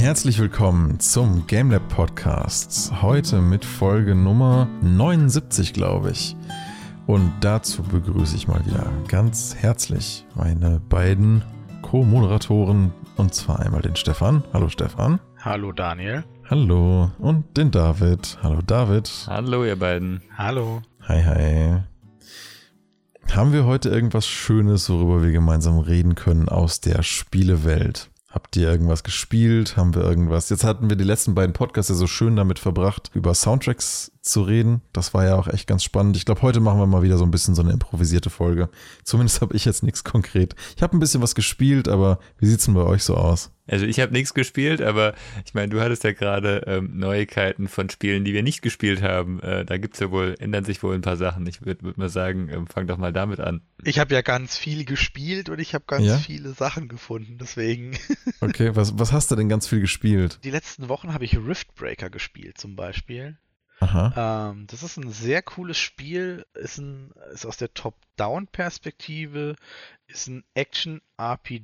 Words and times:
Herzlich 0.00 0.38
willkommen 0.38 0.98
zum 0.98 1.46
GameLab 1.46 1.86
Podcast. 1.90 2.90
Heute 3.02 3.42
mit 3.42 3.66
Folge 3.66 4.14
Nummer 4.14 4.66
79, 4.80 5.74
glaube 5.74 6.12
ich. 6.12 6.34
Und 7.06 7.30
dazu 7.42 7.82
begrüße 7.82 8.34
ich 8.34 8.48
mal 8.48 8.64
wieder 8.64 8.90
ganz 9.08 9.54
herzlich 9.54 10.24
meine 10.34 10.80
beiden 10.88 11.44
Co-Moderatoren. 11.82 12.94
Und 13.18 13.34
zwar 13.34 13.60
einmal 13.60 13.82
den 13.82 13.94
Stefan. 13.94 14.42
Hallo 14.54 14.70
Stefan. 14.70 15.20
Hallo 15.38 15.70
Daniel. 15.70 16.24
Hallo. 16.48 17.10
Und 17.18 17.58
den 17.58 17.70
David. 17.70 18.38
Hallo 18.42 18.62
David. 18.66 19.26
Hallo 19.26 19.66
ihr 19.66 19.78
beiden. 19.78 20.22
Hallo. 20.34 20.80
Hi, 21.08 21.22
hi. 21.22 21.82
Haben 23.36 23.52
wir 23.52 23.66
heute 23.66 23.90
irgendwas 23.90 24.26
Schönes, 24.26 24.88
worüber 24.88 25.22
wir 25.22 25.30
gemeinsam 25.30 25.78
reden 25.78 26.14
können 26.14 26.48
aus 26.48 26.80
der 26.80 27.02
Spielewelt? 27.02 28.10
Habt 28.30 28.56
ihr 28.56 28.70
irgendwas 28.70 29.02
gespielt? 29.02 29.76
Haben 29.76 29.92
wir 29.96 30.02
irgendwas? 30.02 30.50
Jetzt 30.50 30.62
hatten 30.62 30.88
wir 30.88 30.96
die 30.96 31.02
letzten 31.02 31.34
beiden 31.34 31.52
Podcasts 31.52 31.88
ja 31.88 31.96
so 31.96 32.06
schön 32.06 32.36
damit 32.36 32.60
verbracht, 32.60 33.10
über 33.12 33.34
Soundtracks 33.34 34.12
zu 34.20 34.42
reden. 34.42 34.82
Das 34.92 35.14
war 35.14 35.24
ja 35.24 35.34
auch 35.34 35.48
echt 35.48 35.66
ganz 35.66 35.82
spannend. 35.82 36.16
Ich 36.16 36.26
glaube, 36.26 36.42
heute 36.42 36.60
machen 36.60 36.78
wir 36.78 36.86
mal 36.86 37.02
wieder 37.02 37.18
so 37.18 37.24
ein 37.24 37.32
bisschen 37.32 37.56
so 37.56 37.62
eine 37.62 37.72
improvisierte 37.72 38.30
Folge. 38.30 38.68
Zumindest 39.02 39.40
habe 39.40 39.56
ich 39.56 39.64
jetzt 39.64 39.82
nichts 39.82 40.04
konkret. 40.04 40.54
Ich 40.76 40.82
habe 40.82 40.96
ein 40.96 41.00
bisschen 41.00 41.22
was 41.22 41.34
gespielt, 41.34 41.88
aber 41.88 42.20
wie 42.38 42.46
sieht's 42.46 42.66
denn 42.66 42.74
bei 42.74 42.84
euch 42.84 43.02
so 43.02 43.16
aus? 43.16 43.50
Also 43.70 43.86
ich 43.86 44.00
habe 44.00 44.12
nichts 44.12 44.34
gespielt, 44.34 44.82
aber 44.82 45.14
ich 45.44 45.54
meine, 45.54 45.68
du 45.68 45.80
hattest 45.80 46.02
ja 46.02 46.12
gerade 46.12 46.64
ähm, 46.66 46.98
Neuigkeiten 46.98 47.68
von 47.68 47.88
Spielen, 47.88 48.24
die 48.24 48.34
wir 48.34 48.42
nicht 48.42 48.62
gespielt 48.62 49.00
haben. 49.00 49.40
Äh, 49.40 49.64
da 49.64 49.78
gibt's 49.78 50.00
ja 50.00 50.10
wohl, 50.10 50.34
ändern 50.38 50.64
sich 50.64 50.82
wohl 50.82 50.94
ein 50.94 51.02
paar 51.02 51.16
Sachen. 51.16 51.46
Ich 51.46 51.64
würde 51.64 51.82
würd 51.82 51.96
mal 51.96 52.08
sagen, 52.08 52.48
ähm, 52.48 52.66
fang 52.66 52.86
doch 52.86 52.98
mal 52.98 53.12
damit 53.12 53.38
an. 53.38 53.62
Ich 53.84 53.98
habe 53.98 54.12
ja 54.14 54.22
ganz 54.22 54.56
viel 54.58 54.84
gespielt 54.84 55.48
und 55.48 55.60
ich 55.60 55.74
habe 55.74 55.84
ganz 55.86 56.04
ja? 56.04 56.18
viele 56.18 56.52
Sachen 56.52 56.88
gefunden, 56.88 57.38
deswegen. 57.40 57.96
Okay, 58.42 58.74
was, 58.74 58.98
was 58.98 59.12
hast 59.12 59.30
du 59.30 59.36
denn 59.36 59.48
ganz 59.48 59.68
viel 59.68 59.80
gespielt? 59.80 60.40
Die 60.44 60.50
letzten 60.50 60.88
Wochen 60.88 61.12
habe 61.12 61.24
ich 61.24 61.36
Riftbreaker 61.36 62.08
gespielt 62.08 62.58
zum 62.58 62.74
Beispiel. 62.74 63.36
Aha. 63.80 64.50
Ähm, 64.50 64.66
das 64.66 64.82
ist 64.82 64.96
ein 64.98 65.10
sehr 65.10 65.42
cooles 65.42 65.78
Spiel, 65.78 66.46
ist, 66.54 66.78
ein, 66.78 67.12
ist 67.32 67.46
aus 67.46 67.56
der 67.56 67.72
Top-Down-Perspektive, 67.74 69.56
ist 70.06 70.28
ein 70.28 70.44
Action-RPG, 70.54 71.62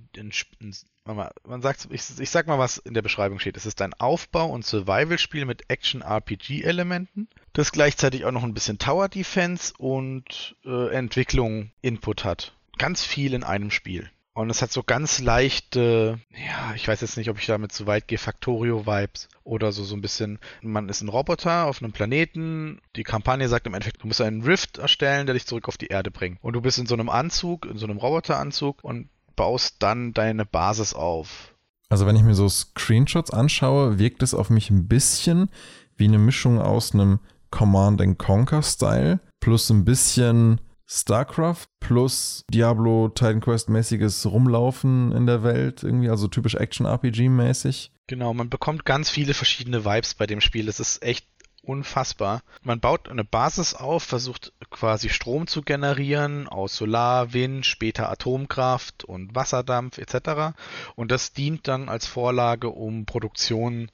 man 1.15 1.63
sagt, 1.63 1.89
ich, 1.91 2.03
ich 2.19 2.31
sag 2.31 2.47
mal, 2.47 2.59
was 2.59 2.79
in 2.79 2.95
der 2.95 3.03
Beschreibung 3.03 3.39
steht. 3.39 3.57
Es 3.57 3.67
ist 3.67 3.81
ein 3.83 3.95
Aufbau- 3.95 4.51
und 4.51 4.65
Survival-Spiel 4.65 5.45
mit 5.45 5.65
Action-RPG-Elementen, 5.69 7.29
das 7.53 7.73
gleichzeitig 7.73 8.25
auch 8.25 8.33
noch 8.33 8.43
ein 8.43 8.55
bisschen 8.55 8.79
Tower-Defense 8.79 9.75
und 9.79 10.57
äh, 10.65 10.93
Entwicklung 10.93 11.71
Input 11.81 12.25
hat. 12.25 12.55
Ganz 12.79 13.05
viel 13.05 13.35
in 13.35 13.45
einem 13.45 13.71
Spiel. 13.71 14.11
Und 14.37 14.51
es 14.51 14.61
hat 14.61 14.71
so 14.71 14.83
ganz 14.83 15.21
leichte, 15.21 16.21
ja, 16.31 16.75
ich 16.75 16.87
weiß 16.87 17.01
jetzt 17.01 17.17
nicht, 17.17 17.31
ob 17.31 17.39
ich 17.39 17.47
damit 17.47 17.73
zu 17.73 17.87
weit 17.87 18.07
gehe, 18.07 18.19
Factorio-Vibes 18.19 19.31
oder 19.45 19.73
so, 19.73 19.83
so 19.83 19.97
ein 19.97 20.03
bisschen, 20.03 20.39
man 20.61 20.91
ist 20.91 21.01
ein 21.01 21.09
Roboter 21.09 21.65
auf 21.65 21.81
einem 21.81 21.93
Planeten, 21.93 22.83
die 22.97 23.03
Kampagne 23.03 23.49
sagt 23.49 23.67
im 23.67 23.73
Endeffekt, 23.73 24.03
du 24.03 24.07
musst 24.07 24.21
einen 24.21 24.43
Rift 24.43 24.77
erstellen, 24.77 25.25
der 25.25 25.33
dich 25.33 25.47
zurück 25.47 25.69
auf 25.69 25.79
die 25.79 25.87
Erde 25.87 26.11
bringt. 26.11 26.37
Und 26.43 26.53
du 26.53 26.61
bist 26.61 26.79
in 26.79 26.85
so 26.85 26.95
einem 26.95 27.09
Anzug, 27.09 27.65
in 27.65 27.79
so 27.79 27.87
einem 27.87 27.97
Roboteranzug 27.97 28.85
und 28.85 29.09
baust 29.37 29.77
dann 29.81 30.13
deine 30.13 30.45
Basis 30.45 30.95
auf. 30.95 31.55
Also 31.89 32.07
wenn 32.07 32.17
ich 32.17 32.23
mir 32.23 32.35
so 32.35 32.49
Screenshots 32.49 33.31
anschaue, 33.31 33.99
wirkt 33.99 34.23
es 34.23 34.35
auf 34.35 34.51
mich 34.51 34.71
ein 34.71 34.89
bisschen 34.89 35.51
wie 35.97 36.05
eine 36.07 36.19
Mischung 36.19 36.61
aus 36.61 36.93
einem 36.93 37.21
Command 37.51 38.19
Conquer 38.19 38.63
Style 38.63 39.21
plus 39.41 39.71
ein 39.71 39.85
bisschen 39.85 40.61
StarCraft 40.87 41.67
plus 41.81 42.45
Diablo 42.53 43.09
Titan 43.09 43.41
Quest 43.41 43.69
mäßiges 43.69 44.27
Rumlaufen 44.27 45.13
in 45.13 45.27
der 45.27 45.43
Welt 45.43 45.83
irgendwie, 45.83 46.09
also 46.09 46.29
typisch 46.29 46.55
Action 46.55 46.87
RPG 46.87 47.29
mäßig. 47.29 47.91
Genau, 48.09 48.33
man 48.35 48.49
bekommt 48.49 48.85
ganz 48.85 49.11
viele 49.11 49.35
verschiedene 49.35 49.85
Vibes 49.85 50.15
bei 50.15 50.27
dem 50.27 50.41
Spiel. 50.41 50.69
Es 50.69 50.79
ist 50.79 51.03
echt 51.03 51.27
unfassbar. 51.67 52.43
Man 52.63 52.81
baut 52.81 53.09
eine 53.09 53.25
Basis 53.25 53.75
auf, 53.75 54.03
versucht 54.03 54.53
quasi 54.71 55.09
Strom 55.09 55.47
zu 55.47 55.63
generieren 55.63 56.49
aus 56.49 56.77
Solar, 56.77 57.33
Wind, 57.33 57.67
später 57.67 58.11
Atomkraft 58.11 59.05
und 59.05 59.35
Wasserdampf 59.35 59.99
etc. 59.99 60.57
Und 60.95 61.11
das 61.11 61.33
dient 61.33 61.69
dann 61.69 61.89
als 61.89 62.07
Vorlage, 62.07 62.71
um 62.71 63.05
Produktion 63.07 63.91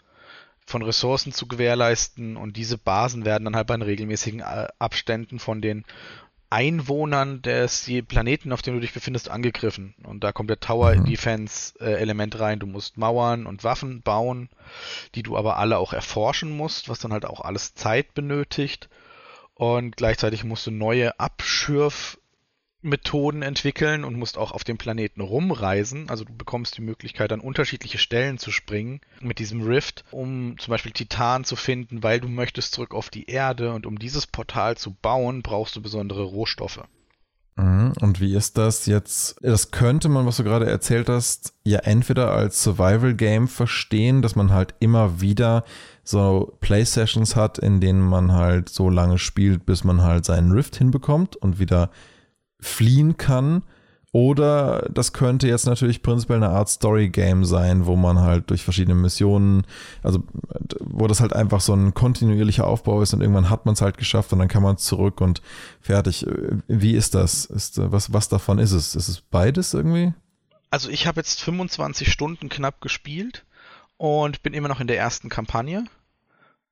von 0.64 0.82
Ressourcen 0.82 1.32
zu 1.32 1.46
gewährleisten 1.48 2.36
und 2.36 2.56
diese 2.56 2.78
Basen 2.78 3.24
werden 3.24 3.44
dann 3.44 3.56
halt 3.56 3.66
bei 3.66 3.74
regelmäßigen 3.74 4.42
Abständen 4.42 5.38
von 5.38 5.60
den 5.60 5.84
Einwohnern 6.52 7.40
des 7.40 7.90
Planeten, 8.06 8.52
auf 8.52 8.60
dem 8.60 8.74
du 8.74 8.80
dich 8.80 8.92
befindest, 8.92 9.30
angegriffen. 9.30 9.94
Und 10.04 10.22
da 10.22 10.32
kommt 10.32 10.50
der 10.50 10.60
Tower 10.60 10.94
mhm. 10.94 11.06
Defense 11.06 11.74
äh, 11.80 11.94
Element 11.94 12.38
rein. 12.38 12.58
Du 12.58 12.66
musst 12.66 12.98
Mauern 12.98 13.46
und 13.46 13.64
Waffen 13.64 14.02
bauen, 14.02 14.50
die 15.14 15.22
du 15.22 15.36
aber 15.38 15.56
alle 15.56 15.78
auch 15.78 15.94
erforschen 15.94 16.50
musst, 16.50 16.90
was 16.90 16.98
dann 16.98 17.12
halt 17.12 17.24
auch 17.24 17.40
alles 17.40 17.74
Zeit 17.74 18.12
benötigt. 18.12 18.90
Und 19.54 19.96
gleichzeitig 19.96 20.44
musst 20.44 20.66
du 20.66 20.70
neue 20.70 21.18
Abschürf 21.18 22.18
Methoden 22.82 23.42
entwickeln 23.42 24.04
und 24.04 24.18
musst 24.18 24.36
auch 24.36 24.52
auf 24.52 24.64
dem 24.64 24.76
Planeten 24.76 25.20
rumreisen. 25.20 26.10
Also 26.10 26.24
du 26.24 26.32
bekommst 26.36 26.76
die 26.76 26.82
Möglichkeit, 26.82 27.32
an 27.32 27.40
unterschiedliche 27.40 27.98
Stellen 27.98 28.38
zu 28.38 28.50
springen 28.50 29.00
mit 29.20 29.38
diesem 29.38 29.62
Rift, 29.62 30.04
um 30.10 30.56
zum 30.58 30.70
Beispiel 30.72 30.92
Titan 30.92 31.44
zu 31.44 31.56
finden, 31.56 32.02
weil 32.02 32.20
du 32.20 32.28
möchtest 32.28 32.74
zurück 32.74 32.94
auf 32.94 33.08
die 33.08 33.26
Erde 33.26 33.72
und 33.72 33.86
um 33.86 33.98
dieses 33.98 34.26
Portal 34.26 34.76
zu 34.76 34.92
bauen, 34.92 35.42
brauchst 35.42 35.76
du 35.76 35.82
besondere 35.82 36.24
Rohstoffe. 36.24 36.82
Mhm. 37.56 37.92
Und 38.00 38.20
wie 38.20 38.34
ist 38.34 38.56
das 38.56 38.86
jetzt? 38.86 39.36
Das 39.42 39.70
könnte 39.70 40.08
man, 40.08 40.26
was 40.26 40.38
du 40.38 40.44
gerade 40.44 40.66
erzählt 40.66 41.08
hast, 41.08 41.54
ja 41.64 41.80
entweder 41.80 42.30
als 42.32 42.62
Survival-Game 42.62 43.46
verstehen, 43.46 44.22
dass 44.22 44.36
man 44.36 44.52
halt 44.52 44.74
immer 44.80 45.20
wieder 45.20 45.64
so 46.02 46.56
Play-Sessions 46.60 47.36
hat, 47.36 47.58
in 47.58 47.80
denen 47.80 48.00
man 48.00 48.32
halt 48.32 48.68
so 48.68 48.88
lange 48.88 49.18
spielt, 49.18 49.66
bis 49.66 49.84
man 49.84 50.02
halt 50.02 50.24
seinen 50.24 50.52
Rift 50.52 50.76
hinbekommt 50.76 51.36
und 51.36 51.58
wieder 51.58 51.90
fliehen 52.62 53.16
kann. 53.16 53.62
Oder 54.14 54.90
das 54.92 55.14
könnte 55.14 55.48
jetzt 55.48 55.64
natürlich 55.64 56.02
prinzipiell 56.02 56.36
eine 56.36 56.50
Art 56.50 56.68
Story-Game 56.68 57.46
sein, 57.46 57.86
wo 57.86 57.96
man 57.96 58.20
halt 58.20 58.50
durch 58.50 58.62
verschiedene 58.62 58.94
Missionen, 58.94 59.66
also 60.02 60.22
wo 60.80 61.06
das 61.06 61.22
halt 61.22 61.32
einfach 61.32 61.62
so 61.62 61.72
ein 61.72 61.94
kontinuierlicher 61.94 62.66
Aufbau 62.66 63.00
ist 63.00 63.14
und 63.14 63.22
irgendwann 63.22 63.48
hat 63.48 63.64
man 63.64 63.72
es 63.72 63.80
halt 63.80 63.96
geschafft 63.96 64.30
und 64.34 64.38
dann 64.38 64.48
kann 64.48 64.62
man 64.62 64.76
zurück 64.76 65.22
und 65.22 65.40
fertig. 65.80 66.26
Wie 66.68 66.92
ist 66.92 67.14
das? 67.14 67.46
Ist, 67.46 67.80
was, 67.90 68.12
was 68.12 68.28
davon 68.28 68.58
ist 68.58 68.72
es? 68.72 68.94
Ist 68.94 69.08
es 69.08 69.22
beides 69.22 69.72
irgendwie? 69.72 70.12
Also 70.70 70.90
ich 70.90 71.06
habe 71.06 71.20
jetzt 71.20 71.42
25 71.42 72.12
Stunden 72.12 72.50
knapp 72.50 72.82
gespielt 72.82 73.46
und 73.96 74.42
bin 74.42 74.52
immer 74.52 74.68
noch 74.68 74.80
in 74.80 74.88
der 74.88 74.98
ersten 74.98 75.30
Kampagne. 75.30 75.84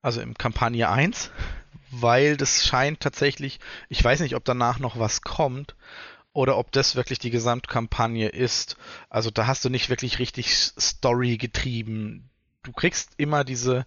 Also 0.03 0.21
im 0.21 0.35
Kampagne 0.35 0.89
1 0.89 1.31
weil 1.91 2.37
das 2.37 2.65
scheint 2.65 2.99
tatsächlich, 2.99 3.59
ich 3.89 4.03
weiß 4.03 4.21
nicht, 4.21 4.35
ob 4.35 4.45
danach 4.45 4.79
noch 4.79 4.97
was 4.97 5.21
kommt 5.21 5.75
oder 6.33 6.57
ob 6.57 6.71
das 6.71 6.95
wirklich 6.95 7.19
die 7.19 7.29
Gesamtkampagne 7.29 8.29
ist. 8.29 8.77
Also 9.09 9.29
da 9.31 9.47
hast 9.47 9.65
du 9.65 9.69
nicht 9.69 9.89
wirklich 9.89 10.19
richtig 10.19 10.55
Story 10.55 11.37
getrieben. 11.37 12.29
Du 12.63 12.71
kriegst 12.71 13.11
immer 13.17 13.43
diese 13.43 13.85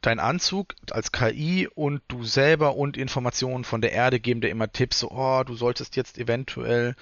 dein 0.00 0.18
Anzug 0.18 0.74
als 0.90 1.12
KI 1.12 1.68
und 1.74 2.02
du 2.08 2.24
selber 2.24 2.76
und 2.76 2.96
Informationen 2.96 3.64
von 3.64 3.80
der 3.80 3.92
Erde 3.92 4.20
geben 4.20 4.40
dir 4.40 4.48
immer 4.48 4.70
Tipps, 4.70 5.00
so, 5.00 5.10
oh, 5.10 5.42
du 5.44 5.54
solltest 5.54 5.96
jetzt 5.96 6.18
eventuell 6.18 6.94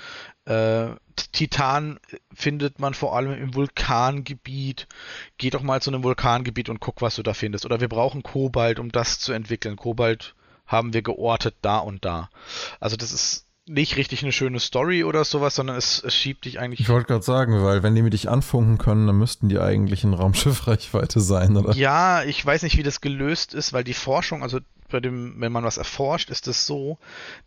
äh, 0.47 0.89
Titan 1.33 1.99
findet 2.33 2.79
man 2.79 2.95
vor 2.95 3.17
allem 3.17 3.33
im 3.33 3.55
Vulkangebiet. 3.55 4.89
Geh 5.39 5.51
doch 5.51 5.63
mal 5.63 5.81
zu 5.81 5.91
einem 5.91 6.03
Vulkangebiet 6.03 6.69
und 6.69 6.81
guck, 6.81 7.03
was 7.03 7.17
du 7.17 7.23
da 7.23 7.35
findest. 7.35 7.65
Oder 7.65 7.81
wir 7.81 7.89
brauchen 7.89 8.23
Kobalt, 8.23 8.79
um 8.79 8.91
das 8.91 9.21
zu 9.21 9.33
entwickeln. 9.33 9.77
Kobalt 9.77 10.35
haben 10.67 10.93
wir 10.93 11.03
geortet 11.03 11.57
da 11.63 11.79
und 11.79 12.05
da. 12.05 12.31
Also 12.81 12.97
das 12.97 13.13
ist 13.13 13.47
nicht 13.67 13.97
richtig 13.97 14.23
eine 14.23 14.33
schöne 14.33 14.61
Story 14.61 15.05
oder 15.05 15.25
sowas, 15.25 15.55
sondern 15.55 15.77
es, 15.77 16.03
es 16.03 16.15
schiebt 16.15 16.45
dich 16.45 16.59
eigentlich. 16.59 16.81
Ich 16.81 16.89
wollte 16.89 17.07
gerade 17.07 17.25
sagen, 17.25 17.63
weil 17.63 17.83
wenn 17.83 17.95
die 17.95 18.03
mit 18.03 18.13
dich 18.13 18.29
anfunken 18.29 18.79
können, 18.79 19.07
dann 19.07 19.17
müssten 19.17 19.49
die 19.49 19.59
eigentlich 19.59 20.05
in 20.05 20.13
Raumschiffreichweite 20.13 21.21
sein, 21.21 21.57
oder? 21.57 21.75
Ja, 21.75 22.23
ich 22.25 22.45
weiß 22.45 22.63
nicht, 22.63 22.77
wie 22.77 22.83
das 22.83 23.01
gelöst 23.01 23.55
ist, 23.55 23.73
weil 23.73 23.85
die 23.85 23.95
Forschung, 23.95 24.43
also 24.43 24.61
bei 24.91 25.01
dem, 25.01 25.41
wenn 25.41 25.51
man 25.51 25.65
was 25.65 25.79
erforscht, 25.79 26.31
ist 26.31 26.47
es 26.47 26.59
das 26.59 26.67
so, 26.67 26.99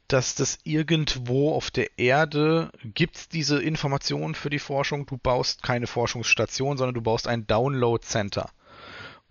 dass 0.07 0.35
das 0.35 0.57
irgendwo 0.63 1.53
auf 1.53 1.69
der 1.69 1.97
Erde 1.99 2.71
gibt 2.83 3.33
diese 3.33 3.61
Informationen 3.61 4.35
für 4.35 4.49
die 4.49 4.59
Forschung. 4.59 5.05
Du 5.05 5.17
baust 5.17 5.61
keine 5.61 5.87
Forschungsstation, 5.87 6.77
sondern 6.77 6.95
du 6.95 7.01
baust 7.01 7.27
ein 7.27 7.45
Download 7.45 8.03
Center. 8.03 8.49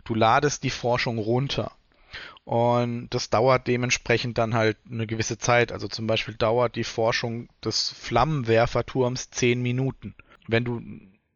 Du 0.04 0.14
ladest 0.14 0.62
die 0.62 0.70
Forschung 0.70 1.18
runter. 1.18 1.72
Und 2.46 3.08
das 3.10 3.28
dauert 3.28 3.66
dementsprechend 3.66 4.38
dann 4.38 4.54
halt 4.54 4.76
eine 4.88 5.08
gewisse 5.08 5.36
Zeit. 5.36 5.72
Also 5.72 5.88
zum 5.88 6.06
Beispiel 6.06 6.34
dauert 6.34 6.76
die 6.76 6.84
Forschung 6.84 7.48
des 7.62 7.90
Flammenwerferturms 7.90 9.30
zehn 9.30 9.60
Minuten. 9.60 10.14
Wenn 10.46 10.64
du 10.64 10.80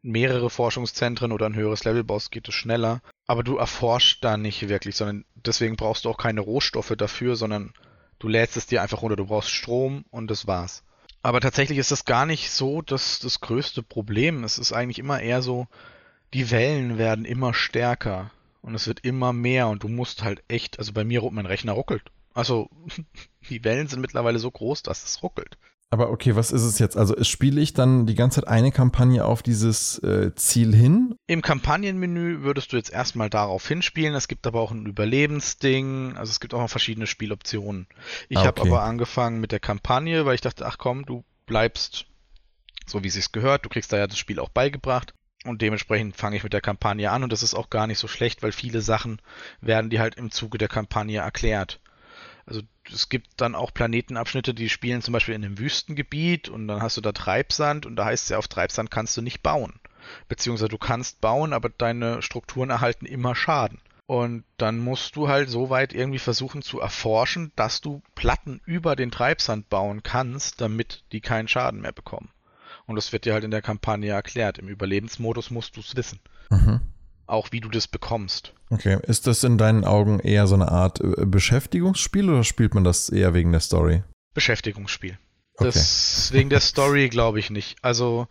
mehrere 0.01 0.49
Forschungszentren 0.49 1.33
oder 1.33 1.47
ein 1.47 1.55
höheres 1.55 1.83
Level 1.83 2.05
baust, 2.05 2.31
geht 2.31 2.47
es 2.47 2.55
schneller. 2.55 3.01
Aber 3.27 3.43
du 3.43 3.57
erforschst 3.57 4.23
da 4.23 4.37
nicht 4.37 4.69
wirklich, 4.69 4.95
sondern 4.95 5.25
deswegen 5.35 5.75
brauchst 5.75 6.05
du 6.05 6.09
auch 6.09 6.17
keine 6.17 6.39
Rohstoffe 6.39 6.93
dafür, 6.95 7.35
sondern 7.35 7.73
du 8.19 8.29
lädst 8.29 8.55
es 8.55 8.67
dir 8.67 8.81
einfach 8.81 9.01
runter. 9.01 9.17
Du 9.17 9.25
brauchst 9.25 9.49
Strom 9.49 10.05
und 10.11 10.31
das 10.31 10.47
war's. 10.47 10.81
Aber 11.23 11.41
tatsächlich 11.41 11.77
ist 11.77 11.91
das 11.91 12.05
gar 12.05 12.25
nicht 12.25 12.51
so 12.51 12.81
das, 12.81 13.19
das 13.19 13.41
größte 13.41 13.83
Problem. 13.83 14.45
Es 14.45 14.57
ist 14.57 14.71
eigentlich 14.71 14.99
immer 14.99 15.19
eher 15.19 15.41
so, 15.41 15.67
die 16.33 16.51
Wellen 16.51 16.97
werden 16.97 17.25
immer 17.25 17.53
stärker 17.53 18.31
und 18.61 18.75
es 18.75 18.87
wird 18.87 19.01
immer 19.01 19.33
mehr 19.33 19.67
und 19.67 19.83
du 19.83 19.87
musst 19.87 20.23
halt 20.23 20.43
echt, 20.47 20.79
also 20.79 20.93
bei 20.93 21.03
mir, 21.03 21.21
mein 21.31 21.45
Rechner 21.45 21.73
ruckelt. 21.73 22.03
Also 22.33 22.69
die 23.49 23.63
Wellen 23.63 23.87
sind 23.87 24.01
mittlerweile 24.01 24.39
so 24.39 24.49
groß, 24.49 24.83
dass 24.83 25.03
es 25.03 25.21
ruckelt. 25.23 25.57
Aber 25.93 26.09
okay, 26.09 26.37
was 26.37 26.53
ist 26.53 26.61
es 26.61 26.79
jetzt? 26.79 26.95
Also 26.95 27.21
spiele 27.21 27.59
ich 27.59 27.73
dann 27.73 28.05
die 28.05 28.15
ganze 28.15 28.39
Zeit 28.39 28.47
eine 28.47 28.71
Kampagne 28.71 29.25
auf 29.25 29.43
dieses 29.43 29.99
äh, 29.99 30.33
Ziel 30.35 30.73
hin? 30.73 31.15
Im 31.27 31.41
Kampagnenmenü 31.41 32.43
würdest 32.43 32.71
du 32.71 32.77
jetzt 32.77 32.93
erstmal 32.93 33.29
darauf 33.29 33.67
hinspielen. 33.67 34.15
Es 34.15 34.29
gibt 34.29 34.47
aber 34.47 34.61
auch 34.61 34.71
ein 34.71 34.85
Überlebensding. 34.85 36.15
Also 36.15 36.31
es 36.31 36.39
gibt 36.39 36.53
auch 36.53 36.61
noch 36.61 36.69
verschiedene 36.69 37.07
Spieloptionen. 37.07 37.87
Ich 38.29 38.37
ah, 38.37 38.41
okay. 38.41 38.47
habe 38.47 38.61
aber 38.61 38.83
angefangen 38.83 39.41
mit 39.41 39.51
der 39.51 39.59
Kampagne, 39.59 40.25
weil 40.25 40.35
ich 40.35 40.41
dachte, 40.41 40.65
ach 40.65 40.77
komm, 40.77 41.05
du 41.05 41.25
bleibst 41.45 42.05
so 42.85 43.03
wie 43.03 43.07
es 43.07 43.15
sich 43.15 43.31
gehört. 43.31 43.65
Du 43.65 43.69
kriegst 43.69 43.91
da 43.91 43.97
ja 43.97 44.07
das 44.07 44.17
Spiel 44.17 44.39
auch 44.39 44.49
beigebracht. 44.49 45.13
Und 45.43 45.61
dementsprechend 45.61 46.15
fange 46.15 46.37
ich 46.37 46.43
mit 46.43 46.53
der 46.53 46.61
Kampagne 46.61 47.09
an 47.09 47.23
und 47.23 47.33
das 47.33 47.41
ist 47.41 47.55
auch 47.55 47.69
gar 47.71 47.87
nicht 47.87 47.97
so 47.97 48.07
schlecht, 48.07 48.43
weil 48.43 48.51
viele 48.51 48.81
Sachen 48.81 49.19
werden 49.59 49.89
dir 49.89 49.99
halt 49.99 50.15
im 50.15 50.29
Zuge 50.29 50.59
der 50.59 50.67
Kampagne 50.67 51.19
erklärt. 51.19 51.79
Also 52.45 52.61
es 52.91 53.09
gibt 53.09 53.29
dann 53.37 53.55
auch 53.55 53.73
Planetenabschnitte, 53.73 54.53
die 54.53 54.69
spielen 54.69 55.01
zum 55.01 55.13
Beispiel 55.13 55.33
in 55.33 55.43
einem 55.43 55.57
Wüstengebiet 55.57 56.49
und 56.49 56.67
dann 56.67 56.81
hast 56.81 56.97
du 56.97 57.01
da 57.01 57.11
Treibsand 57.11 57.85
und 57.85 57.95
da 57.95 58.05
heißt 58.05 58.25
es 58.25 58.29
ja, 58.29 58.37
auf 58.37 58.47
Treibsand 58.47 58.91
kannst 58.91 59.17
du 59.17 59.21
nicht 59.21 59.41
bauen. 59.41 59.79
Beziehungsweise 60.27 60.69
du 60.69 60.77
kannst 60.77 61.21
bauen, 61.21 61.53
aber 61.53 61.69
deine 61.69 62.21
Strukturen 62.21 62.69
erhalten 62.69 63.05
immer 63.05 63.35
Schaden. 63.35 63.79
Und 64.07 64.43
dann 64.57 64.79
musst 64.79 65.15
du 65.15 65.29
halt 65.29 65.49
so 65.49 65.69
weit 65.69 65.93
irgendwie 65.93 66.19
versuchen 66.19 66.61
zu 66.61 66.81
erforschen, 66.81 67.51
dass 67.55 67.79
du 67.79 68.01
Platten 68.13 68.59
über 68.65 68.95
den 68.95 69.09
Treibsand 69.09 69.69
bauen 69.69 70.03
kannst, 70.03 70.59
damit 70.59 71.03
die 71.13 71.21
keinen 71.21 71.47
Schaden 71.47 71.81
mehr 71.81 71.93
bekommen. 71.93 72.29
Und 72.85 72.95
das 72.95 73.11
wird 73.13 73.25
dir 73.25 73.33
halt 73.33 73.43
in 73.43 73.51
der 73.51 73.61
Kampagne 73.61 74.11
erklärt. 74.11 74.57
Im 74.57 74.67
Überlebensmodus 74.67 75.51
musst 75.51 75.75
du 75.75 75.81
es 75.81 75.95
wissen. 75.95 76.19
Mhm 76.49 76.81
auch 77.31 77.51
wie 77.51 77.61
du 77.61 77.69
das 77.69 77.87
bekommst. 77.87 78.53
Okay, 78.69 78.99
ist 79.03 79.25
das 79.25 79.43
in 79.43 79.57
deinen 79.57 79.85
Augen 79.85 80.19
eher 80.19 80.47
so 80.47 80.55
eine 80.55 80.69
Art 80.69 80.99
äh, 80.99 81.25
Beschäftigungsspiel 81.25 82.29
oder 82.29 82.43
spielt 82.43 82.75
man 82.75 82.83
das 82.83 83.09
eher 83.09 83.33
wegen 83.33 83.51
der 83.51 83.61
Story? 83.61 84.03
Beschäftigungsspiel. 84.33 85.17
Okay. 85.55 85.65
Das 85.65 86.29
wegen 86.33 86.49
der 86.49 86.59
Story 86.59 87.09
glaube 87.09 87.39
ich 87.39 87.49
nicht. 87.49 87.77
Also 87.81 88.27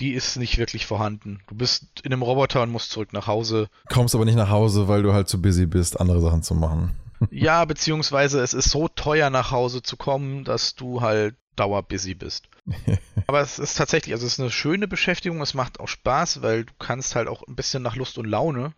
die 0.00 0.12
ist 0.12 0.36
nicht 0.36 0.58
wirklich 0.58 0.86
vorhanden. 0.86 1.40
Du 1.48 1.54
bist 1.54 2.00
in 2.02 2.12
einem 2.12 2.22
Roboter 2.22 2.62
und 2.62 2.70
musst 2.70 2.90
zurück 2.90 3.12
nach 3.12 3.26
Hause. 3.26 3.68
Kommst 3.88 4.14
aber 4.14 4.24
nicht 4.24 4.36
nach 4.36 4.50
Hause, 4.50 4.88
weil 4.88 5.02
du 5.02 5.12
halt 5.12 5.28
zu 5.28 5.40
busy 5.40 5.66
bist, 5.66 5.98
andere 5.98 6.20
Sachen 6.20 6.42
zu 6.42 6.54
machen. 6.54 6.94
ja, 7.30 7.64
beziehungsweise 7.64 8.40
es 8.40 8.52
ist 8.52 8.70
so 8.70 8.88
teuer 8.88 9.30
nach 9.30 9.50
Hause 9.50 9.82
zu 9.82 9.96
kommen, 9.96 10.44
dass 10.44 10.74
du 10.74 11.00
halt 11.00 11.36
dauerbusy 11.56 12.14
bist. 12.14 12.48
Aber 13.26 13.40
es 13.40 13.58
ist 13.58 13.76
tatsächlich, 13.76 14.14
also 14.14 14.26
es 14.26 14.34
ist 14.34 14.40
eine 14.40 14.50
schöne 14.50 14.88
Beschäftigung, 14.88 15.40
es 15.40 15.54
macht 15.54 15.80
auch 15.80 15.88
Spaß, 15.88 16.42
weil 16.42 16.64
du 16.64 16.72
kannst 16.78 17.14
halt 17.14 17.28
auch 17.28 17.42
ein 17.46 17.56
bisschen 17.56 17.82
nach 17.82 17.96
Lust 17.96 18.18
und 18.18 18.26
Laune 18.26 18.74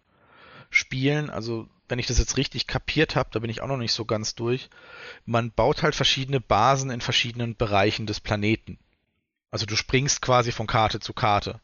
spielen. 0.71 1.31
Also 1.31 1.69
wenn 1.88 1.99
ich 1.99 2.06
das 2.06 2.19
jetzt 2.19 2.37
richtig 2.37 2.67
kapiert 2.67 3.17
habe, 3.17 3.31
da 3.32 3.38
bin 3.38 3.50
ich 3.50 3.61
auch 3.61 3.69
noch 3.69 3.76
nicht 3.76 3.93
so 3.93 4.05
ganz 4.05 4.35
durch. 4.35 4.71
Man 5.26 5.53
baut 5.53 5.82
halt 5.82 5.94
verschiedene 5.94 6.41
Basen 6.41 6.91
in 6.91 7.00
verschiedenen 7.00 7.56
Bereichen 7.56 8.06
des 8.06 8.21
Planeten. 8.21 8.79
Also 9.50 9.67
du 9.67 9.77
springst 9.77 10.20
quasi 10.23 10.50
von 10.50 10.67
Karte 10.67 11.00
zu 11.00 11.12
Karte. 11.12 11.61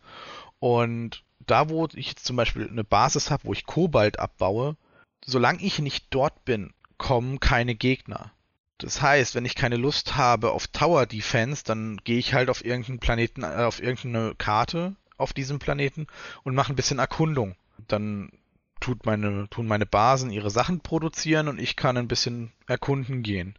Und 0.59 1.25
da, 1.41 1.69
wo 1.69 1.89
ich 1.95 2.09
jetzt 2.09 2.27
zum 2.27 2.37
Beispiel 2.37 2.69
eine 2.69 2.85
Basis 2.85 3.31
habe, 3.31 3.45
wo 3.45 3.53
ich 3.53 3.67
Kobalt 3.67 4.19
abbaue, 4.19 4.77
solange 5.25 5.63
ich 5.63 5.79
nicht 5.79 6.06
dort 6.11 6.45
bin, 6.45 6.73
kommen 6.99 7.41
keine 7.41 7.75
Gegner. 7.75 8.33
Das 8.81 9.03
heißt, 9.03 9.35
wenn 9.35 9.44
ich 9.44 9.55
keine 9.55 9.77
Lust 9.77 10.17
habe 10.17 10.53
auf 10.53 10.67
Tower 10.67 11.06
Defense, 11.06 11.62
dann 11.65 11.99
gehe 12.05 12.19
ich 12.19 12.32
halt 12.35 12.49
auf 12.49 12.65
irgendeinen 12.65 12.99
Planeten, 12.99 13.43
äh, 13.43 13.65
auf 13.65 13.82
irgendeine 13.82 14.35
Karte 14.35 14.97
auf 15.19 15.32
diesem 15.35 15.59
Planeten 15.59 16.06
und 16.44 16.55
mache 16.55 16.73
ein 16.73 16.77
bisschen 16.77 16.99
Erkundung. 16.99 17.55
Dann 17.88 18.32
tut 18.81 19.05
meine, 19.05 19.49
tun 19.50 19.67
meine 19.67 19.85
Basen 19.85 20.31
ihre 20.31 20.50
Sachen 20.50 20.81
produzieren 20.81 21.49
und 21.49 21.61
ich 21.61 21.77
kann 21.77 21.99
ein 21.99 22.09
bisschen 22.09 22.53
erkunden 22.67 23.23
gehen. 23.23 23.55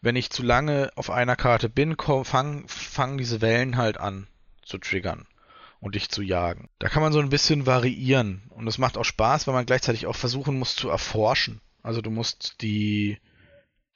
Wenn 0.00 0.16
ich 0.16 0.30
zu 0.30 0.42
lange 0.42 0.90
auf 0.96 1.10
einer 1.10 1.36
Karte 1.36 1.68
bin, 1.68 1.96
fangen 2.24 2.64
fang 2.66 3.18
diese 3.18 3.42
Wellen 3.42 3.76
halt 3.76 3.98
an 3.98 4.26
zu 4.62 4.78
triggern 4.78 5.26
und 5.80 5.94
dich 5.94 6.08
zu 6.08 6.22
jagen. 6.22 6.70
Da 6.78 6.88
kann 6.88 7.02
man 7.02 7.12
so 7.12 7.20
ein 7.20 7.28
bisschen 7.28 7.66
variieren 7.66 8.42
und 8.50 8.66
es 8.66 8.78
macht 8.78 8.96
auch 8.96 9.04
Spaß, 9.04 9.46
weil 9.46 9.54
man 9.54 9.66
gleichzeitig 9.66 10.06
auch 10.06 10.16
versuchen 10.16 10.58
muss 10.58 10.74
zu 10.74 10.88
erforschen. 10.88 11.60
Also 11.82 12.00
du 12.00 12.10
musst 12.10 12.62
die 12.62 13.18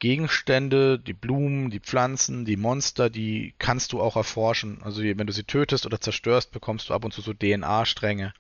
Gegenstände, 0.01 0.99
die 0.99 1.13
Blumen, 1.13 1.71
die 1.71 1.79
Pflanzen, 1.79 2.45
die 2.45 2.57
Monster, 2.57 3.09
die 3.11 3.55
kannst 3.59 3.93
du 3.93 4.01
auch 4.01 4.17
erforschen. 4.17 4.79
Also 4.83 5.03
wenn 5.03 5.27
du 5.27 5.33
sie 5.33 5.45
tötest 5.45 5.87
oder 5.87 6.01
zerstörst, 6.01 6.51
bekommst 6.51 6.89
du 6.89 6.95
ab 6.95 7.05
und 7.05 7.13
zu 7.13 7.21
so 7.21 7.33
DNA-Stränge. 7.33 8.33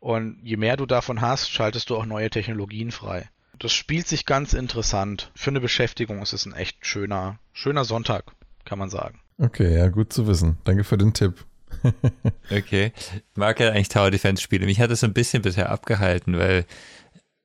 Und 0.00 0.40
je 0.42 0.56
mehr 0.56 0.76
du 0.76 0.86
davon 0.86 1.20
hast, 1.20 1.50
schaltest 1.50 1.90
du 1.90 1.96
auch 1.96 2.06
neue 2.06 2.30
Technologien 2.30 2.90
frei. 2.90 3.28
Das 3.58 3.72
spielt 3.72 4.06
sich 4.06 4.26
ganz 4.26 4.52
interessant. 4.52 5.30
Für 5.34 5.50
eine 5.50 5.60
Beschäftigung 5.60 6.22
ist 6.22 6.32
es 6.32 6.46
ein 6.46 6.52
echt 6.52 6.86
schöner, 6.86 7.38
schöner 7.52 7.84
Sonntag, 7.84 8.32
kann 8.64 8.78
man 8.78 8.90
sagen. 8.90 9.20
Okay, 9.38 9.76
ja, 9.76 9.88
gut 9.88 10.12
zu 10.12 10.26
wissen. 10.26 10.58
Danke 10.64 10.84
für 10.84 10.98
den 10.98 11.12
Tipp. 11.12 11.44
okay. 12.50 12.92
Ich 12.96 13.22
mag 13.36 13.58
ja 13.58 13.70
eigentlich 13.70 13.88
Tower 13.88 14.10
Defense 14.10 14.42
Spiele. 14.42 14.66
Mich 14.66 14.80
hat 14.80 14.90
es 14.90 15.00
so 15.00 15.06
ein 15.06 15.14
bisschen 15.14 15.42
bisher 15.42 15.70
abgehalten, 15.70 16.38
weil 16.38 16.66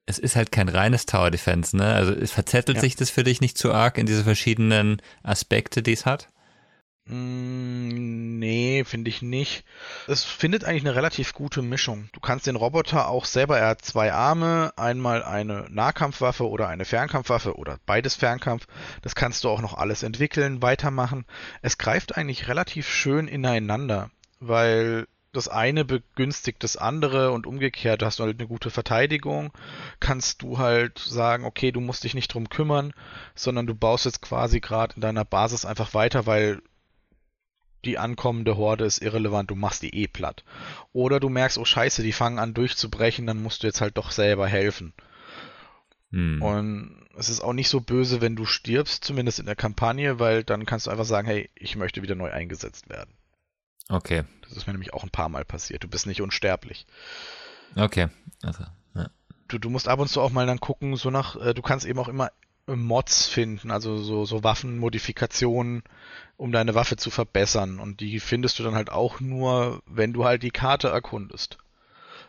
es 0.09 0.17
ist 0.17 0.35
halt 0.35 0.51
kein 0.51 0.69
reines 0.69 1.05
Tower 1.05 1.29
Defense, 1.29 1.77
ne? 1.77 1.93
Also 1.93 2.13
verzettelt 2.25 2.77
ja. 2.77 2.81
sich 2.81 2.95
das 2.95 3.11
für 3.11 3.23
dich 3.23 3.41
nicht 3.41 3.57
zu 3.59 3.71
arg 3.71 3.99
in 3.99 4.07
diese 4.07 4.23
verschiedenen 4.23 5.01
Aspekte, 5.21 5.83
die 5.83 5.93
es 5.93 6.07
hat? 6.07 6.29
Mm, 7.05 8.39
nee, 8.39 8.83
finde 8.85 9.09
ich 9.09 9.21
nicht. 9.21 9.65
Es 10.07 10.23
findet 10.23 10.63
eigentlich 10.63 10.81
eine 10.81 10.95
relativ 10.95 11.33
gute 11.33 11.61
Mischung. 11.61 12.09
Du 12.13 12.19
kannst 12.19 12.47
den 12.47 12.55
Roboter 12.55 13.07
auch 13.07 13.25
selber, 13.25 13.59
er 13.59 13.67
hat 13.67 13.83
zwei 13.83 14.11
Arme, 14.11 14.73
einmal 14.77 15.23
eine 15.23 15.67
Nahkampfwaffe 15.69 16.49
oder 16.49 16.67
eine 16.67 16.85
Fernkampfwaffe 16.85 17.55
oder 17.55 17.77
beides 17.85 18.15
Fernkampf. 18.15 18.65
Das 19.03 19.13
kannst 19.13 19.43
du 19.43 19.49
auch 19.49 19.61
noch 19.61 19.75
alles 19.75 20.01
entwickeln, 20.01 20.63
weitermachen. 20.63 21.25
Es 21.61 21.77
greift 21.77 22.17
eigentlich 22.17 22.47
relativ 22.47 22.89
schön 22.89 23.27
ineinander, 23.27 24.09
weil 24.39 25.05
das 25.31 25.47
eine 25.47 25.85
begünstigt 25.85 26.63
das 26.63 26.75
andere 26.75 27.31
und 27.31 27.45
umgekehrt 27.45 28.01
hast 28.01 28.19
du 28.19 28.23
halt 28.23 28.39
eine 28.39 28.47
gute 28.47 28.71
Verteidigung, 28.71 29.51
kannst 29.99 30.41
du 30.41 30.57
halt 30.57 30.97
sagen, 30.99 31.45
okay, 31.45 31.71
du 31.71 31.81
musst 31.81 32.03
dich 32.03 32.15
nicht 32.15 32.33
drum 32.33 32.49
kümmern, 32.49 32.93
sondern 33.35 33.67
du 33.67 33.75
baust 33.75 34.05
jetzt 34.05 34.21
quasi 34.21 34.59
gerade 34.59 34.95
in 34.95 35.01
deiner 35.01 35.25
Basis 35.25 35.65
einfach 35.65 35.93
weiter, 35.93 36.25
weil 36.25 36.61
die 37.85 37.97
ankommende 37.97 38.57
Horde 38.57 38.85
ist 38.85 39.01
irrelevant, 39.01 39.51
du 39.51 39.55
machst 39.55 39.83
die 39.83 39.95
eh 39.95 40.07
platt. 40.07 40.43
Oder 40.91 41.19
du 41.19 41.29
merkst, 41.29 41.57
oh 41.57 41.65
scheiße, 41.65 42.03
die 42.03 42.11
fangen 42.11 42.39
an 42.39 42.53
durchzubrechen, 42.53 43.25
dann 43.25 43.41
musst 43.41 43.63
du 43.63 43.67
jetzt 43.67 43.81
halt 43.81 43.97
doch 43.97 44.11
selber 44.11 44.47
helfen. 44.47 44.93
Hm. 46.11 46.41
Und 46.41 47.07
es 47.15 47.29
ist 47.29 47.41
auch 47.41 47.53
nicht 47.53 47.69
so 47.69 47.79
böse, 47.81 48.19
wenn 48.19 48.35
du 48.35 48.45
stirbst, 48.45 49.03
zumindest 49.03 49.39
in 49.39 49.45
der 49.45 49.55
Kampagne, 49.55 50.19
weil 50.19 50.43
dann 50.43 50.65
kannst 50.65 50.87
du 50.87 50.91
einfach 50.91 51.05
sagen, 51.05 51.27
hey, 51.27 51.49
ich 51.55 51.75
möchte 51.75 52.01
wieder 52.01 52.15
neu 52.15 52.31
eingesetzt 52.31 52.89
werden. 52.89 53.13
Okay. 53.87 54.23
Das 54.49 54.57
ist 54.57 54.67
mir 54.67 54.73
nämlich 54.73 54.93
auch 54.93 55.03
ein 55.03 55.09
paar 55.09 55.29
Mal 55.29 55.45
passiert. 55.45 55.83
Du 55.83 55.87
bist 55.87 56.07
nicht 56.07 56.21
unsterblich. 56.21 56.85
Okay. 57.75 58.07
Also, 58.41 58.65
ja. 58.95 59.09
du, 59.47 59.59
du 59.59 59.69
musst 59.69 59.87
ab 59.87 59.99
und 59.99 60.07
zu 60.07 60.21
auch 60.21 60.31
mal 60.31 60.47
dann 60.47 60.59
gucken, 60.59 60.95
so 60.95 61.09
nach, 61.09 61.35
äh, 61.35 61.53
du 61.53 61.61
kannst 61.61 61.85
eben 61.85 61.99
auch 61.99 62.07
immer 62.07 62.31
Mods 62.67 63.27
finden, 63.27 63.71
also 63.71 63.97
so, 63.97 64.25
so 64.25 64.43
Waffenmodifikationen, 64.43 65.83
um 66.37 66.51
deine 66.51 66.75
Waffe 66.75 66.97
zu 66.97 67.09
verbessern. 67.09 67.79
Und 67.79 67.99
die 67.99 68.19
findest 68.19 68.59
du 68.59 68.63
dann 68.63 68.75
halt 68.75 68.91
auch 68.91 69.19
nur, 69.19 69.81
wenn 69.85 70.13
du 70.13 70.25
halt 70.25 70.43
die 70.43 70.51
Karte 70.51 70.89
erkundest. 70.89 71.57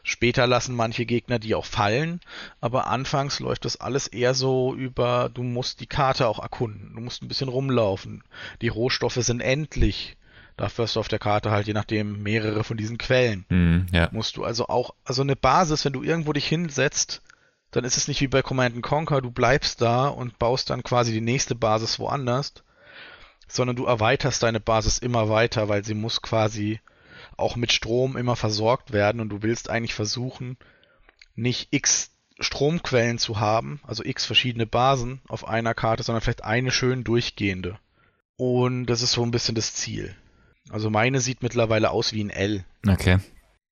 Später 0.03 0.47
lassen 0.47 0.75
manche 0.75 1.05
Gegner 1.05 1.39
die 1.39 1.55
auch 1.55 1.67
fallen, 1.67 2.21
aber 2.61 2.87
anfangs 2.87 3.39
läuft 3.39 3.67
das 3.67 3.79
alles 3.79 4.07
eher 4.07 4.33
so 4.33 4.75
über, 4.75 5.31
du 5.33 5.43
musst 5.43 5.81
die 5.81 5.87
Karte 5.87 6.27
auch 6.27 6.39
erkunden, 6.39 6.95
du 6.95 7.03
musst 7.03 7.23
ein 7.23 7.29
bisschen 7.29 7.49
rumlaufen. 7.49 8.25
Die 8.63 8.69
Rohstoffe 8.69 9.17
sind 9.17 9.41
endlich. 9.41 10.17
Dafür 10.61 10.83
hast 10.83 10.97
du 10.97 11.01
auf 11.01 11.09
der 11.09 11.19
Karte 11.19 11.51
halt 11.51 11.67
je 11.69 11.73
nachdem 11.73 12.23
mehrere 12.23 12.65
von 12.65 12.77
diesen 12.77 12.99
Quellen. 12.99 13.47
Mm, 13.49 13.87
ja. 13.93 14.11
Musst 14.13 14.37
du 14.37 14.45
also 14.45 14.69
auch, 14.69 14.95
also 15.05 15.23
eine 15.23 15.35
Basis, 15.35 15.87
wenn 15.87 15.95
du 15.95 16.03
irgendwo 16.03 16.35
dich 16.35 16.47
hinsetzt, 16.47 17.23
dann 17.71 17.85
ist 17.85 17.97
es 17.97 18.09
nicht 18.09 18.21
wie 18.21 18.29
bei 18.29 18.43
Command 18.43 18.83
Conquer, 18.83 19.23
du 19.23 19.31
bleibst 19.31 19.81
da 19.81 20.09
und 20.09 20.39
baust 20.39 20.69
dann 20.69 20.83
quasi 20.83 21.13
die 21.13 21.23
nächste 21.23 21.55
Basis 21.55 21.99
woanders, 21.99 22.53
sondern 23.49 23.75
du 23.75 23.87
erweiterst 23.87 24.43
deine 24.43 24.61
Basis 24.61 24.99
immer 24.99 25.31
weiter, 25.31 25.71
weil 25.71 25.83
sie 25.83 25.95
muss 25.95 26.21
quasi 26.21 26.79
auch 27.39 27.57
mit 27.57 27.73
Strom 27.73 28.19
immer 28.19 28.37
versorgt 28.37 28.93
werden 28.93 29.23
und 29.23 29.31
du 29.31 29.41
willst 29.41 29.71
eigentlich 29.71 29.95
versuchen, 29.95 30.59
nicht 31.37 31.69
x 31.71 32.11
Stromquellen 32.39 33.17
zu 33.17 33.41
haben, 33.41 33.81
also 33.83 34.05
x 34.05 34.27
verschiedene 34.27 34.67
Basen 34.67 35.23
auf 35.27 35.49
einer 35.49 35.73
Karte, 35.73 36.03
sondern 36.03 36.21
vielleicht 36.21 36.45
eine 36.45 36.71
schön 36.71 37.03
durchgehende. 37.03 37.79
Und 38.37 38.85
das 38.87 39.01
ist 39.01 39.13
so 39.13 39.23
ein 39.23 39.31
bisschen 39.31 39.55
das 39.55 39.73
Ziel. 39.73 40.15
Also 40.69 40.91
meine 40.91 41.21
sieht 41.21 41.43
mittlerweile 41.43 41.91
aus 41.91 42.13
wie 42.13 42.23
ein 42.23 42.31
L. 42.31 42.65
Okay. 42.87 43.19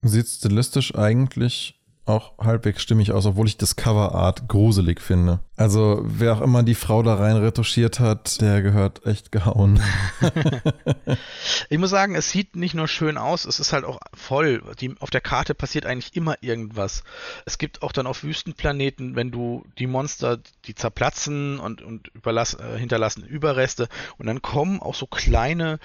Sieht 0.03 0.27
stilistisch 0.27 0.95
eigentlich 0.95 1.81
auch 2.05 2.39
halbwegs 2.39 2.83
stimmig 2.83 3.13
aus, 3.13 3.27
obwohl 3.27 3.47
ich 3.47 3.57
das 3.59 3.77
Coverart 3.77 4.49
gruselig 4.49 5.01
finde. 5.01 5.41
Also 5.59 6.01
wer 6.05 6.35
auch 6.35 6.41
immer 6.41 6.63
die 6.63 6.77
Frau 6.77 7.03
da 7.03 7.15
rein 7.15 7.37
retuschiert 7.37 7.99
hat, 7.99 8.41
der 8.41 8.63
gehört 8.63 9.05
echt 9.05 9.33
gehauen. 9.33 9.83
ich 11.69 11.79
muss 11.79 11.91
sagen, 11.91 12.15
es 12.15 12.31
sieht 12.31 12.55
nicht 12.55 12.75
nur 12.75 12.87
schön 12.87 13.19
aus, 13.19 13.45
es 13.45 13.59
ist 13.59 13.73
halt 13.73 13.85
auch 13.85 13.99
voll. 14.15 14.63
Die, 14.81 14.95
auf 15.01 15.11
der 15.11 15.21
Karte 15.21 15.57
passiert 15.57 15.85
eigentlich 15.85 16.15
immer 16.15 16.37
irgendwas. 16.43 17.03
Es 17.45 17.59
gibt 17.59 17.83
auch 17.83 17.91
dann 17.91 18.07
auf 18.07 18.23
Wüstenplaneten, 18.23 19.17
wenn 19.17 19.33
du 19.33 19.65
die 19.79 19.89
Monster, 19.89 20.39
die 20.67 20.77
zerplatzen 20.77 21.59
und, 21.59 21.83
und 21.83 22.13
äh, 22.15 22.79
hinterlassen 22.79 23.25
Überreste 23.25 23.89
und 24.17 24.27
dann 24.27 24.43
kommen 24.43 24.81
auch 24.81 24.95
so 24.95 25.07
kleine, 25.07 25.81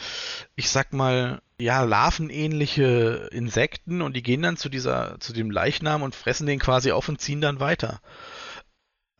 ich 0.55 0.69
sag 0.69 0.93
mal, 0.93 1.41
ja, 1.57 1.83
larvenähnliche 1.83 3.27
Insekten 3.31 4.03
und 4.03 4.15
die 4.15 4.21
gehen 4.21 4.43
dann 4.43 4.55
zu 4.55 4.69
dieser, 4.69 5.19
zu 5.19 5.33
dem 5.33 5.49
Leichnam 5.49 6.03
und 6.03 6.13
fressen 6.13 6.45
den 6.45 6.59
quasi 6.59 6.91
auf 6.91 7.09
und 7.09 7.19
ziehen 7.19 7.41
dann 7.41 7.59
weiter 7.59 8.01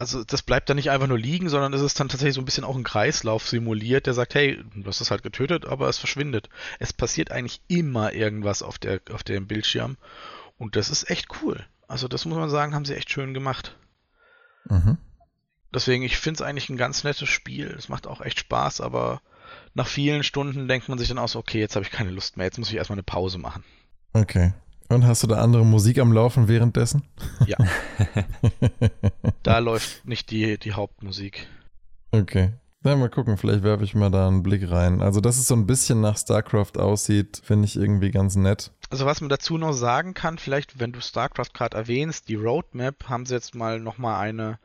also 0.03 0.23
das 0.25 0.41
bleibt 0.41 0.69
dann 0.69 0.75
nicht 0.75 0.91
einfach 0.91 1.07
nur 1.07 1.17
liegen, 1.17 1.47
sondern 1.47 1.73
es 1.73 1.81
ist 1.81 1.97
dann 1.97 2.09
tatsächlich 2.09 2.35
so 2.35 2.41
ein 2.41 2.45
bisschen 2.45 2.65
auch 2.65 2.75
ein 2.75 2.83
Kreislauf 2.83 3.47
simuliert, 3.47 4.05
der 4.05 4.13
sagt, 4.13 4.35
hey, 4.35 4.61
du 4.75 4.85
hast 4.85 4.99
es 4.99 5.11
halt 5.11 5.23
getötet, 5.23 5.65
aber 5.65 5.87
es 5.87 5.97
verschwindet. 5.97 6.49
Es 6.79 6.91
passiert 6.91 7.31
eigentlich 7.31 7.61
immer 7.69 8.11
irgendwas 8.11 8.63
auf, 8.63 8.77
der, 8.77 8.99
auf 9.11 9.23
dem 9.23 9.47
Bildschirm 9.47 9.97
und 10.57 10.75
das 10.75 10.89
ist 10.89 11.09
echt 11.09 11.27
cool. 11.41 11.65
Also 11.87 12.09
das 12.09 12.25
muss 12.25 12.37
man 12.37 12.49
sagen, 12.49 12.75
haben 12.75 12.83
sie 12.83 12.95
echt 12.95 13.11
schön 13.11 13.33
gemacht. 13.33 13.77
Mhm. 14.65 14.97
Deswegen, 15.73 16.03
ich 16.03 16.17
finde 16.17 16.37
es 16.37 16.41
eigentlich 16.41 16.69
ein 16.69 16.77
ganz 16.77 17.03
nettes 17.03 17.29
Spiel. 17.29 17.73
Es 17.77 17.87
macht 17.87 18.05
auch 18.05 18.21
echt 18.21 18.39
Spaß, 18.39 18.81
aber 18.81 19.21
nach 19.73 19.87
vielen 19.87 20.23
Stunden 20.23 20.67
denkt 20.67 20.89
man 20.89 20.97
sich 20.97 21.07
dann 21.07 21.17
auch 21.17 21.29
so, 21.29 21.39
okay, 21.39 21.59
jetzt 21.59 21.75
habe 21.75 21.85
ich 21.85 21.91
keine 21.91 22.11
Lust 22.11 22.35
mehr, 22.35 22.45
jetzt 22.45 22.59
muss 22.59 22.69
ich 22.69 22.75
erstmal 22.75 22.95
eine 22.95 23.03
Pause 23.03 23.37
machen. 23.37 23.63
Okay. 24.13 24.53
Und 24.93 25.05
hast 25.05 25.23
du 25.23 25.27
da 25.27 25.41
andere 25.41 25.65
Musik 25.65 25.99
am 25.99 26.11
Laufen 26.11 26.47
währenddessen? 26.47 27.03
Ja. 27.47 27.57
da 29.43 29.57
läuft 29.59 30.05
nicht 30.05 30.29
die, 30.29 30.57
die 30.57 30.73
Hauptmusik. 30.73 31.47
Okay. 32.11 32.51
Na, 32.85 32.97
mal 32.97 33.09
gucken, 33.09 33.37
vielleicht 33.37 33.63
werfe 33.63 33.85
ich 33.85 33.95
mal 33.95 34.11
da 34.11 34.27
einen 34.27 34.43
Blick 34.43 34.69
rein. 34.69 35.01
Also, 35.01 35.21
dass 35.21 35.37
es 35.37 35.47
so 35.47 35.55
ein 35.55 35.65
bisschen 35.65 36.01
nach 36.01 36.17
StarCraft 36.17 36.77
aussieht, 36.77 37.41
finde 37.41 37.65
ich 37.65 37.77
irgendwie 37.77 38.11
ganz 38.11 38.35
nett. 38.35 38.71
Also, 38.89 39.05
was 39.05 39.21
man 39.21 39.29
dazu 39.29 39.57
noch 39.57 39.71
sagen 39.71 40.13
kann, 40.13 40.37
vielleicht, 40.37 40.81
wenn 40.81 40.91
du 40.91 40.99
StarCraft 40.99 41.53
gerade 41.53 41.77
erwähnst, 41.77 42.27
die 42.27 42.35
Roadmap 42.35 43.07
haben 43.07 43.25
sie 43.25 43.35
jetzt 43.35 43.55
mal 43.55 43.79
nochmal 43.79 44.19
eine 44.19 44.59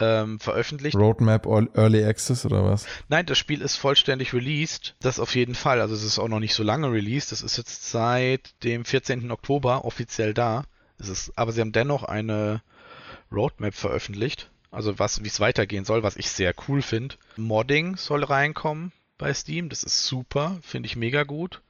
ähm, 0.00 0.40
veröffentlicht. 0.40 0.96
Roadmap 0.96 1.46
Early 1.46 2.04
Access 2.04 2.44
oder 2.44 2.64
was? 2.64 2.84
Nein, 3.08 3.26
das 3.26 3.38
Spiel 3.38 3.62
ist 3.62 3.76
vollständig 3.76 4.34
released. 4.34 4.96
Das 5.00 5.20
auf 5.20 5.36
jeden 5.36 5.54
Fall. 5.54 5.80
Also, 5.80 5.94
es 5.94 6.02
ist 6.02 6.18
auch 6.18 6.28
noch 6.28 6.40
nicht 6.40 6.54
so 6.54 6.64
lange 6.64 6.90
released. 6.90 7.30
Das 7.30 7.42
ist 7.42 7.58
jetzt 7.58 7.88
seit 7.88 8.60
dem 8.64 8.84
14. 8.84 9.30
Oktober 9.30 9.84
offiziell 9.84 10.34
da. 10.34 10.64
Es 10.98 11.08
ist, 11.08 11.32
aber 11.36 11.52
sie 11.52 11.60
haben 11.60 11.70
dennoch 11.70 12.02
eine 12.02 12.60
Roadmap 13.30 13.74
veröffentlicht. 13.74 14.50
Also 14.72 14.98
was, 14.98 15.22
wie 15.22 15.28
es 15.28 15.38
weitergehen 15.38 15.84
soll, 15.84 16.02
was 16.02 16.16
ich 16.16 16.30
sehr 16.30 16.54
cool 16.66 16.80
finde. 16.80 17.16
Modding 17.36 17.96
soll 17.96 18.24
reinkommen 18.24 18.90
bei 19.18 19.32
Steam. 19.34 19.68
Das 19.68 19.84
ist 19.84 20.06
super, 20.06 20.58
finde 20.62 20.86
ich 20.86 20.96
mega 20.96 21.24
gut. 21.24 21.60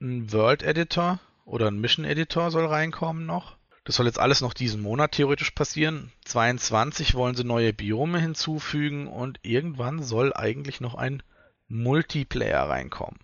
Ein 0.00 0.32
World 0.32 0.62
Editor 0.62 1.18
oder 1.44 1.66
ein 1.66 1.80
Mission 1.80 2.04
Editor 2.04 2.52
soll 2.52 2.66
reinkommen 2.66 3.26
noch. 3.26 3.56
Das 3.84 3.96
soll 3.96 4.06
jetzt 4.06 4.20
alles 4.20 4.40
noch 4.40 4.54
diesen 4.54 4.80
Monat 4.80 5.12
theoretisch 5.12 5.50
passieren. 5.50 6.12
22 6.24 7.14
wollen 7.14 7.34
sie 7.34 7.42
neue 7.42 7.72
Biome 7.72 8.20
hinzufügen 8.20 9.08
und 9.08 9.40
irgendwann 9.42 10.04
soll 10.04 10.32
eigentlich 10.32 10.80
noch 10.80 10.94
ein 10.94 11.24
Multiplayer 11.66 12.68
reinkommen. 12.68 13.18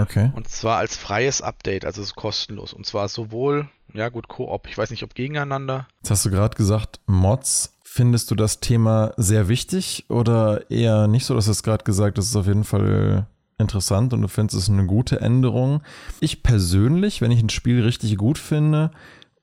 Okay. 0.00 0.30
Und 0.34 0.48
zwar 0.48 0.78
als 0.78 0.96
freies 0.96 1.42
Update, 1.42 1.84
also 1.84 2.02
ist 2.02 2.14
kostenlos. 2.14 2.72
Und 2.72 2.86
zwar 2.86 3.08
sowohl, 3.08 3.68
ja 3.92 4.08
gut, 4.08 4.28
Koop, 4.28 4.66
ich 4.68 4.78
weiß 4.78 4.90
nicht, 4.90 5.02
ob 5.02 5.14
gegeneinander. 5.14 5.88
Jetzt 6.02 6.10
hast 6.10 6.24
du 6.24 6.30
gerade 6.30 6.56
gesagt, 6.56 7.00
Mods 7.06 7.78
Findest 7.90 8.30
du 8.30 8.34
das 8.34 8.60
Thema 8.60 9.12
sehr 9.16 9.48
wichtig 9.48 10.04
oder 10.10 10.70
eher 10.70 11.08
nicht 11.08 11.24
so? 11.24 11.32
Du 11.34 11.40
hast 11.40 11.62
gerade 11.62 11.84
gesagt, 11.84 12.18
das 12.18 12.26
ist 12.26 12.36
auf 12.36 12.46
jeden 12.46 12.64
Fall 12.64 13.26
interessant 13.56 14.12
und 14.12 14.20
du 14.20 14.28
findest 14.28 14.56
es 14.56 14.68
eine 14.68 14.86
gute 14.86 15.22
Änderung. 15.22 15.82
Ich 16.20 16.42
persönlich, 16.42 17.22
wenn 17.22 17.30
ich 17.30 17.42
ein 17.42 17.48
Spiel 17.48 17.82
richtig 17.82 18.16
gut 18.18 18.36
finde, 18.36 18.90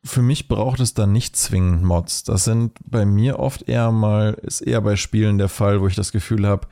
für 0.04 0.22
mich 0.22 0.48
braucht 0.48 0.80
es 0.80 0.94
dann 0.94 1.12
nicht 1.12 1.36
zwingend 1.36 1.84
Mods. 1.84 2.24
Das 2.24 2.46
sind 2.46 2.74
bei 2.86 3.04
mir 3.04 3.40
oft 3.40 3.68
eher 3.68 3.92
mal, 3.92 4.36
ist 4.44 4.62
eher 4.62 4.80
bei 4.82 4.96
Spielen 4.96 5.40
der 5.40 5.50
Fall, 5.50 5.82
wo 5.82 5.88
ich 5.88 5.96
das 5.96 6.12
Gefühl 6.12 6.48
habe, 6.48 6.68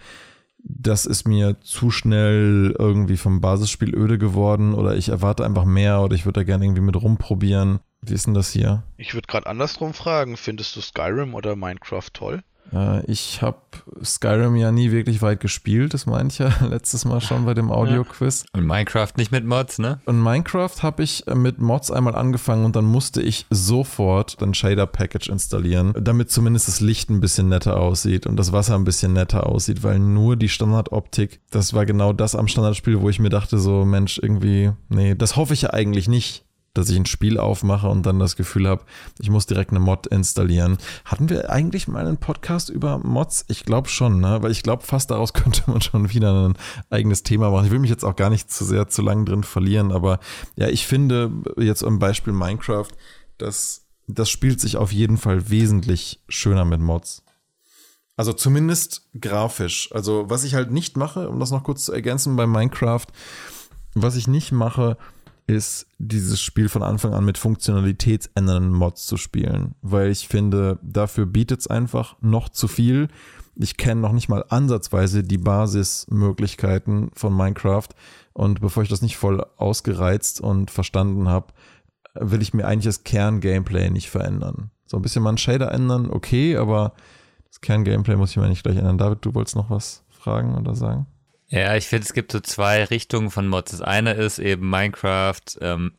das 0.63 1.05
ist 1.05 1.27
mir 1.27 1.59
zu 1.61 1.91
schnell 1.91 2.75
irgendwie 2.77 3.17
vom 3.17 3.41
Basisspiel 3.41 3.93
öde 3.95 4.17
geworden 4.17 4.73
oder 4.73 4.95
ich 4.95 5.09
erwarte 5.09 5.45
einfach 5.45 5.65
mehr 5.65 6.01
oder 6.01 6.15
ich 6.15 6.25
würde 6.25 6.39
da 6.39 6.43
gerne 6.43 6.65
irgendwie 6.65 6.81
mit 6.81 7.01
rumprobieren. 7.01 7.79
Wie 8.01 8.13
ist 8.13 8.27
denn 8.27 8.33
das 8.33 8.51
hier? 8.51 8.83
Ich 8.97 9.13
würde 9.13 9.27
gerade 9.27 9.47
andersrum 9.47 9.93
fragen. 9.93 10.37
Findest 10.37 10.75
du 10.75 10.81
Skyrim 10.81 11.35
oder 11.35 11.55
Minecraft 11.55 12.09
toll? 12.13 12.43
Äh, 12.71 13.05
ich 13.05 13.41
habe 13.41 13.57
Skyrim 14.03 14.55
ja 14.55 14.71
nie 14.71 14.91
wirklich 14.91 15.21
weit 15.21 15.39
gespielt, 15.39 15.93
das 15.93 16.05
meinte 16.05 16.33
ich 16.33 16.39
ja 16.39 16.67
letztes 16.69 17.05
Mal 17.05 17.21
schon 17.21 17.45
bei 17.45 17.53
dem 17.53 17.71
Audio-Quiz. 17.71 18.45
Und 18.53 18.65
Minecraft 18.65 19.09
nicht 19.17 19.31
mit 19.31 19.45
Mods, 19.45 19.79
ne? 19.79 19.99
Und 20.05 20.21
Minecraft 20.21 20.81
habe 20.81 21.03
ich 21.03 21.27
äh, 21.27 21.35
mit 21.35 21.59
Mods 21.59 21.91
einmal 21.91 22.15
angefangen 22.15 22.65
und 22.65 22.75
dann 22.75 22.85
musste 22.85 23.21
ich 23.21 23.45
sofort 23.49 24.41
ein 24.41 24.53
Shader-Package 24.53 25.29
installieren, 25.29 25.93
damit 25.99 26.31
zumindest 26.31 26.67
das 26.67 26.79
Licht 26.79 27.09
ein 27.09 27.19
bisschen 27.19 27.49
netter 27.49 27.79
aussieht 27.79 28.27
und 28.27 28.37
das 28.37 28.51
Wasser 28.51 28.75
ein 28.75 28.85
bisschen 28.85 29.13
netter 29.13 29.47
aussieht, 29.47 29.83
weil 29.83 29.99
nur 29.99 30.35
die 30.35 30.49
Standardoptik, 30.49 31.41
das 31.51 31.73
war 31.73 31.85
genau 31.85 32.13
das 32.13 32.35
am 32.35 32.47
Standardspiel, 32.47 33.01
wo 33.01 33.09
ich 33.09 33.19
mir 33.19 33.29
dachte, 33.29 33.57
so 33.57 33.85
Mensch, 33.85 34.19
irgendwie, 34.21 34.71
nee, 34.89 35.15
das 35.15 35.35
hoffe 35.35 35.53
ich 35.53 35.63
ja 35.63 35.71
eigentlich 35.71 36.07
nicht 36.07 36.45
dass 36.73 36.89
ich 36.89 36.97
ein 36.97 37.05
Spiel 37.05 37.37
aufmache 37.37 37.87
und 37.87 38.05
dann 38.05 38.19
das 38.19 38.35
Gefühl 38.35 38.67
habe, 38.67 38.83
ich 39.19 39.29
muss 39.29 39.45
direkt 39.45 39.71
eine 39.71 39.79
Mod 39.79 40.07
installieren. 40.07 40.77
Hatten 41.05 41.29
wir 41.29 41.51
eigentlich 41.51 41.87
mal 41.87 42.05
einen 42.05 42.17
Podcast 42.17 42.69
über 42.69 42.97
Mods? 42.97 43.45
Ich 43.47 43.63
glaube 43.65 43.89
schon, 43.89 44.19
ne? 44.19 44.41
Weil 44.41 44.51
ich 44.51 44.63
glaube, 44.63 44.83
fast 44.83 45.11
daraus 45.11 45.33
könnte 45.33 45.63
man 45.67 45.81
schon 45.81 46.09
wieder 46.11 46.49
ein 46.49 46.57
eigenes 46.89 47.23
Thema 47.23 47.51
machen. 47.51 47.65
Ich 47.65 47.71
will 47.71 47.79
mich 47.79 47.91
jetzt 47.91 48.03
auch 48.03 48.15
gar 48.15 48.29
nicht 48.29 48.51
zu 48.51 48.65
sehr 48.65 48.87
zu 48.87 49.01
lang 49.01 49.25
drin 49.25 49.43
verlieren, 49.43 49.91
aber 49.91 50.19
ja, 50.55 50.67
ich 50.67 50.87
finde 50.87 51.31
jetzt 51.57 51.83
am 51.83 51.99
Beispiel 51.99 52.33
Minecraft, 52.33 52.89
dass 53.37 53.81
das 54.07 54.29
spielt 54.29 54.59
sich 54.59 54.77
auf 54.77 54.91
jeden 54.91 55.17
Fall 55.17 55.49
wesentlich 55.49 56.21
schöner 56.27 56.65
mit 56.65 56.81
Mods. 56.81 57.23
Also 58.15 58.33
zumindest 58.33 59.07
grafisch. 59.19 59.89
Also 59.91 60.29
was 60.29 60.43
ich 60.43 60.53
halt 60.55 60.71
nicht 60.71 60.97
mache, 60.97 61.29
um 61.29 61.39
das 61.39 61.51
noch 61.51 61.63
kurz 61.63 61.85
zu 61.85 61.93
ergänzen 61.93 62.35
bei 62.35 62.45
Minecraft, 62.45 63.05
was 63.95 64.15
ich 64.15 64.27
nicht 64.27 64.51
mache, 64.51 64.97
ist, 65.47 65.87
dieses 65.97 66.41
Spiel 66.41 66.69
von 66.69 66.83
Anfang 66.83 67.13
an 67.13 67.25
mit 67.25 67.37
funktionalitätsändernden 67.37 68.73
Mods 68.73 69.05
zu 69.05 69.17
spielen, 69.17 69.75
weil 69.81 70.09
ich 70.09 70.27
finde, 70.27 70.79
dafür 70.81 71.25
bietet 71.25 71.61
es 71.61 71.67
einfach 71.67 72.15
noch 72.21 72.49
zu 72.49 72.67
viel. 72.67 73.09
Ich 73.55 73.77
kenne 73.77 74.01
noch 74.01 74.13
nicht 74.13 74.29
mal 74.29 74.45
ansatzweise 74.49 75.23
die 75.23 75.37
Basismöglichkeiten 75.37 77.11
von 77.13 77.35
Minecraft 77.35 77.89
und 78.33 78.61
bevor 78.61 78.83
ich 78.83 78.89
das 78.89 79.01
nicht 79.01 79.17
voll 79.17 79.45
ausgereizt 79.57 80.41
und 80.41 80.71
verstanden 80.71 81.27
habe, 81.27 81.53
will 82.15 82.41
ich 82.41 82.53
mir 82.53 82.65
eigentlich 82.65 82.85
das 82.85 83.03
Kern-Gameplay 83.03 83.89
nicht 83.89 84.09
verändern. 84.09 84.71
So 84.85 84.97
ein 84.97 85.01
bisschen 85.01 85.23
mal 85.23 85.29
einen 85.29 85.37
Shader 85.37 85.71
ändern, 85.71 86.09
okay, 86.09 86.57
aber 86.57 86.93
das 87.49 87.61
Kern-Gameplay 87.61 88.15
muss 88.15 88.31
ich 88.31 88.37
mir 88.37 88.47
nicht 88.47 88.63
gleich 88.63 88.77
ändern. 88.77 88.97
David, 88.97 89.19
du 89.21 89.33
wolltest 89.35 89.55
noch 89.55 89.69
was 89.69 90.03
fragen 90.09 90.55
oder 90.55 90.73
sagen? 90.73 91.07
Ja, 91.53 91.75
ich 91.75 91.85
finde, 91.85 92.05
es 92.05 92.13
gibt 92.13 92.31
so 92.31 92.39
zwei 92.39 92.83
Richtungen 92.83 93.29
von 93.29 93.47
Mods. 93.47 93.69
Das 93.69 93.81
eine 93.81 94.13
ist 94.13 94.39
eben 94.39 94.67
Minecraft, 94.67 95.39
ähm, 95.61 95.93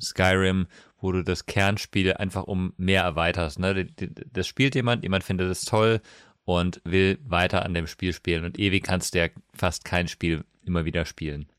Skyrim, 0.00 0.68
wo 1.00 1.10
du 1.10 1.24
das 1.24 1.46
Kernspiel 1.46 2.12
einfach 2.14 2.44
um 2.44 2.72
mehr 2.76 3.02
erweiterst. 3.02 3.58
Ne? 3.58 3.88
Das 4.32 4.46
spielt 4.46 4.76
jemand, 4.76 5.02
jemand 5.02 5.24
findet 5.24 5.50
es 5.50 5.64
toll 5.64 6.00
und 6.44 6.80
will 6.84 7.18
weiter 7.24 7.64
an 7.64 7.74
dem 7.74 7.88
Spiel 7.88 8.12
spielen. 8.12 8.44
Und 8.44 8.60
ewig 8.60 8.84
kannst 8.84 9.14
du 9.14 9.18
ja 9.18 9.28
fast 9.52 9.84
kein 9.84 10.06
Spiel 10.06 10.44
immer 10.64 10.84
wieder 10.84 11.04
spielen. 11.04 11.50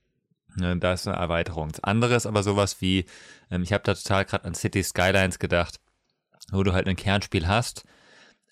Ne, 0.55 0.77
da 0.77 0.93
ist 0.93 1.05
eine 1.05 1.17
Erweiterung. 1.17 1.67
Das 1.67 1.83
andere 1.83 2.15
ist 2.15 2.25
aber 2.25 2.43
sowas 2.43 2.79
wie, 2.79 3.07
ähm, 3.51 3.63
ich 3.63 3.73
habe 3.73 3.83
da 3.83 3.93
total 3.93 4.23
gerade 4.23 4.45
an 4.45 4.55
City 4.55 4.81
Skylines 4.83 5.37
gedacht, 5.37 5.81
wo 6.53 6.63
du 6.63 6.71
halt 6.71 6.87
ein 6.87 6.95
Kernspiel 6.95 7.45
hast, 7.49 7.83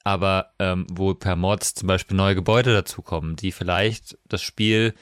aber 0.03 0.53
ähm, 0.59 0.87
wo 0.91 1.13
per 1.13 1.35
Mods 1.35 1.75
zum 1.75 1.87
Beispiel 1.87 2.17
neue 2.17 2.35
Gebäude 2.35 2.73
dazukommen, 2.73 3.35
die 3.35 3.51
vielleicht 3.51 4.17
das 4.27 4.41
Spiel 4.41 4.93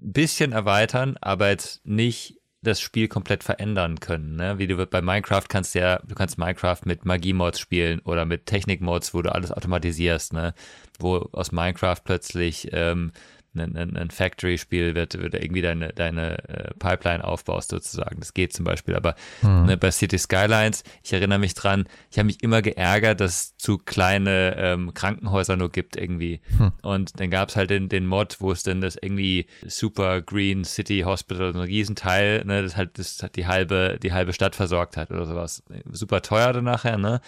ein 0.00 0.12
bisschen 0.12 0.52
erweitern, 0.52 1.16
aber 1.20 1.48
jetzt 1.50 1.84
nicht 1.86 2.40
das 2.64 2.80
Spiel 2.80 3.08
komplett 3.08 3.44
verändern 3.44 4.00
können. 4.00 4.36
Ne? 4.36 4.58
Wie 4.58 4.66
du 4.66 4.84
bei 4.86 5.02
Minecraft 5.02 5.44
kannst 5.48 5.74
ja, 5.74 5.98
du 5.98 6.14
kannst 6.14 6.38
Minecraft 6.38 6.80
mit 6.84 7.04
Magie-Mods 7.04 7.60
spielen 7.60 8.00
oder 8.00 8.24
mit 8.24 8.46
Technik-Mods, 8.46 9.14
wo 9.14 9.22
du 9.22 9.32
alles 9.32 9.52
automatisierst, 9.52 10.32
ne? 10.32 10.54
Wo 10.98 11.28
aus 11.32 11.52
Minecraft 11.52 12.00
plötzlich 12.02 12.68
ähm, 12.72 13.12
ein, 13.54 13.76
ein, 13.76 13.96
ein 13.96 14.10
Factory-Spiel 14.10 14.94
wird, 14.94 15.20
wird 15.20 15.34
irgendwie 15.34 15.62
deine, 15.62 15.92
deine 15.92 16.48
äh, 16.48 16.74
Pipeline 16.78 17.24
aufbaust 17.24 17.70
sozusagen. 17.70 18.20
Das 18.20 18.34
geht 18.34 18.52
zum 18.52 18.64
Beispiel. 18.64 18.96
Aber 18.96 19.14
hm. 19.40 19.66
ne, 19.66 19.76
bei 19.76 19.90
City 19.90 20.18
Skylines, 20.18 20.82
ich 21.02 21.12
erinnere 21.12 21.38
mich 21.38 21.54
dran, 21.54 21.86
ich 22.10 22.18
habe 22.18 22.26
mich 22.26 22.42
immer 22.42 22.62
geärgert, 22.62 23.20
dass 23.20 23.34
es 23.34 23.56
zu 23.56 23.78
kleine 23.78 24.56
ähm, 24.56 24.94
Krankenhäuser 24.94 25.56
nur 25.56 25.70
gibt 25.70 25.96
irgendwie. 25.96 26.40
Hm. 26.56 26.72
Und 26.82 27.20
dann 27.20 27.30
gab 27.30 27.48
es 27.48 27.56
halt 27.56 27.70
den, 27.70 27.88
den 27.88 28.06
Mod, 28.06 28.36
wo 28.40 28.52
es 28.52 28.62
dann 28.62 28.80
das 28.80 28.96
irgendwie 29.00 29.46
Super 29.66 30.22
Green 30.22 30.64
City 30.64 31.00
Hospital, 31.00 31.52
so 31.52 31.60
ein 31.60 31.64
Riesenteil, 31.64 32.44
ne, 32.44 32.62
das 32.62 32.76
halt 32.76 32.98
das 32.98 33.22
hat 33.22 33.36
die 33.36 33.46
halbe, 33.46 33.98
die 34.02 34.12
halbe 34.12 34.32
Stadt 34.32 34.54
versorgt 34.54 34.96
hat 34.96 35.10
oder 35.10 35.26
sowas. 35.26 35.62
Super 35.90 36.22
teuer 36.22 36.52
dann 36.52 36.64
nachher, 36.64 36.98
ne? 36.98 37.20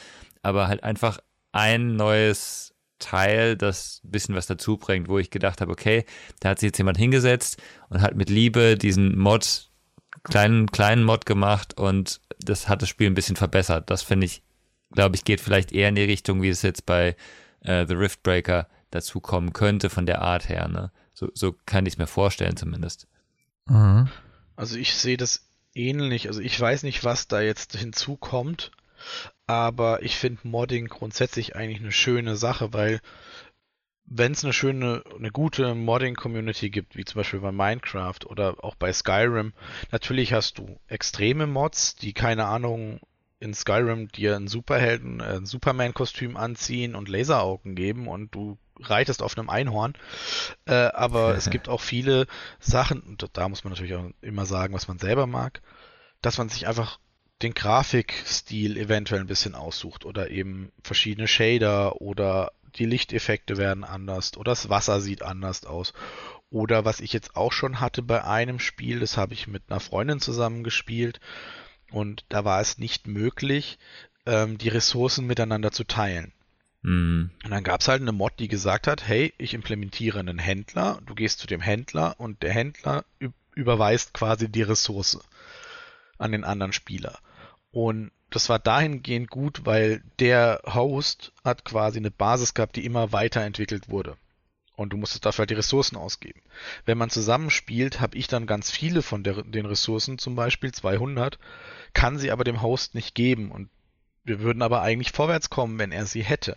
Aber 0.43 0.69
halt 0.69 0.85
einfach 0.85 1.19
ein 1.53 1.97
neues 1.97 2.76
Teil, 2.99 3.57
das 3.57 4.01
ein 4.05 4.11
bisschen 4.11 4.35
was 4.35 4.47
dazu 4.47 4.77
bringt, 4.77 5.09
wo 5.09 5.19
ich 5.19 5.31
gedacht 5.31 5.61
habe, 5.61 5.73
okay, 5.73 6.05
da 6.41 6.51
hat 6.51 6.61
sich 6.61 6.69
jetzt 6.69 6.79
jemand 6.79 6.99
hingesetzt 6.99 7.63
und 7.89 8.01
hat 8.01 8.17
mit 8.17 8.31
Liebe 8.31 8.77
diesen 8.77 9.19
Mod, 9.19 9.71
kleinen, 10.25 10.71
kleinen 10.71 11.05
Mod 11.05 11.27
gemacht 11.27 11.77
und 11.77 12.21
das 12.39 12.69
hat 12.69 12.83
das 12.83 12.89
Spiel 12.89 13.09
ein 13.09 13.15
bisschen 13.15 13.37
verbessert. 13.37 13.91
Das 13.91 14.03
finde 14.03 14.27
ich, 14.27 14.43
glaube 14.93 15.17
ich, 15.17 15.25
geht 15.25 15.41
vielleicht 15.41 15.73
eher 15.73 15.89
in 15.89 15.95
die 15.95 16.05
Richtung, 16.05 16.43
wie 16.43 16.49
es 16.49 16.63
jetzt 16.63 16.87
bei 16.87 17.17
äh, 17.61 17.87
The 17.87 17.95
Riftbreaker 17.95 18.69
dazu 18.91 19.21
kommen 19.21 19.53
könnte 19.53 19.91
von 19.91 20.07
der 20.07 20.23
Art 20.23 20.49
her. 20.49 20.69
Ne? 20.69 20.91
So, 21.13 21.31
so 21.35 21.55
kann 21.67 21.87
ich 21.87 21.95
es 21.95 21.99
mir 21.99 22.07
vorstellen 22.07 22.57
zumindest. 22.57 23.09
Mhm. 23.67 24.09
Also 24.55 24.77
ich 24.77 24.95
sehe 24.95 25.17
das 25.17 25.49
ähnlich. 25.75 26.29
Also 26.29 26.41
ich 26.41 26.59
weiß 26.59 26.83
nicht, 26.83 27.05
was 27.05 27.29
da 27.29 27.41
jetzt 27.41 27.77
hinzukommt, 27.77 28.71
aber 29.47 30.03
ich 30.03 30.17
finde 30.17 30.47
Modding 30.49 30.89
grundsätzlich 30.89 31.57
eigentlich 31.57 31.81
eine 31.81 31.93
schöne 31.93 32.37
Sache, 32.37 32.73
weil 32.73 33.01
wenn 34.07 34.33
es 34.33 34.45
eine 34.45 34.53
schöne, 34.53 35.03
eine 35.17 35.31
gute 35.31 35.75
Modding-Community 35.75 36.71
gibt, 36.71 36.97
wie 36.97 37.05
zum 37.05 37.21
Beispiel 37.21 37.41
bei 37.41 37.53
Minecraft 37.53 38.21
oder 38.27 38.63
auch 38.63 38.77
bei 38.77 38.93
Skyrim, 38.93 39.53
natürlich 39.91 40.33
hast 40.33 40.59
du 40.59 40.79
extreme 40.87 41.47
Mods, 41.47 41.97
die 41.97 42.13
keine 42.13 42.47
Ahnung 42.47 43.01
in 43.41 43.53
Skyrim 43.53 44.09
dir 44.09 44.37
einen 44.37 44.49
Superhelden, 44.49 45.21
äh, 45.21 45.37
ein 45.37 45.47
Superman-Kostüm 45.47 46.37
anziehen 46.37 46.95
und 46.95 47.09
Laseraugen 47.09 47.75
geben 47.75 48.09
und 48.09 48.35
du 48.35 48.59
reitest 48.79 49.23
auf 49.23 49.37
einem 49.37 49.51
Einhorn. 49.51 49.95
Äh, 50.67 50.75
aber 50.75 51.35
es 51.37 51.51
gibt 51.51 51.69
auch 51.69 51.81
viele 51.81 52.27
Sachen, 52.61 53.03
und 53.03 53.29
da 53.33 53.49
muss 53.49 53.65
man 53.65 53.73
natürlich 53.73 53.95
auch 53.95 54.11
immer 54.21 54.47
sagen, 54.47 54.73
was 54.73 54.89
man 54.89 54.99
selber 54.99 55.27
mag, 55.27 55.61
dass 56.23 56.39
man 56.39 56.49
sich 56.49 56.67
einfach 56.67 56.99
den 57.43 57.55
Grafikstil 57.55 58.77
eventuell 58.77 59.21
ein 59.21 59.27
bisschen 59.27 59.55
aussucht 59.55 60.05
oder 60.05 60.31
eben 60.31 60.73
verschiedene 60.83 61.29
Shader 61.29 62.01
oder 62.01 62.53
die 62.77 62.87
Lichteffekte 62.87 63.57
werden 63.57 63.85
anders 63.85 64.37
oder 64.37 64.53
das 64.53 64.69
Wasser 64.69 65.01
sieht 65.01 65.23
anders 65.23 65.65
aus. 65.65 65.93
Oder 66.51 66.85
was 66.85 67.01
ich 67.01 67.13
jetzt 67.13 67.37
auch 67.37 67.53
schon 67.53 67.81
hatte 67.81 68.03
bei 68.03 68.25
einem 68.25 68.59
Spiel, 68.59 69.01
das 69.01 69.17
habe 69.17 69.35
ich 69.35 69.49
mit 69.49 69.65
einer 69.69 69.81
Freundin 69.81 70.21
zusammen 70.21 70.65
gespielt 70.65 71.21
und 71.91 72.25
da 72.29 72.45
war 72.45 72.61
es 72.61 72.79
nicht 72.79 73.07
möglich, 73.07 73.79
ähm, 74.27 74.59
die 74.59 74.69
Ressourcen 74.69 75.27
miteinander 75.27 75.73
zu 75.73 75.85
teilen. 75.85 76.33
Mhm. 76.83 77.31
Und 77.45 77.51
dann 77.51 77.65
gab 77.65 77.81
es 77.81 77.89
halt 77.89 78.01
eine 78.01 78.13
Mod, 78.13 78.35
die 78.39 78.49
gesagt 78.49 78.87
hat, 78.87 79.07
hey, 79.07 79.35
ich 79.39 79.55
implementiere 79.55 80.21
einen 80.21 80.39
Händler, 80.39 81.01
du 81.05 81.15
gehst 81.15 81.41
zu 81.41 81.47
dem 81.47 81.61
Händler 81.61 82.15
und 82.19 82.43
der 82.43 82.53
Händler 82.53 83.05
überweist 83.55 84.15
quasi 84.15 84.49
die 84.49 84.63
Ressource 84.63 85.19
an 86.19 86.33
den 86.33 86.45
anderen 86.45 86.73
Spieler. 86.73 87.19
Und 87.77 88.11
das 88.31 88.49
war 88.49 88.59
dahingehend 88.59 89.29
gut, 89.29 89.67
weil 89.67 90.03
der 90.19 90.63
Host 90.65 91.35
hat 91.45 91.67
quasi 91.67 91.99
eine 91.99 92.11
Basis 92.11 92.55
gehabt, 92.55 92.77
die 92.77 92.87
immer 92.87 93.13
weiterentwickelt 93.13 93.91
wurde. 93.91 94.17
Und 94.77 94.95
du 94.95 94.97
musstest 94.97 95.27
dafür 95.27 95.43
halt 95.43 95.51
die 95.51 95.57
Ressourcen 95.57 95.97
ausgeben. 95.97 96.41
Wenn 96.87 96.97
man 96.97 97.11
zusammenspielt, 97.11 98.01
habe 98.01 98.17
ich 98.17 98.29
dann 98.29 98.47
ganz 98.47 98.71
viele 98.71 99.03
von 99.03 99.25
der, 99.25 99.43
den 99.43 99.67
Ressourcen, 99.67 100.17
zum 100.17 100.37
Beispiel 100.37 100.73
200, 100.73 101.39
kann 101.93 102.17
sie 102.17 102.31
aber 102.31 102.45
dem 102.45 102.63
Host 102.63 102.95
nicht 102.95 103.15
geben. 103.15 103.51
Und 103.51 103.69
wir 104.25 104.41
würden 104.41 104.63
aber 104.63 104.81
eigentlich 104.81 105.13
vorwärts 105.13 105.51
kommen, 105.51 105.79
wenn 105.79 105.93
er 105.93 106.07
sie 106.07 106.25
hätte. 106.25 106.57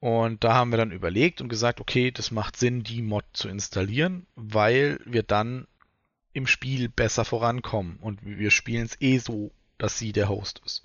Und 0.00 0.42
da 0.42 0.54
haben 0.54 0.70
wir 0.70 0.78
dann 0.78 0.90
überlegt 0.90 1.42
und 1.42 1.50
gesagt, 1.50 1.82
okay, 1.82 2.10
das 2.10 2.30
macht 2.30 2.56
Sinn, 2.56 2.82
die 2.82 3.02
Mod 3.02 3.26
zu 3.34 3.50
installieren, 3.50 4.26
weil 4.36 5.00
wir 5.04 5.22
dann 5.22 5.66
im 6.32 6.46
Spiel 6.46 6.88
besser 6.88 7.26
vorankommen. 7.26 7.98
Und 8.00 8.24
wir 8.24 8.50
spielen 8.50 8.86
es 8.86 8.98
eh 9.02 9.18
so, 9.18 9.52
dass 9.84 9.98
sie 9.98 10.12
der 10.12 10.30
Host 10.30 10.62
ist. 10.64 10.82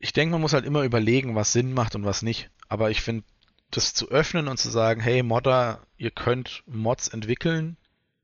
Ich 0.00 0.12
denke, 0.12 0.32
man 0.32 0.40
muss 0.40 0.54
halt 0.54 0.64
immer 0.64 0.82
überlegen, 0.82 1.36
was 1.36 1.52
Sinn 1.52 1.72
macht 1.72 1.94
und 1.94 2.04
was 2.04 2.22
nicht. 2.22 2.50
Aber 2.68 2.90
ich 2.90 3.00
finde, 3.00 3.22
das 3.70 3.94
zu 3.94 4.10
öffnen 4.10 4.48
und 4.48 4.58
zu 4.58 4.70
sagen, 4.70 5.00
hey 5.00 5.22
Modder, 5.22 5.86
ihr 5.96 6.10
könnt 6.10 6.64
Mods 6.66 7.06
entwickeln, 7.06 7.76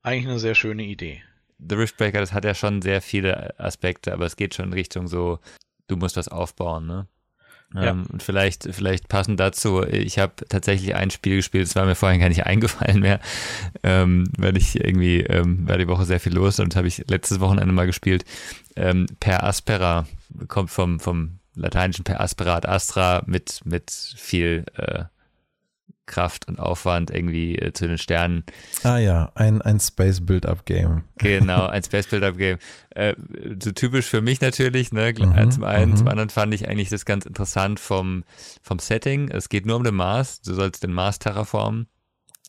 eigentlich 0.03 0.27
eine 0.27 0.41
sehr 0.41 0.57
schöne 0.57 0.83
Idee. 0.83 1.23
The 1.61 1.77
Riftbreaker, 1.77 2.19
das 2.19 2.33
hat 2.33 2.45
ja 2.45 2.57
schon 2.57 2.83
sehr 2.83 3.01
viele 3.01 3.59
Aspekte, 3.61 4.13
aber 4.13 4.27
es 4.27 4.35
geht 4.35 4.53
schon 4.53 4.67
in 4.67 4.73
Richtung 4.73 5.07
so, 5.07 5.39
du 5.87 5.97
musst 5.97 6.17
was 6.17 6.27
aufbauen, 6.27 6.89
ne? 6.89 7.07
Ähm, 7.77 8.07
und 8.13 8.23
vielleicht, 8.23 8.69
vielleicht 8.73 9.09
passend 9.09 9.39
dazu, 9.39 9.85
ich 9.85 10.19
habe 10.19 10.33
tatsächlich 10.49 10.95
ein 10.95 11.11
Spiel 11.11 11.37
gespielt, 11.37 11.67
das 11.67 11.77
war 11.77 11.87
mir 11.87 11.95
vorhin 11.95 12.21
gar 12.21 12.29
nicht 12.29 12.47
eingefallen 12.47 13.01
mehr, 13.01 13.21
ähm, 13.83 14.25
weil 14.37 14.57
ich 14.57 14.77
irgendwie, 14.83 15.21
ähm, 15.21 15.69
war 15.69 15.79
die 15.79 15.89
Woche 15.89 16.05
sehr 16.05 16.21
viel 16.21 16.35
los 16.35 16.59
und 16.59 16.75
habe 16.75 16.89
ich 16.89 17.05
letztes 17.09 17.41
Wochenende 17.41 17.73
mal 17.73 17.87
gespielt. 17.87 18.25
Ähm, 18.77 19.07
per 19.21 19.45
Aspera 19.45 20.07
kommt 20.49 20.71
vom, 20.71 20.99
vom 21.01 21.39
lateinischen 21.55 22.05
per 22.05 22.21
aspera 22.21 22.57
ad 22.57 22.69
astra 22.69 23.23
mit, 23.27 23.61
mit 23.65 23.91
viel 23.91 24.65
äh, 24.77 25.05
Kraft 26.07 26.49
und 26.49 26.59
Aufwand 26.59 27.11
irgendwie 27.11 27.57
äh, 27.57 27.73
zu 27.73 27.87
den 27.87 27.99
Sternen. 27.99 28.45
Ah 28.83 28.99
ja, 28.99 29.33
ein, 29.35 29.63
ein 29.63 29.79
Space 29.79 30.25
Build-Up 30.25 30.67
Game. 30.67 31.05
Genau, 31.19 31.67
ein 31.67 31.83
Space 31.83 32.09
Build-Up 32.09 32.37
Game. 32.37 32.59
Äh, 32.91 33.15
so 33.63 33.71
typisch 33.73 34.07
für 34.07 34.21
mich 34.21 34.41
natürlich, 34.41 34.93
ne? 34.93 35.15
Mhm, 35.17 35.51
zum 35.51 35.65
einen, 35.65 35.97
zum 35.97 36.05
mhm. 36.05 36.11
anderen 36.11 36.31
fand 36.31 36.53
ich 36.53 36.69
eigentlich 36.69 36.89
das 36.89 37.05
ganz 37.05 37.27
interessant 37.27 37.79
vom, 37.79 38.25
vom 38.63 38.79
Setting. 38.79 39.31
Es 39.31 39.49
geht 39.49 39.67
nur 39.67 39.77
um 39.77 39.85
den 39.85 39.95
Mars, 39.95 40.43
du 40.43 40.55
sollst 40.55 40.83
den 40.83 40.93
Mars 40.93 41.19
terraformen 41.19 41.87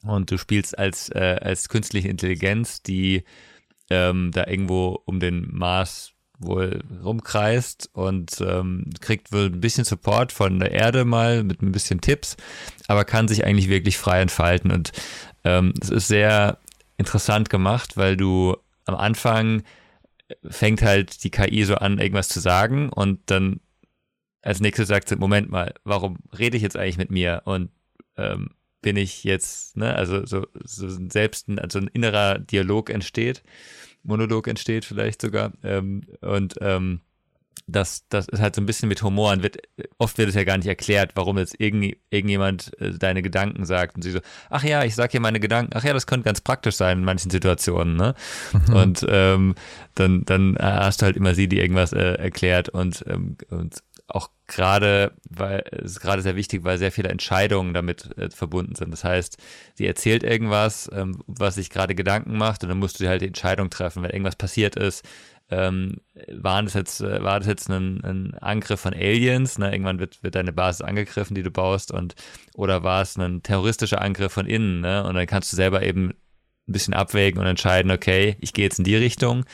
und 0.03 0.31
du 0.31 0.37
spielst 0.37 0.77
als, 0.77 1.09
äh, 1.09 1.37
als 1.41 1.69
künstliche 1.69 2.07
Intelligenz, 2.07 2.81
die 2.81 3.23
ähm, 3.89 4.31
da 4.33 4.47
irgendwo 4.47 5.01
um 5.05 5.19
den 5.19 5.47
Mars 5.51 6.13
wohl 6.43 6.83
rumkreist 7.03 7.89
und 7.93 8.41
ähm, 8.41 8.89
kriegt 8.99 9.31
wohl 9.31 9.45
ein 9.45 9.61
bisschen 9.61 9.85
Support 9.85 10.31
von 10.31 10.59
der 10.59 10.71
Erde 10.71 11.05
mal 11.05 11.43
mit 11.43 11.61
ein 11.61 11.71
bisschen 11.71 12.01
Tipps, 12.01 12.37
aber 12.87 13.05
kann 13.05 13.27
sich 13.27 13.45
eigentlich 13.45 13.69
wirklich 13.69 13.97
frei 13.97 14.21
entfalten. 14.21 14.71
Und 14.71 14.91
ähm, 15.43 15.73
es 15.81 15.89
ist 15.89 16.07
sehr 16.07 16.57
interessant 16.97 17.49
gemacht, 17.49 17.97
weil 17.97 18.17
du 18.17 18.55
am 18.85 18.95
Anfang 18.95 19.63
fängt 20.49 20.81
halt 20.81 21.23
die 21.23 21.31
KI 21.31 21.63
so 21.65 21.75
an, 21.75 21.99
irgendwas 21.99 22.29
zu 22.29 22.39
sagen 22.39 22.89
und 22.89 23.19
dann 23.25 23.59
als 24.41 24.59
nächstes 24.59 24.87
sagt 24.87 25.09
sie, 25.09 25.15
Moment 25.15 25.49
mal, 25.51 25.73
warum 25.83 26.17
rede 26.37 26.57
ich 26.57 26.63
jetzt 26.63 26.77
eigentlich 26.77 26.97
mit 26.97 27.11
mir? 27.11 27.43
Und 27.45 27.69
ähm, 28.17 28.49
bin 28.81 28.97
ich 28.97 29.23
jetzt, 29.23 29.77
ne, 29.77 29.95
also 29.95 30.25
so, 30.25 30.47
so 30.63 30.87
selbst 31.09 31.47
ein, 31.47 31.59
also 31.59 31.79
ein 31.79 31.87
innerer 31.87 32.39
Dialog 32.39 32.89
entsteht. 32.89 33.43
Monolog 34.03 34.47
entsteht 34.47 34.85
vielleicht 34.85 35.21
sogar. 35.21 35.53
Ähm, 35.63 36.03
und 36.21 36.55
ähm, 36.61 37.01
das, 37.67 38.07
das 38.09 38.27
ist 38.27 38.41
halt 38.41 38.55
so 38.55 38.61
ein 38.61 38.65
bisschen 38.65 38.89
mit 38.89 39.01
Humor 39.01 39.31
und 39.31 39.43
wird, 39.43 39.57
oft 39.97 40.17
wird 40.17 40.29
es 40.29 40.35
ja 40.35 40.43
gar 40.43 40.57
nicht 40.57 40.67
erklärt, 40.67 41.11
warum 41.15 41.37
jetzt 41.37 41.59
irgend, 41.59 41.95
irgendjemand 42.09 42.71
äh, 42.81 42.91
deine 42.91 43.21
Gedanken 43.21 43.65
sagt 43.65 43.95
und 43.95 44.01
sie 44.01 44.11
so, 44.11 44.19
ach 44.49 44.63
ja, 44.63 44.83
ich 44.83 44.95
sag 44.95 45.11
hier 45.11 45.19
meine 45.19 45.39
Gedanken, 45.39 45.73
ach 45.75 45.83
ja, 45.83 45.93
das 45.93 46.07
könnte 46.07 46.25
ganz 46.25 46.41
praktisch 46.41 46.75
sein 46.75 46.99
in 46.99 47.05
manchen 47.05 47.29
Situationen, 47.29 47.95
ne? 47.95 48.15
Mhm. 48.67 48.73
Und 48.73 49.05
ähm, 49.07 49.55
dann, 49.95 50.25
dann 50.25 50.57
hast 50.59 51.01
du 51.01 51.05
halt 51.05 51.17
immer 51.17 51.35
sie, 51.35 51.47
die 51.47 51.59
irgendwas 51.59 51.93
äh, 51.93 52.15
erklärt 52.15 52.69
und, 52.69 53.03
ähm, 53.07 53.37
und 53.49 53.75
auch 54.15 54.29
gerade, 54.47 55.13
weil 55.29 55.63
es 55.71 55.91
ist 55.91 55.99
gerade 56.01 56.21
sehr 56.21 56.35
wichtig, 56.35 56.63
weil 56.63 56.77
sehr 56.77 56.91
viele 56.91 57.09
Entscheidungen 57.09 57.73
damit 57.73 58.17
äh, 58.17 58.29
verbunden 58.29 58.75
sind. 58.75 58.91
Das 58.91 59.03
heißt, 59.03 59.37
sie 59.75 59.87
erzählt 59.87 60.23
irgendwas, 60.23 60.89
ähm, 60.93 61.23
was 61.27 61.55
sich 61.55 61.69
gerade 61.69 61.95
Gedanken 61.95 62.37
macht, 62.37 62.63
und 62.63 62.69
dann 62.69 62.79
musst 62.79 62.99
du 62.99 63.07
halt 63.07 63.21
die 63.21 63.27
Entscheidung 63.27 63.69
treffen, 63.69 64.03
wenn 64.03 64.11
irgendwas 64.11 64.35
passiert 64.35 64.75
ist. 64.75 65.07
Ähm, 65.49 65.97
war 66.31 66.63
das 66.63 66.73
jetzt, 66.73 67.01
äh, 67.01 67.23
war 67.23 67.39
das 67.39 67.47
jetzt 67.47 67.69
ein, 67.69 68.03
ein 68.03 68.33
Angriff 68.39 68.79
von 68.81 68.93
Aliens? 68.93 69.57
Ne? 69.57 69.71
Irgendwann 69.71 69.99
wird, 69.99 70.23
wird 70.23 70.35
deine 70.35 70.53
Basis 70.53 70.81
angegriffen, 70.81 71.35
die 71.35 71.43
du 71.43 71.51
baust, 71.51 71.91
und 71.91 72.15
oder 72.55 72.83
war 72.83 73.01
es 73.01 73.17
ein 73.17 73.43
terroristischer 73.43 74.01
Angriff 74.01 74.33
von 74.33 74.45
innen? 74.45 74.81
Ne? 74.81 75.03
Und 75.03 75.15
dann 75.15 75.27
kannst 75.27 75.51
du 75.51 75.55
selber 75.55 75.83
eben 75.83 76.13
ein 76.67 76.73
bisschen 76.73 76.93
abwägen 76.93 77.39
und 77.39 77.47
entscheiden, 77.47 77.91
okay, 77.91 78.37
ich 78.39 78.53
gehe 78.53 78.65
jetzt 78.65 78.79
in 78.79 78.85
die 78.85 78.95
Richtung 78.95 79.45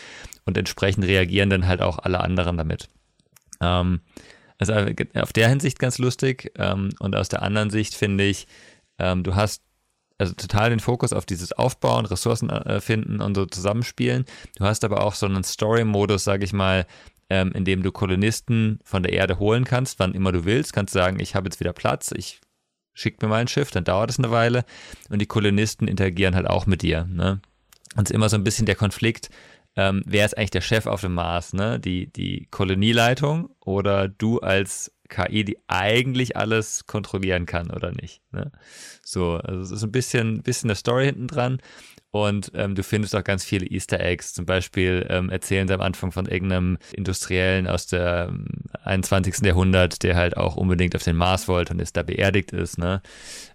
und 0.46 0.58
entsprechend 0.58 1.06
reagieren 1.06 1.50
dann 1.50 1.68
halt 1.68 1.82
auch 1.82 2.00
alle 2.00 2.22
anderen 2.22 2.58
damit. 2.58 2.90
Ähm, 3.60 4.02
also 4.58 4.74
auf 5.16 5.34
der 5.34 5.50
Hinsicht 5.50 5.80
ganz 5.80 5.98
lustig. 5.98 6.52
Ähm, 6.56 6.90
und 7.00 7.16
aus 7.16 7.30
der 7.30 7.42
anderen 7.42 7.70
Sicht 7.70 7.96
finde 7.96 8.24
ich, 8.24 8.48
ähm, 9.00 9.24
du 9.24 9.36
hast 9.36 9.64
also 10.18 10.34
total 10.34 10.72
den 10.72 10.80
Fokus 10.80 11.14
auf 11.14 11.26
dieses 11.26 11.54
Aufbauen, 11.54 12.06
Ressourcen 12.06 12.50
äh, 12.50 12.82
finden 12.82 13.22
und 13.22 13.36
so 13.36 13.46
zusammenspielen. 13.46 14.26
Du 14.58 14.66
hast 14.66 14.84
aber 14.84 15.04
auch 15.04 15.14
so 15.14 15.28
einen 15.28 15.44
Story-Modus, 15.44 16.24
sage 16.24 16.44
ich 16.44 16.54
mal, 16.54 16.88
ähm, 17.30 17.52
in 17.52 17.66
dem 17.66 17.84
du 17.84 17.92
Kolonisten 17.92 18.80
von 18.84 19.04
der 19.04 19.14
Erde 19.14 19.40
holen 19.40 19.64
kannst, 19.64 20.00
wann 20.00 20.14
immer 20.14 20.32
du 20.32 20.46
willst. 20.46 20.74
Kannst 20.74 20.94
sagen, 20.94 21.20
ich 21.20 21.36
habe 21.36 21.48
jetzt 21.48 21.60
wieder 21.60 21.74
Platz, 21.74 22.12
ich 22.16 22.40
schick 22.94 23.22
mir 23.22 23.28
mal 23.28 23.42
ein 23.42 23.48
Schiff, 23.48 23.70
dann 23.70 23.84
dauert 23.84 24.10
es 24.10 24.18
eine 24.18 24.32
Weile. 24.32 24.66
Und 25.10 25.20
die 25.20 25.28
Kolonisten 25.28 25.88
interagieren 25.88 26.36
halt 26.36 26.48
auch 26.48 26.66
mit 26.66 26.82
dir. 26.82 27.06
Ne? 27.06 27.40
Und 27.96 28.06
es 28.06 28.12
ist 28.12 28.16
immer 28.16 28.30
so 28.30 28.38
ein 28.38 28.44
bisschen 28.44 28.66
der 28.66 28.76
Konflikt, 28.76 29.30
ähm, 29.78 30.02
wer 30.06 30.26
ist 30.26 30.38
eigentlich 30.38 30.52
der 30.52 30.62
Chef 30.62 30.88
auf 30.88 31.02
dem 31.02 31.14
Mars, 31.14 31.54
ne? 31.54 31.80
Die, 31.80 32.12
die 32.12 32.48
Kolonieleitung 32.50 33.50
oder 33.64 34.08
du 34.08 34.40
als 34.40 34.92
KI, 35.08 35.46
die 35.46 35.58
eigentlich 35.68 36.36
alles 36.36 36.86
kontrollieren 36.88 37.46
kann 37.46 37.70
oder 37.72 37.92
nicht. 37.92 38.22
Ne? 38.32 38.52
So, 39.04 39.36
also 39.36 39.62
es 39.62 39.72
ist 39.72 39.84
ein 39.84 39.92
bisschen, 39.92 40.42
bisschen 40.42 40.68
der 40.68 40.76
Story 40.76 41.06
hinten 41.06 41.28
dran. 41.28 41.62
Und 42.10 42.52
ähm, 42.56 42.74
du 42.74 42.84
findest 42.84 43.16
auch 43.16 43.24
ganz 43.24 43.46
viele 43.46 43.68
Easter 43.68 44.00
Eggs. 44.00 44.34
Zum 44.34 44.46
Beispiel 44.46 45.06
ähm, 45.10 45.30
erzählen 45.30 45.68
sie 45.68 45.74
am 45.74 45.82
Anfang 45.82 46.12
von 46.12 46.26
irgendeinem 46.26 46.80
Industriellen 46.94 47.68
aus 47.68 47.86
dem 47.86 48.46
21. 48.84 49.46
Jahrhundert, 49.46 50.02
der 50.04 50.16
halt 50.16 50.36
auch 50.36 50.56
unbedingt 50.56 50.96
auf 50.96 51.04
den 51.04 51.16
Mars 51.16 51.48
wollte 51.48 51.74
und 51.74 51.80
jetzt 51.80 51.96
da 51.96 52.04
beerdigt 52.04 52.52
ist, 52.52 52.80
ne? 52.80 53.02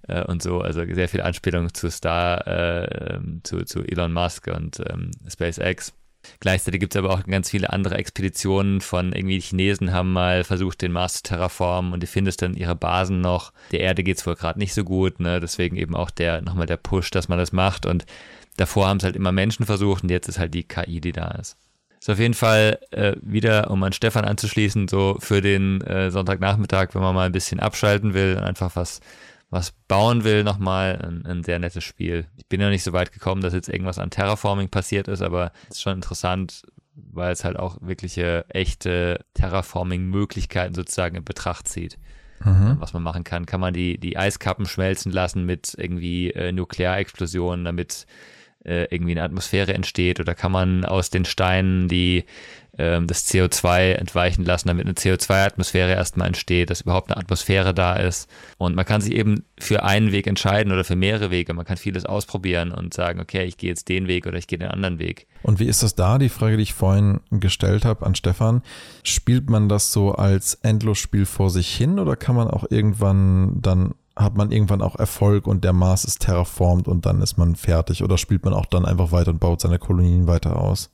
Äh, 0.06 0.22
und 0.24 0.42
so. 0.42 0.60
Also 0.60 0.84
sehr 0.86 1.08
viel 1.08 1.22
Anspielung 1.22 1.74
zu 1.74 1.90
Star, 1.90 2.46
äh, 2.46 3.14
ähm, 3.14 3.40
zu, 3.42 3.64
zu 3.64 3.82
Elon 3.82 4.12
Musk 4.12 4.46
und 4.46 4.80
ähm, 4.88 5.10
SpaceX. 5.28 5.92
Gleichzeitig 6.40 6.80
gibt 6.80 6.94
es 6.94 6.98
aber 6.98 7.10
auch 7.10 7.24
ganz 7.24 7.50
viele 7.50 7.70
andere 7.70 7.96
Expeditionen 7.96 8.80
von 8.80 9.12
irgendwie 9.12 9.36
die 9.36 9.42
Chinesen 9.42 9.92
haben 9.92 10.12
mal 10.12 10.44
versucht, 10.44 10.82
den 10.82 10.92
Mars 10.92 11.14
zu 11.14 11.22
terraformen 11.24 11.92
und 11.92 12.02
die 12.02 12.06
findest 12.06 12.42
dann 12.42 12.54
ihre 12.54 12.74
Basen 12.74 13.20
noch. 13.20 13.52
Der 13.70 13.80
Erde 13.80 14.02
geht 14.02 14.18
es 14.18 14.26
wohl 14.26 14.36
gerade 14.36 14.58
nicht 14.58 14.74
so 14.74 14.84
gut, 14.84 15.20
ne? 15.20 15.40
Deswegen 15.40 15.76
eben 15.76 15.94
auch 15.94 16.10
der 16.10 16.42
nochmal 16.42 16.66
der 16.66 16.76
Push, 16.76 17.10
dass 17.10 17.28
man 17.28 17.38
das 17.38 17.52
macht. 17.52 17.86
Und 17.86 18.06
davor 18.56 18.88
haben 18.88 18.98
es 18.98 19.04
halt 19.04 19.16
immer 19.16 19.32
Menschen 19.32 19.66
versucht 19.66 20.02
und 20.02 20.10
jetzt 20.10 20.28
ist 20.28 20.38
halt 20.38 20.54
die 20.54 20.64
KI, 20.64 21.00
die 21.00 21.12
da 21.12 21.28
ist. 21.32 21.56
Ist 22.00 22.10
auf 22.10 22.18
jeden 22.18 22.34
Fall 22.34 22.80
äh, 22.90 23.14
wieder, 23.22 23.70
um 23.70 23.80
an 23.84 23.92
Stefan 23.92 24.24
anzuschließen, 24.24 24.88
so 24.88 25.18
für 25.20 25.40
den 25.40 25.80
äh, 25.82 26.10
Sonntagnachmittag, 26.10 26.88
wenn 26.94 27.02
man 27.02 27.14
mal 27.14 27.26
ein 27.26 27.32
bisschen 27.32 27.60
abschalten 27.60 28.12
will 28.12 28.34
und 28.36 28.42
einfach 28.42 28.74
was 28.74 29.00
was 29.52 29.72
bauen 29.86 30.24
will, 30.24 30.44
nochmal 30.44 30.96
ein, 30.96 31.26
ein 31.26 31.44
sehr 31.44 31.58
nettes 31.58 31.84
Spiel. 31.84 32.24
Ich 32.38 32.46
bin 32.48 32.60
ja 32.60 32.70
nicht 32.70 32.82
so 32.82 32.94
weit 32.94 33.12
gekommen, 33.12 33.42
dass 33.42 33.52
jetzt 33.52 33.68
irgendwas 33.68 33.98
an 33.98 34.08
Terraforming 34.08 34.70
passiert 34.70 35.08
ist, 35.08 35.20
aber 35.20 35.52
es 35.68 35.76
ist 35.76 35.82
schon 35.82 35.96
interessant, 35.96 36.62
weil 36.94 37.32
es 37.32 37.44
halt 37.44 37.58
auch 37.58 37.76
wirkliche 37.82 38.46
echte 38.48 39.22
Terraforming-Möglichkeiten 39.34 40.74
sozusagen 40.74 41.16
in 41.16 41.24
Betracht 41.24 41.68
zieht. 41.68 41.98
Mhm. 42.42 42.76
Was 42.80 42.94
man 42.94 43.02
machen 43.02 43.24
kann. 43.24 43.44
Kann 43.44 43.60
man 43.60 43.74
die, 43.74 43.98
die 43.98 44.16
Eiskappen 44.16 44.64
schmelzen 44.64 45.12
lassen 45.12 45.44
mit 45.44 45.74
irgendwie 45.76 46.30
äh, 46.30 46.50
Nuklearexplosionen, 46.50 47.66
damit 47.66 48.06
äh, 48.64 48.84
irgendwie 48.90 49.12
eine 49.12 49.22
Atmosphäre 49.22 49.74
entsteht? 49.74 50.20
Oder 50.20 50.34
kann 50.34 50.52
man 50.52 50.84
aus 50.84 51.10
den 51.10 51.24
Steinen 51.24 51.88
die 51.88 52.24
ähm, 52.78 53.06
das 53.06 53.28
CO2 53.28 53.92
entweichen 53.92 54.44
lassen, 54.44 54.68
damit 54.68 54.86
eine 54.86 54.94
CO2-Atmosphäre 54.94 55.92
erstmal 55.92 56.28
entsteht, 56.28 56.70
dass 56.70 56.80
überhaupt 56.80 57.10
eine 57.10 57.18
Atmosphäre 57.20 57.74
da 57.74 57.96
ist. 57.96 58.30
Und 58.56 58.74
man 58.74 58.86
kann 58.86 59.02
sich 59.02 59.12
eben 59.14 59.44
für 59.58 59.82
einen 59.82 60.10
Weg 60.10 60.26
entscheiden 60.26 60.72
oder 60.72 60.82
für 60.82 60.96
mehrere 60.96 61.30
Wege. 61.30 61.52
Man 61.52 61.66
kann 61.66 61.76
vieles 61.76 62.06
ausprobieren 62.06 62.72
und 62.72 62.94
sagen, 62.94 63.20
okay, 63.20 63.44
ich 63.44 63.58
gehe 63.58 63.68
jetzt 63.68 63.88
den 63.88 64.08
Weg 64.08 64.26
oder 64.26 64.38
ich 64.38 64.46
gehe 64.46 64.58
den 64.58 64.68
anderen 64.68 64.98
Weg. 64.98 65.26
Und 65.42 65.60
wie 65.60 65.66
ist 65.66 65.82
das 65.82 65.94
da? 65.94 66.16
Die 66.18 66.30
Frage, 66.30 66.56
die 66.56 66.62
ich 66.62 66.72
vorhin 66.72 67.20
gestellt 67.30 67.84
habe 67.84 68.06
an 68.06 68.14
Stefan. 68.14 68.62
Spielt 69.02 69.50
man 69.50 69.68
das 69.68 69.92
so 69.92 70.12
als 70.12 70.54
Endlosspiel 70.54 71.26
vor 71.26 71.50
sich 71.50 71.74
hin 71.74 71.98
oder 71.98 72.16
kann 72.16 72.36
man 72.36 72.48
auch 72.48 72.64
irgendwann 72.70 73.60
dann 73.60 73.94
hat 74.16 74.36
man 74.36 74.52
irgendwann 74.52 74.82
auch 74.82 74.96
Erfolg 74.96 75.46
und 75.46 75.64
der 75.64 75.72
Mars 75.72 76.04
ist 76.04 76.20
terraformt 76.20 76.88
und 76.88 77.06
dann 77.06 77.22
ist 77.22 77.38
man 77.38 77.56
fertig 77.56 78.02
oder 78.02 78.18
spielt 78.18 78.44
man 78.44 78.54
auch 78.54 78.66
dann 78.66 78.84
einfach 78.84 79.12
weiter 79.12 79.30
und 79.30 79.40
baut 79.40 79.60
seine 79.60 79.78
Kolonien 79.78 80.26
weiter 80.26 80.56
aus? 80.56 80.90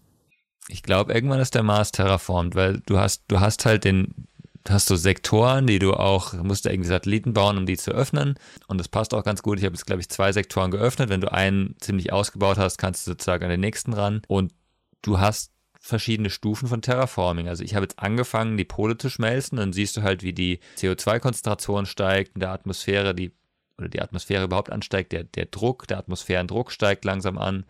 Ich 0.69 0.83
glaube, 0.83 1.13
irgendwann 1.13 1.41
ist 1.41 1.55
der 1.55 1.63
Mars 1.63 1.93
terraformt, 1.93 2.55
weil 2.55 2.81
du 2.81 2.99
hast, 2.99 3.25
du 3.29 3.41
hast 3.41 3.65
halt 3.65 3.85
den, 3.85 4.29
hast 4.69 4.87
so 4.87 4.97
Sektoren, 4.97 5.67
die 5.67 5.79
du 5.79 5.95
auch, 5.95 6.35
musst 6.35 6.65
du 6.65 6.71
irgendwie 6.71 6.89
Satelliten 6.89 7.33
bauen, 7.33 7.57
um 7.57 7.67
die 7.67 7.77
zu 7.77 7.91
öffnen. 7.91 8.35
Und 8.67 8.79
das 8.79 8.89
passt 8.89 9.15
auch 9.15 9.25
ganz 9.25 9.43
gut. 9.43 9.59
Ich 9.59 9.65
habe 9.65 9.75
jetzt, 9.75 9.87
glaube 9.87 10.01
ich, 10.01 10.11
zwei 10.11 10.31
Sektoren 10.33 10.71
geöffnet. 10.71 11.09
Wenn 11.09 11.23
du 11.23 11.33
einen 11.33 11.75
ziemlich 11.81 12.13
ausgebaut 12.13 12.59
hast, 12.59 12.77
kannst 12.77 13.07
du 13.07 13.13
sozusagen 13.13 13.45
an 13.45 13.51
den 13.51 13.61
nächsten 13.61 13.95
ran. 13.95 14.21
Und 14.29 14.53
du 15.01 15.19
hast 15.19 15.53
verschiedene 15.88 16.31
Stufen 16.31 16.68
von 16.68 16.83
Terraforming. 16.83 17.48
Also 17.48 17.64
ich 17.64 17.74
habe 17.74 17.85
jetzt 17.85 17.98
angefangen, 17.98 18.57
die 18.57 18.64
Pole 18.64 18.98
zu 18.98 19.09
schmelzen. 19.09 19.57
Dann 19.57 19.72
siehst 19.72 19.96
du 19.96 20.03
halt, 20.03 20.22
wie 20.22 20.33
die 20.33 20.61
CO2-Konzentration 20.77 21.87
steigt 21.87 22.35
in 22.35 22.40
der 22.40 22.51
Atmosphäre, 22.51 23.14
die 23.14 23.33
oder 23.79 23.88
die 23.88 24.03
Atmosphäre 24.03 24.44
überhaupt 24.44 24.72
ansteigt, 24.72 25.12
der, 25.12 25.22
der 25.22 25.46
Druck, 25.46 25.87
der 25.87 25.98
Atmosphärendruck 25.98 26.72
steigt 26.72 27.05
langsam 27.05 27.38
an 27.38 27.64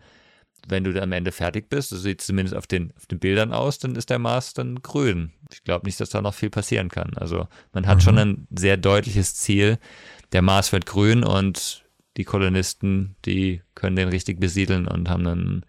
wenn 0.67 0.83
du 0.83 0.93
dann 0.93 1.03
am 1.03 1.11
Ende 1.11 1.31
fertig 1.31 1.69
bist, 1.69 1.89
so 1.89 1.97
sieht 1.97 2.21
es 2.21 2.27
zumindest 2.27 2.55
auf 2.55 2.67
den, 2.67 2.93
auf 2.97 3.05
den 3.05 3.19
Bildern 3.19 3.53
aus, 3.53 3.79
dann 3.79 3.95
ist 3.95 4.09
der 4.09 4.19
Mars 4.19 4.53
dann 4.53 4.81
grün. 4.81 5.31
Ich 5.51 5.63
glaube 5.63 5.85
nicht, 5.85 5.99
dass 5.99 6.09
da 6.09 6.21
noch 6.21 6.33
viel 6.33 6.49
passieren 6.49 6.89
kann. 6.89 7.13
Also 7.15 7.47
man 7.73 7.87
hat 7.87 7.97
mhm. 7.97 8.01
schon 8.01 8.17
ein 8.17 8.47
sehr 8.55 8.77
deutliches 8.77 9.35
Ziel. 9.35 9.77
Der 10.31 10.41
Mars 10.41 10.71
wird 10.71 10.85
grün 10.85 11.23
und 11.23 11.85
die 12.17 12.25
Kolonisten, 12.25 13.15
die 13.25 13.61
können 13.75 13.95
den 13.95 14.09
richtig 14.09 14.39
besiedeln 14.39 14.87
und 14.87 15.09
haben 15.09 15.25
einen, 15.25 15.65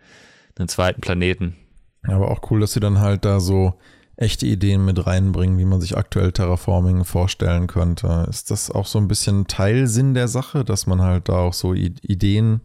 einen 0.58 0.68
zweiten 0.68 1.00
Planeten. 1.00 1.56
Aber 2.02 2.30
auch 2.30 2.50
cool, 2.50 2.60
dass 2.60 2.72
sie 2.72 2.80
dann 2.80 3.00
halt 3.00 3.24
da 3.24 3.40
so 3.40 3.74
echte 4.16 4.46
Ideen 4.46 4.84
mit 4.84 5.06
reinbringen, 5.06 5.58
wie 5.58 5.64
man 5.64 5.80
sich 5.80 5.96
aktuell 5.96 6.32
Terraforming 6.32 7.04
vorstellen 7.04 7.66
könnte. 7.66 8.26
Ist 8.28 8.50
das 8.50 8.70
auch 8.70 8.86
so 8.86 8.98
ein 8.98 9.08
bisschen 9.08 9.46
Teilsinn 9.46 10.14
der 10.14 10.28
Sache, 10.28 10.64
dass 10.64 10.86
man 10.86 11.00
halt 11.00 11.28
da 11.28 11.38
auch 11.38 11.54
so 11.54 11.72
Ideen 11.72 12.60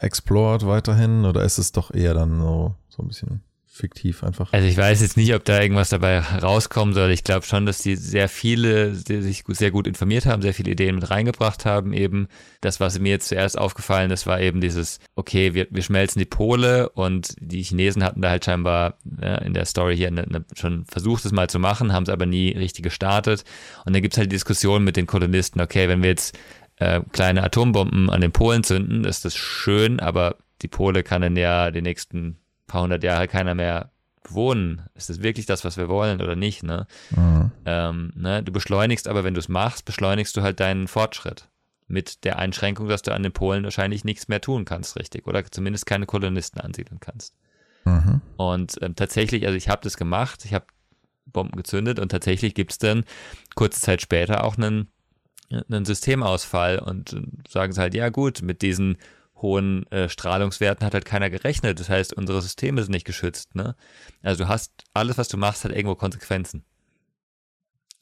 explored 0.00 0.66
weiterhin 0.66 1.24
oder 1.24 1.42
ist 1.42 1.58
es 1.58 1.72
doch 1.72 1.92
eher 1.92 2.14
dann 2.14 2.38
so, 2.38 2.74
so 2.88 3.02
ein 3.02 3.08
bisschen 3.08 3.42
fiktiv 3.72 4.22
einfach? 4.22 4.52
Also 4.52 4.68
ich 4.68 4.76
weiß 4.76 5.00
jetzt 5.00 5.16
nicht, 5.16 5.34
ob 5.34 5.44
da 5.44 5.60
irgendwas 5.60 5.88
dabei 5.88 6.20
rauskommen 6.20 6.94
soll. 6.94 7.10
Ich 7.10 7.24
glaube 7.24 7.46
schon, 7.46 7.64
dass 7.64 7.78
die 7.78 7.96
sehr 7.96 8.28
viele, 8.28 8.92
die 8.92 9.22
sich 9.22 9.44
sehr 9.48 9.70
gut 9.70 9.86
informiert 9.86 10.26
haben, 10.26 10.42
sehr 10.42 10.52
viele 10.52 10.72
Ideen 10.72 10.96
mit 10.96 11.10
reingebracht 11.10 11.64
haben. 11.64 11.94
Eben 11.94 12.28
das, 12.60 12.80
was 12.80 12.98
mir 12.98 13.08
jetzt 13.08 13.28
zuerst 13.28 13.56
aufgefallen 13.56 14.10
ist, 14.10 14.26
war 14.26 14.40
eben 14.40 14.60
dieses, 14.60 14.98
okay, 15.16 15.54
wir, 15.54 15.66
wir 15.70 15.82
schmelzen 15.82 16.18
die 16.18 16.26
Pole 16.26 16.90
und 16.90 17.34
die 17.40 17.62
Chinesen 17.62 18.04
hatten 18.04 18.20
da 18.20 18.28
halt 18.30 18.44
scheinbar 18.44 18.98
ja, 19.20 19.36
in 19.36 19.54
der 19.54 19.64
Story 19.64 19.96
hier 19.96 20.08
eine, 20.08 20.24
eine, 20.24 20.44
schon 20.54 20.84
versucht, 20.84 21.24
es 21.24 21.32
mal 21.32 21.48
zu 21.48 21.58
machen, 21.58 21.94
haben 21.94 22.04
es 22.04 22.10
aber 22.10 22.26
nie 22.26 22.50
richtig 22.50 22.84
gestartet. 22.84 23.44
Und 23.86 23.94
dann 23.94 24.02
gibt 24.02 24.14
es 24.14 24.18
halt 24.18 24.30
die 24.30 24.36
Diskussion 24.36 24.84
mit 24.84 24.96
den 24.96 25.06
Kolonisten, 25.06 25.62
okay, 25.62 25.88
wenn 25.88 26.02
wir 26.02 26.10
jetzt 26.10 26.38
äh, 26.76 27.00
kleine 27.12 27.42
Atombomben 27.42 28.10
an 28.10 28.20
den 28.20 28.32
Polen 28.32 28.64
zünden, 28.64 29.04
ist 29.04 29.24
das 29.24 29.34
schön, 29.34 29.98
aber 29.98 30.36
die 30.60 30.68
Pole 30.68 31.02
kann 31.02 31.22
in 31.22 31.36
ja 31.36 31.70
die 31.70 31.82
nächsten 31.82 32.36
paar 32.72 32.82
hundert 32.82 33.04
Jahre 33.04 33.28
keiner 33.28 33.54
mehr 33.54 33.90
bewohnen. 34.22 34.82
Ist 34.94 35.10
das 35.10 35.22
wirklich 35.22 35.44
das, 35.46 35.62
was 35.64 35.76
wir 35.76 35.88
wollen 35.88 36.22
oder 36.22 36.36
nicht? 36.36 36.62
Ne? 36.62 36.86
Mhm. 37.10 37.50
Ähm, 37.66 38.12
ne? 38.16 38.42
Du 38.42 38.50
beschleunigst 38.50 39.08
aber, 39.08 39.24
wenn 39.24 39.34
du 39.34 39.40
es 39.40 39.48
machst, 39.48 39.84
beschleunigst 39.84 40.34
du 40.36 40.42
halt 40.42 40.58
deinen 40.58 40.88
Fortschritt. 40.88 41.48
Mit 41.86 42.24
der 42.24 42.38
Einschränkung, 42.38 42.88
dass 42.88 43.02
du 43.02 43.12
an 43.12 43.22
den 43.22 43.32
Polen 43.32 43.64
wahrscheinlich 43.64 44.04
nichts 44.04 44.28
mehr 44.28 44.40
tun 44.40 44.64
kannst, 44.64 44.96
richtig. 44.98 45.26
Oder 45.26 45.44
zumindest 45.44 45.84
keine 45.84 46.06
Kolonisten 46.06 46.60
ansiedeln 46.60 47.00
kannst. 47.00 47.34
Mhm. 47.84 48.22
Und 48.38 48.78
ähm, 48.80 48.96
tatsächlich, 48.96 49.44
also 49.44 49.56
ich 49.56 49.68
habe 49.68 49.82
das 49.82 49.98
gemacht, 49.98 50.46
ich 50.46 50.54
habe 50.54 50.64
Bomben 51.26 51.56
gezündet 51.56 51.98
und 51.98 52.08
tatsächlich 52.08 52.54
gibt 52.54 52.72
es 52.72 52.78
dann 52.78 53.04
kurze 53.54 53.80
Zeit 53.80 54.00
später 54.00 54.44
auch 54.44 54.56
einen 54.56 54.88
einen 55.70 55.84
Systemausfall 55.84 56.78
und 56.78 57.14
sagen 57.46 57.74
sie 57.74 57.80
halt, 57.82 57.92
ja 57.92 58.08
gut, 58.08 58.40
mit 58.40 58.62
diesen 58.62 58.96
hohen 59.42 59.90
äh, 59.90 60.08
Strahlungswerten 60.08 60.86
hat 60.86 60.94
halt 60.94 61.04
keiner 61.04 61.30
gerechnet. 61.30 61.80
Das 61.80 61.88
heißt, 61.88 62.14
unsere 62.14 62.40
Systeme 62.40 62.82
sind 62.82 62.92
nicht 62.92 63.06
geschützt. 63.06 63.54
Ne? 63.54 63.74
Also 64.22 64.44
du 64.44 64.48
hast, 64.48 64.72
alles, 64.94 65.18
was 65.18 65.28
du 65.28 65.36
machst, 65.36 65.64
hat 65.64 65.72
irgendwo 65.72 65.94
Konsequenzen. 65.94 66.64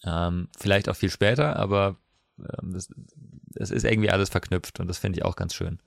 Ähm, 0.05 0.49
vielleicht 0.59 0.89
auch 0.89 0.97
viel 0.97 1.11
später, 1.11 1.57
aber 1.57 1.97
ähm, 2.39 2.73
das, 2.73 2.89
das, 3.55 3.71
ist 3.71 3.85
irgendwie 3.85 4.11
alles 4.11 4.31
verknüpft 4.31 4.81
und 4.81 4.89
das 4.89 4.99
finde 4.99 5.19
ich 5.19 5.25
auch 5.25 5.37
ganz 5.37 5.55
schön. 5.55 5.79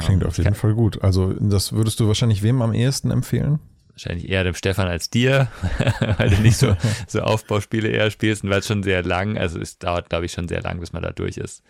Klingt 0.00 0.22
ähm, 0.22 0.28
auf 0.28 0.38
jeden 0.38 0.54
Fall 0.54 0.74
gut. 0.74 1.02
Also 1.02 1.32
das 1.34 1.72
würdest 1.72 2.00
du 2.00 2.06
wahrscheinlich 2.06 2.42
wem 2.42 2.62
am 2.62 2.72
ehesten 2.72 3.10
empfehlen? 3.10 3.58
wahrscheinlich 3.92 4.28
eher 4.28 4.44
dem 4.44 4.54
Stefan 4.54 4.88
als 4.88 5.10
dir, 5.10 5.48
weil 6.18 6.30
du 6.30 6.40
nicht 6.40 6.56
so, 6.56 6.76
so 7.06 7.20
Aufbauspiele 7.20 7.88
eher 7.88 8.10
spielst 8.10 8.44
und 8.44 8.50
weil 8.50 8.60
es 8.60 8.66
schon 8.66 8.82
sehr 8.82 9.02
lang, 9.02 9.38
also 9.38 9.60
es 9.60 9.78
dauert, 9.78 10.10
glaube 10.10 10.26
ich, 10.26 10.32
schon 10.32 10.48
sehr 10.48 10.62
lang, 10.62 10.80
bis 10.80 10.92
man 10.92 11.02
da 11.02 11.12
durch 11.12 11.36
ist. 11.36 11.62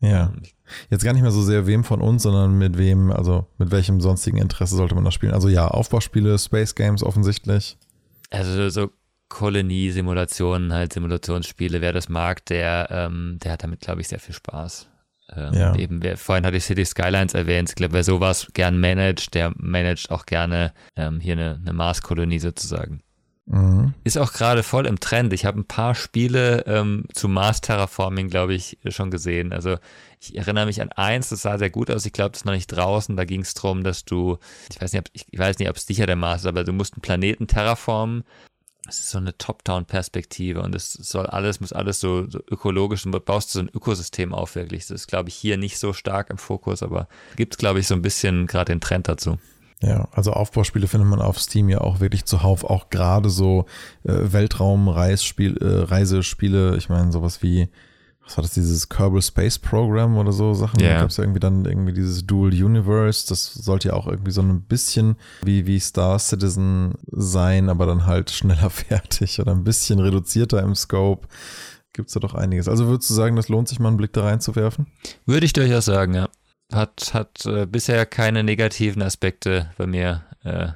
Ja. 0.00 0.32
Ähm, 0.34 0.42
Jetzt 0.90 1.04
gar 1.04 1.12
nicht 1.12 1.22
mehr 1.22 1.30
so 1.30 1.42
sehr 1.42 1.66
wem 1.66 1.82
von 1.84 2.00
uns, 2.00 2.22
sondern 2.22 2.58
mit 2.58 2.76
wem, 2.76 3.10
also 3.10 3.46
mit 3.56 3.70
welchem 3.70 4.00
sonstigen 4.00 4.36
Interesse 4.36 4.76
sollte 4.76 4.94
man 4.94 5.04
das 5.04 5.14
spielen? 5.14 5.32
Also 5.32 5.48
ja, 5.48 5.66
Aufbauspiele, 5.66 6.38
Space 6.38 6.74
Games 6.74 7.02
offensichtlich. 7.02 7.78
Also 8.30 8.68
so 8.68 8.90
Kolonie-Simulationen, 9.28 10.72
halt 10.72 10.92
Simulationsspiele, 10.92 11.80
wer 11.80 11.92
das 11.92 12.08
mag, 12.08 12.44
der, 12.46 12.88
ähm, 12.90 13.38
der 13.42 13.52
hat 13.52 13.62
damit, 13.62 13.80
glaube 13.80 14.00
ich, 14.00 14.08
sehr 14.08 14.20
viel 14.20 14.34
Spaß. 14.34 14.88
Ähm, 15.34 15.52
ja. 15.52 15.74
Eben, 15.76 16.02
wer, 16.02 16.16
vorhin 16.16 16.46
hatte 16.46 16.56
ich 16.56 16.64
City 16.64 16.84
Skylines 16.84 17.34
erwähnt. 17.34 17.68
Ich 17.70 17.74
glaube, 17.74 17.92
wer 17.92 18.04
sowas 18.04 18.48
gern 18.54 18.80
managt, 18.80 19.34
der 19.34 19.52
managt 19.56 20.10
auch 20.10 20.24
gerne 20.24 20.72
ähm, 20.96 21.20
hier 21.20 21.34
eine, 21.34 21.60
eine 21.60 21.72
Mars-Kolonie 21.72 22.38
sozusagen. 22.38 23.02
Mhm. 23.50 23.94
Ist 24.04 24.18
auch 24.18 24.32
gerade 24.32 24.62
voll 24.62 24.86
im 24.86 25.00
Trend. 25.00 25.32
Ich 25.32 25.44
habe 25.44 25.58
ein 25.58 25.64
paar 25.64 25.94
Spiele 25.94 26.64
ähm, 26.66 27.04
zu 27.14 27.28
Mars 27.28 27.60
Terraforming, 27.60 28.28
glaube 28.28 28.54
ich, 28.54 28.78
schon 28.88 29.10
gesehen. 29.10 29.52
Also 29.52 29.76
ich 30.20 30.36
erinnere 30.36 30.66
mich 30.66 30.82
an 30.82 30.92
eins, 30.92 31.30
das 31.30 31.42
sah 31.42 31.58
sehr 31.58 31.70
gut 31.70 31.90
aus. 31.90 32.04
Ich 32.04 32.12
glaube, 32.12 32.30
das 32.32 32.40
ist 32.40 32.44
noch 32.44 32.52
nicht 32.52 32.68
draußen. 32.68 33.16
Da 33.16 33.24
ging 33.24 33.40
es 33.40 33.54
darum, 33.54 33.84
dass 33.84 34.04
du, 34.04 34.38
ich 34.70 34.80
weiß 34.80 34.92
nicht, 34.92 35.00
ob, 35.00 35.10
ich, 35.12 35.38
weiß 35.38 35.58
nicht, 35.58 35.70
ob 35.70 35.76
es 35.76 35.86
sicher 35.86 36.06
der 36.06 36.16
Mars 36.16 36.42
ist, 36.42 36.46
aber 36.46 36.64
du 36.64 36.72
musst 36.72 36.94
einen 36.94 37.02
Planeten 37.02 37.46
terraformen 37.46 38.24
es 38.88 39.00
ist 39.00 39.10
so 39.10 39.18
eine 39.18 39.36
Top-Down-Perspektive 39.36 40.62
und 40.62 40.74
es 40.74 40.92
soll 40.92 41.26
alles, 41.26 41.60
muss 41.60 41.72
alles 41.72 42.00
so, 42.00 42.28
so 42.28 42.40
ökologisch 42.50 43.04
und 43.04 43.24
baust 43.24 43.50
so 43.50 43.60
ein 43.60 43.68
Ökosystem 43.68 44.32
auf 44.32 44.54
wirklich. 44.54 44.86
Das 44.86 44.92
ist, 44.92 45.08
glaube 45.08 45.28
ich, 45.28 45.34
hier 45.34 45.58
nicht 45.58 45.78
so 45.78 45.92
stark 45.92 46.30
im 46.30 46.38
Fokus, 46.38 46.82
aber 46.82 47.08
gibt 47.36 47.54
es, 47.54 47.58
glaube 47.58 47.80
ich, 47.80 47.86
so 47.86 47.94
ein 47.94 48.02
bisschen 48.02 48.46
gerade 48.46 48.72
den 48.72 48.80
Trend 48.80 49.08
dazu. 49.08 49.38
Ja, 49.80 50.08
also 50.10 50.32
Aufbauspiele 50.32 50.88
findet 50.88 51.08
man 51.08 51.20
auf 51.20 51.38
Steam 51.38 51.68
ja 51.68 51.80
auch 51.80 52.00
wirklich 52.00 52.24
zuhauf, 52.24 52.64
auch 52.64 52.90
gerade 52.90 53.30
so 53.30 53.66
äh, 54.02 54.32
Weltraum-Reisespiele, 54.32 56.72
äh, 56.72 56.76
ich 56.76 56.88
meine 56.88 57.12
sowas 57.12 57.40
wie 57.42 57.68
was 58.28 58.36
war 58.36 58.42
das, 58.42 58.52
dieses 58.52 58.88
Kerbal 58.88 59.22
Space 59.22 59.58
Program 59.58 60.18
oder 60.18 60.32
so 60.32 60.52
Sachen. 60.52 60.80
Ja. 60.80 60.90
Da 60.90 61.00
gab 61.00 61.10
es 61.10 61.16
ja 61.16 61.24
irgendwie 61.24 61.40
dann 61.40 61.64
irgendwie 61.64 61.94
dieses 61.94 62.26
Dual 62.26 62.52
Universe. 62.52 63.26
Das 63.26 63.54
sollte 63.54 63.88
ja 63.88 63.94
auch 63.94 64.06
irgendwie 64.06 64.32
so 64.32 64.42
ein 64.42 64.62
bisschen 64.62 65.16
wie, 65.42 65.66
wie 65.66 65.80
Star 65.80 66.18
Citizen 66.18 66.94
sein, 67.10 67.70
aber 67.70 67.86
dann 67.86 68.06
halt 68.06 68.30
schneller 68.30 68.70
fertig 68.70 69.40
oder 69.40 69.52
ein 69.52 69.64
bisschen 69.64 69.98
reduzierter 69.98 70.62
im 70.62 70.74
Scope. 70.74 71.26
Gibt 71.94 72.08
es 72.08 72.14
da 72.14 72.20
doch 72.20 72.34
einiges. 72.34 72.68
Also 72.68 72.86
würdest 72.86 73.08
du 73.08 73.14
sagen, 73.14 73.34
das 73.34 73.48
lohnt 73.48 73.68
sich 73.68 73.80
mal 73.80 73.88
einen 73.88 73.96
Blick 73.96 74.12
da 74.12 74.24
reinzuwerfen? 74.24 74.86
Würde 75.24 75.46
ich 75.46 75.54
durchaus 75.54 75.86
sagen, 75.86 76.14
ja. 76.14 76.28
Hat, 76.72 77.14
hat 77.14 77.46
äh, 77.46 77.66
bisher 77.66 78.04
keine 78.04 78.44
negativen 78.44 79.02
Aspekte 79.02 79.70
bei 79.78 79.86
mir, 79.86 80.24
äh, 80.44 80.68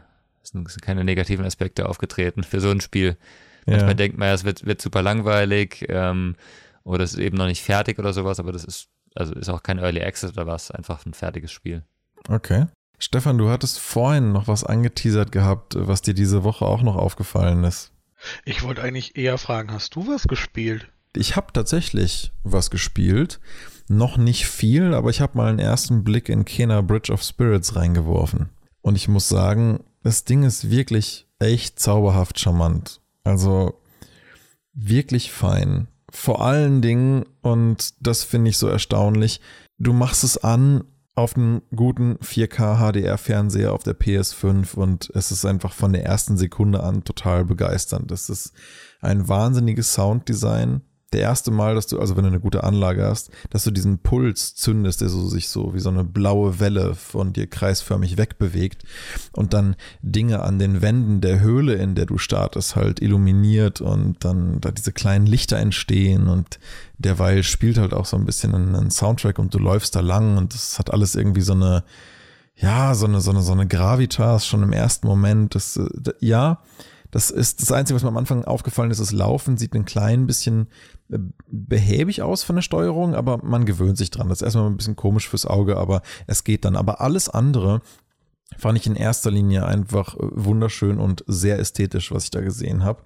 sind 0.43 0.67
keine 0.83 1.05
negativen 1.05 1.45
Aspekte 1.45 1.89
aufgetreten 1.89 2.45
für 2.45 2.61
so 2.61 2.71
ein 2.71 2.81
Spiel. 2.81 3.17
Manchmal 3.67 3.95
denkt 3.95 4.19
man 4.19 4.29
ja, 4.29 4.35
es 4.35 4.45
wird, 4.45 4.67
wird 4.67 4.83
super 4.83 5.03
langweilig 5.03 5.87
ähm, 5.89 6.35
oder 6.83 7.05
es 7.05 7.13
ist 7.13 7.21
eben 7.21 7.37
noch 7.37 7.47
nicht 7.47 7.63
fertig 7.63 7.99
oder 7.99 8.13
sowas, 8.13 8.41
aber 8.41 8.53
das 8.53 8.65
ist, 8.65 8.89
also 9.15 9.35
ist 9.35 9.49
auch 9.49 9.63
kein 9.63 9.79
Early 9.79 10.03
Access 10.03 10.33
oder 10.33 10.47
was, 10.47 10.71
einfach 10.71 11.07
ein 11.07 11.15
fertiges 11.15 11.53
Spiel. 11.53 11.85
Okay. 12.29 12.67
Stefan, 12.99 13.39
du 13.39 13.51
hattest 13.51 13.79
vorhin 13.79 14.33
noch 14.33 14.49
was 14.49 14.65
angeteasert 14.65 15.33
gehabt, 15.33 15.75
was 15.77 16.03
dir 16.03 16.15
diese 16.15 16.45
Woche 16.45 16.65
auch 16.65 16.83
noch 16.83 16.97
aufgefallen 16.97 17.65
ist. 17.65 17.93
Ich 18.45 18.63
wollte 18.63 18.83
eigentlich 18.83 19.17
eher 19.17 19.39
fragen, 19.39 19.73
hast 19.73 19.97
du 19.97 20.07
was 20.07 20.29
gespielt? 20.29 20.89
Ich 21.15 21.37
habe 21.37 21.53
tatsächlich 21.53 22.33
was 22.45 22.71
gespielt. 22.71 23.41
Noch 23.93 24.17
nicht 24.17 24.47
viel, 24.47 24.95
aber 24.95 25.11
ich 25.11 25.21
habe 25.21 25.37
mal 25.37 25.51
einen 25.51 25.59
ersten 25.59 26.03
Blick 26.03 26.31
in 26.31 26.47
Kena 26.47 26.81
Bridge 26.81 27.13
of 27.13 27.23
Spirits 27.23 27.77
reingeworfen. 27.77 28.49
Und 28.81 28.97
ich 28.97 29.07
muss 29.07 29.29
sagen, 29.29 29.81
das 30.03 30.25
Ding 30.25 30.45
ist 30.45 30.71
wirklich 30.71 31.29
echt 31.39 31.79
zauberhaft 31.79 32.41
charmant. 32.41 33.03
Also 33.23 33.75
wirklich 34.73 35.31
fein. 35.31 35.89
Vor 36.11 36.43
allen 36.43 36.81
Dingen, 36.81 37.27
und 37.43 37.93
das 38.01 38.25
finde 38.25 38.49
ich 38.49 38.57
so 38.57 38.67
erstaunlich, 38.67 39.43
du 39.77 39.93
machst 39.93 40.25
es 40.25 40.43
an 40.43 40.85
auf 41.15 41.37
einen 41.37 41.61
guten 41.77 42.17
4K 42.17 42.79
HDR-Fernseher 42.79 43.75
auf 43.75 43.83
der 43.83 43.99
PS5 44.01 44.75
und 44.75 45.11
es 45.15 45.31
ist 45.31 45.45
einfach 45.45 45.75
von 45.75 45.93
der 45.93 46.07
ersten 46.07 46.39
Sekunde 46.39 46.83
an 46.83 47.05
total 47.05 47.45
begeisternd. 47.45 48.11
Das 48.11 48.31
ist 48.31 48.55
ein 49.03 49.29
wahnsinniges 49.29 49.93
Sounddesign 49.93 50.81
der 51.13 51.21
erste 51.21 51.51
Mal, 51.51 51.75
dass 51.75 51.87
du, 51.87 52.01
also 52.01 52.17
wenn 52.17 52.25
du 52.25 52.29
eine 52.29 52.41
gute 52.41 52.65
Anlage 52.65 53.05
hast, 53.05 53.31
dass 53.51 53.65
du 53.65 53.71
diesen 53.71 53.99
Puls 53.99 54.55
zündest, 54.55 55.01
der 55.01 55.09
so 55.09 55.29
sich 55.29 55.49
so 55.49 55.75
wie 55.75 55.81
so 55.81 55.91
eine 55.91 56.05
blaue 56.05 56.61
Welle 56.61 56.95
von 56.95 57.33
dir 57.33 57.47
kreisförmig 57.47 58.17
wegbewegt 58.17 58.83
und 59.33 59.53
dann 59.53 59.77
Dinge 60.03 60.43
an 60.43 60.59
den 60.59 60.83
Wänden 60.83 61.21
der 61.21 61.41
Höhle, 61.41 61.75
in 61.75 61.95
der 61.95 62.07
du 62.07 62.19
startest, 62.19 62.77
halt 62.77 63.01
illuminiert 63.01 63.81
und 63.81 64.25
dann 64.25 64.61
da 64.61 64.71
diese 64.71 64.93
kleinen 64.93 65.27
Lichter 65.27 65.59
entstehen 65.59 66.29
und 66.29 66.59
derweil 66.99 67.43
spielt 67.43 67.79
halt 67.79 67.93
auch 67.93 68.07
so 68.07 68.17
ein 68.17 68.25
bisschen 68.25 68.55
ein 68.55 68.91
Soundtrack 68.91 69.39
und 69.39 69.53
du 69.55 69.59
läufst 69.59 69.95
da 69.97 70.01
lang 70.01 70.37
und 70.39 70.55
das 70.55 70.79
hat 70.79 70.93
alles 70.93 71.15
irgendwie 71.15 71.41
so 71.41 71.53
eine, 71.53 71.85
ja, 72.57 72.95
so 72.95 73.07
eine, 73.07 73.21
so 73.21 73.31
eine, 73.31 73.43
so 73.43 73.53
eine 73.53 73.67
Gravitas 73.67 74.47
schon 74.47 74.63
im 74.63 74.73
ersten 74.73 75.07
Moment. 75.07 75.55
Das, 75.55 75.81
ja, 76.21 76.61
das 77.13 77.31
ist 77.31 77.61
das 77.61 77.71
Einzige, 77.71 77.95
was 77.95 78.03
mir 78.03 78.09
am 78.09 78.17
Anfang 78.17 78.45
aufgefallen 78.45 78.91
ist, 78.91 79.01
das 79.01 79.13
Laufen 79.13 79.59
sieht 79.59 79.75
ein 79.75 79.85
klein 79.85 80.27
bisschen 80.27 80.69
behäbig 81.47 82.23
aus 82.23 82.43
von 82.43 82.57
der 82.57 82.63
Steuerung, 82.63 83.15
aber 83.15 83.39
man 83.45 83.67
gewöhnt 83.67 83.99
sich 83.99 84.11
dran. 84.11 84.31
Das 84.31 84.39
ist 84.39 84.47
erstmal 84.47 84.67
ein 84.67 84.79
bisschen 84.79 84.97
komisch 84.97 85.29
fürs 85.29 85.45
Auge, 85.45 85.77
aber 85.77 86.01
es 86.27 86.43
geht 86.43 86.65
dann. 86.65 86.75
Aber 86.75 87.03
alles 87.03 87.29
andere 87.29 87.83
fand 88.57 88.79
ich 88.79 88.87
in 88.87 88.97
erster 88.97 89.31
Linie 89.31 89.67
einfach 89.67 90.17
wunderschön 90.19 90.99
und 90.99 91.23
sehr 91.27 91.59
ästhetisch, 91.59 92.13
was 92.13 92.25
ich 92.25 92.31
da 92.31 92.41
gesehen 92.41 92.83
habe. 92.83 93.03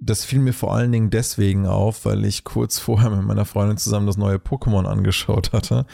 Das 0.00 0.24
fiel 0.24 0.40
mir 0.40 0.52
vor 0.52 0.74
allen 0.74 0.90
Dingen 0.90 1.10
deswegen 1.10 1.66
auf, 1.66 2.06
weil 2.06 2.24
ich 2.24 2.42
kurz 2.42 2.78
vorher 2.80 3.10
mit 3.10 3.22
meiner 3.22 3.44
Freundin 3.44 3.78
zusammen 3.78 4.08
das 4.08 4.16
neue 4.16 4.38
Pokémon 4.38 4.84
angeschaut 4.84 5.52
hatte. 5.52 5.86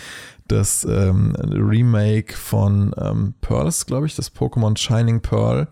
Das 0.49 0.85
ähm, 0.85 1.37
Remake 1.37 2.35
von 2.35 2.95
ähm, 2.97 3.35
Pearls, 3.43 3.85
glaube 3.85 4.07
ich, 4.07 4.17
das 4.17 4.35
Pokémon 4.35 4.79
Shining 4.79 5.21
Pearl. 5.21 5.69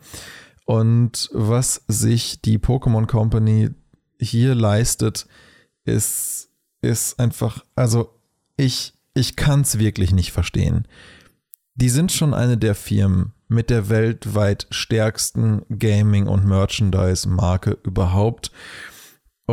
Und 0.64 1.29
was 1.33 1.83
sich 1.88 2.40
die 2.40 2.59
Pokémon 2.59 3.07
Company 3.07 3.70
hier 4.18 4.55
leistet, 4.55 5.27
ist, 5.85 6.51
ist 6.81 7.18
einfach, 7.18 7.64
also 7.75 8.14
ich, 8.57 8.94
ich 9.14 9.37
kann 9.37 9.62
es 9.62 9.79
wirklich 9.79 10.12
nicht 10.12 10.33
verstehen. 10.33 10.87
Die 11.75 11.88
sind 11.88 12.12
schon 12.12 12.35
eine 12.35 12.59
der 12.59 12.75
Firmen 12.75 13.33
mit 13.48 13.70
der 13.70 13.88
weltweit 13.88 14.66
stärksten 14.70 15.62
Gaming- 15.79 16.27
und 16.27 16.46
Merchandise-Marke 16.46 17.79
überhaupt. 17.83 18.51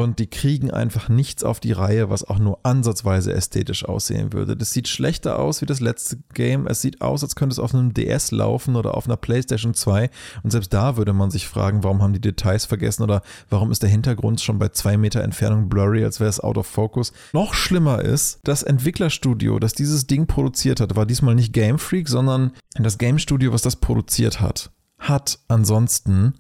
Und 0.03 0.19
die 0.19 0.27
kriegen 0.27 0.71
einfach 0.71 1.09
nichts 1.09 1.43
auf 1.43 1.59
die 1.59 1.73
Reihe, 1.73 2.09
was 2.09 2.23
auch 2.23 2.39
nur 2.39 2.59
ansatzweise 2.63 3.33
ästhetisch 3.33 3.83
aussehen 3.85 4.31
würde. 4.33 4.55
Das 4.55 4.71
sieht 4.71 4.87
schlechter 4.87 5.39
aus 5.39 5.61
wie 5.61 5.65
das 5.65 5.81
letzte 5.81 6.17
Game. 6.33 6.67
Es 6.67 6.81
sieht 6.81 7.01
aus, 7.01 7.23
als 7.23 7.35
könnte 7.35 7.53
es 7.53 7.59
auf 7.59 7.73
einem 7.75 7.93
DS 7.93 8.31
laufen 8.31 8.75
oder 8.75 8.95
auf 8.95 9.05
einer 9.05 9.17
PlayStation 9.17 9.73
2. 9.73 10.09
Und 10.43 10.51
selbst 10.51 10.73
da 10.73 10.95
würde 10.97 11.13
man 11.13 11.31
sich 11.31 11.47
fragen, 11.47 11.83
warum 11.83 12.01
haben 12.01 12.13
die 12.13 12.21
Details 12.21 12.65
vergessen 12.65 13.03
oder 13.03 13.21
warum 13.49 13.71
ist 13.71 13.83
der 13.83 13.89
Hintergrund 13.89 14.41
schon 14.41 14.57
bei 14.57 14.69
zwei 14.69 14.97
Meter 14.97 15.21
Entfernung 15.21 15.67
blurry, 15.67 16.03
als 16.03 16.19
wäre 16.19 16.29
es 16.29 16.39
out 16.39 16.57
of 16.57 16.67
focus. 16.67 17.11
Noch 17.33 17.53
schlimmer 17.53 18.01
ist, 18.01 18.39
das 18.43 18.63
Entwicklerstudio, 18.63 19.59
das 19.59 19.73
dieses 19.73 20.07
Ding 20.07 20.27
produziert 20.27 20.79
hat, 20.79 20.95
war 20.95 21.05
diesmal 21.05 21.35
nicht 21.35 21.53
Game 21.53 21.77
Freak, 21.77 22.07
sondern 22.07 22.51
das 22.75 22.97
Game 22.97 23.19
Studio, 23.19 23.51
was 23.51 23.61
das 23.61 23.75
produziert 23.75 24.39
hat, 24.39 24.71
hat 24.97 25.39
ansonsten 25.47 26.35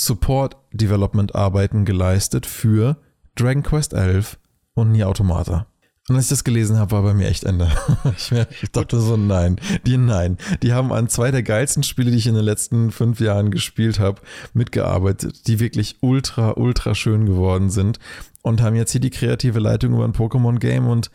Support 0.00 0.56
Development 0.72 1.34
Arbeiten 1.34 1.84
geleistet 1.84 2.46
für 2.46 2.98
Dragon 3.34 3.64
Quest 3.64 3.94
11 3.94 4.38
und 4.74 4.92
Nier 4.92 5.08
Automata. 5.08 5.66
Und 6.08 6.14
als 6.14 6.26
ich 6.26 6.30
das 6.30 6.44
gelesen 6.44 6.78
habe, 6.78 6.92
war 6.92 7.02
bei 7.02 7.14
mir 7.14 7.26
echt 7.26 7.42
Ende. 7.42 7.68
Ich, 8.16 8.30
ich 8.62 8.70
dachte 8.70 9.00
so, 9.00 9.16
nein, 9.16 9.56
die 9.86 9.96
nein. 9.96 10.38
Die 10.62 10.72
haben 10.72 10.92
an 10.92 11.08
zwei 11.08 11.32
der 11.32 11.42
geilsten 11.42 11.82
Spiele, 11.82 12.12
die 12.12 12.16
ich 12.16 12.28
in 12.28 12.36
den 12.36 12.44
letzten 12.44 12.92
fünf 12.92 13.18
Jahren 13.18 13.50
gespielt 13.50 13.98
habe, 13.98 14.20
mitgearbeitet, 14.54 15.48
die 15.48 15.58
wirklich 15.58 15.96
ultra, 16.00 16.52
ultra 16.52 16.94
schön 16.94 17.26
geworden 17.26 17.68
sind 17.68 17.98
und 18.42 18.62
haben 18.62 18.76
jetzt 18.76 18.92
hier 18.92 19.00
die 19.00 19.10
kreative 19.10 19.58
Leitung 19.58 19.94
über 19.94 20.04
ein 20.04 20.12
Pokémon-Game 20.12 20.86
und 20.86 21.10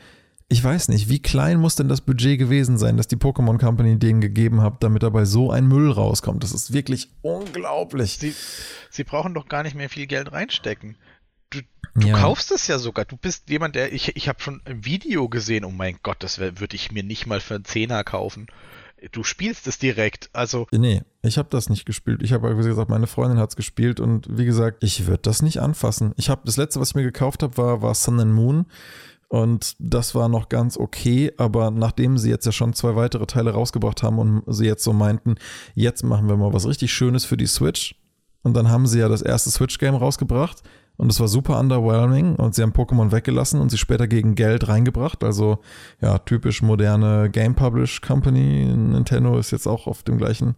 ich 0.54 0.64
weiß 0.64 0.90
nicht, 0.90 1.10
wie 1.10 1.20
klein 1.20 1.60
muss 1.60 1.76
denn 1.76 1.88
das 1.88 2.02
Budget 2.02 2.38
gewesen 2.38 2.78
sein, 2.78 2.96
dass 2.96 3.08
die 3.08 3.16
Pokémon 3.16 3.58
Company 3.58 3.98
denen 3.98 4.22
gegeben 4.22 4.62
hat, 4.62 4.84
damit 4.84 5.02
dabei 5.02 5.26
so 5.26 5.50
ein 5.50 5.68
Müll 5.68 5.90
rauskommt. 5.90 6.44
Das 6.44 6.52
ist 6.52 6.72
wirklich 6.72 7.10
unglaublich. 7.24 8.20
Sie, 8.20 8.36
sie 8.92 9.04
brauchen 9.04 9.34
doch 9.34 9.48
gar 9.48 9.64
nicht 9.64 9.76
mehr 9.76 9.90
viel 9.90 10.06
Geld 10.06 10.32
reinstecken. 10.32 10.96
Du, 11.50 11.62
du 11.96 12.08
ja. 12.08 12.20
kaufst 12.20 12.52
es 12.52 12.68
ja 12.68 12.78
sogar. 12.78 13.06
Du 13.06 13.18
bist 13.18 13.50
jemand, 13.50 13.74
der. 13.74 13.94
Ich, 13.94 14.16
ich 14.16 14.28
habe 14.28 14.42
schon 14.44 14.62
ein 14.66 14.86
Video 14.86 15.28
gesehen. 15.28 15.66
Oh 15.66 15.72
mein 15.72 15.98
Gott, 16.04 16.18
das 16.20 16.38
würde 16.38 16.76
ich 16.76 16.92
mir 16.92 17.04
nicht 17.04 17.26
mal 17.26 17.40
für 17.40 17.56
einen 17.56 17.66
Zehner 17.66 18.04
kaufen. 18.04 18.46
Du 19.12 19.24
spielst 19.24 19.66
es 19.66 19.80
direkt. 19.80 20.30
Also. 20.34 20.68
Nee, 20.72 21.02
ich 21.24 21.40
habe 21.40 21.50
das 21.50 21.68
nicht 21.68 21.86
gespielt. 21.86 22.22
Ich 22.22 22.32
habe, 22.32 22.56
wie 22.60 22.64
gesagt, 22.64 22.90
meine 22.90 23.08
Freundin 23.08 23.40
hat 23.40 23.50
es 23.50 23.56
gespielt 23.56 24.00
und 24.00 24.28
wie 24.30 24.46
gesagt, 24.46 24.84
ich 24.84 25.08
würde 25.08 25.24
das 25.24 25.42
nicht 25.42 25.58
anfassen. 25.62 26.14
Ich 26.16 26.30
habe 26.30 26.44
das 26.46 26.58
letzte, 26.58 26.80
was 26.80 26.90
ich 26.90 26.96
mir 26.96 27.04
gekauft 27.04 27.42
habe, 27.42 27.58
war, 27.58 27.82
war 27.82 27.96
Sun 27.96 28.20
and 28.20 28.34
Moon. 28.34 28.68
Und 29.34 29.76
das 29.80 30.14
war 30.14 30.30
noch 30.30 30.48
ganz 30.48 30.78
okay, 30.78 31.32
aber 31.38 31.72
nachdem 31.72 32.20
sie 32.20 32.30
jetzt 32.30 32.46
ja 32.46 32.52
schon 32.52 32.74
zwei 32.74 32.96
weitere 32.96 33.26
Teile 33.26 33.50
rausgebracht 33.50 34.04
haben 34.04 34.20
und 34.20 34.44
sie 34.46 34.68
jetzt 34.68 34.84
so 34.84 34.94
meinten, 34.94 35.38
jetzt 35.74 36.04
machen 36.04 36.30
wir 36.30 36.38
mal 36.38 36.54
was 36.54 36.68
richtig 36.68 36.94
Schönes 36.94 37.26
für 37.26 37.36
die 37.36 37.48
Switch. 37.48 37.96
Und 38.44 38.56
dann 38.56 38.70
haben 38.70 38.86
sie 38.86 39.00
ja 39.00 39.10
das 39.10 39.24
erste 39.24 39.50
Switch-Game 39.50 39.96
rausgebracht 39.96 40.62
und 40.98 41.12
es 41.12 41.20
war 41.20 41.28
super 41.28 41.60
underwhelming 41.60 42.36
und 42.36 42.54
sie 42.54 42.62
haben 42.62 42.74
Pokémon 42.74 43.12
weggelassen 43.12 43.60
und 43.60 43.72
sie 43.72 43.80
später 43.80 44.08
gegen 44.08 44.36
Geld 44.36 44.68
reingebracht. 44.68 45.24
Also 45.24 45.58
ja, 46.00 46.20
typisch 46.20 46.62
moderne 46.62 47.32
Game 47.32 47.56
Publish 47.56 48.02
Company. 48.02 48.66
Nintendo 48.66 49.40
ist 49.40 49.50
jetzt 49.50 49.66
auch 49.66 49.88
auf 49.88 50.04
dem 50.04 50.20
gleichen 50.20 50.58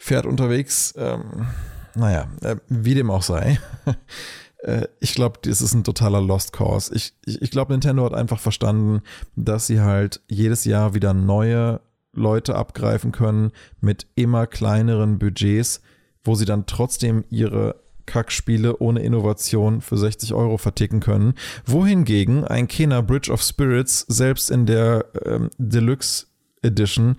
Pferd 0.00 0.26
unterwegs. 0.26 0.94
Ähm, 0.96 1.46
naja, 1.94 2.26
äh, 2.42 2.56
wie 2.68 2.94
dem 2.94 3.12
auch 3.12 3.22
sei. 3.22 3.60
Äh, 4.64 4.88
ich 5.00 5.14
glaube, 5.14 5.38
das 5.42 5.60
ist 5.60 5.74
ein 5.74 5.84
totaler 5.84 6.20
Lost 6.20 6.52
Cause. 6.52 6.94
Ich, 6.94 7.12
ich, 7.24 7.40
ich 7.42 7.50
glaube, 7.50 7.72
Nintendo 7.72 8.04
hat 8.04 8.14
einfach 8.14 8.40
verstanden, 8.40 9.02
dass 9.36 9.66
sie 9.66 9.80
halt 9.80 10.20
jedes 10.28 10.64
Jahr 10.64 10.94
wieder 10.94 11.14
neue 11.14 11.80
Leute 12.12 12.54
abgreifen 12.54 13.12
können 13.12 13.52
mit 13.80 14.06
immer 14.14 14.46
kleineren 14.46 15.18
Budgets, 15.18 15.82
wo 16.22 16.34
sie 16.34 16.44
dann 16.44 16.66
trotzdem 16.66 17.24
ihre 17.28 17.76
Kackspiele 18.06 18.78
ohne 18.78 19.00
Innovation 19.00 19.80
für 19.80 19.96
60 19.96 20.34
Euro 20.34 20.58
verticken 20.58 21.00
können. 21.00 21.34
Wohingegen 21.64 22.44
ein 22.44 22.68
Kena 22.68 23.00
Bridge 23.00 23.32
of 23.32 23.42
Spirits 23.42 24.00
selbst 24.08 24.50
in 24.50 24.66
der 24.66 25.06
ähm, 25.24 25.50
Deluxe 25.58 26.26
Edition 26.62 27.16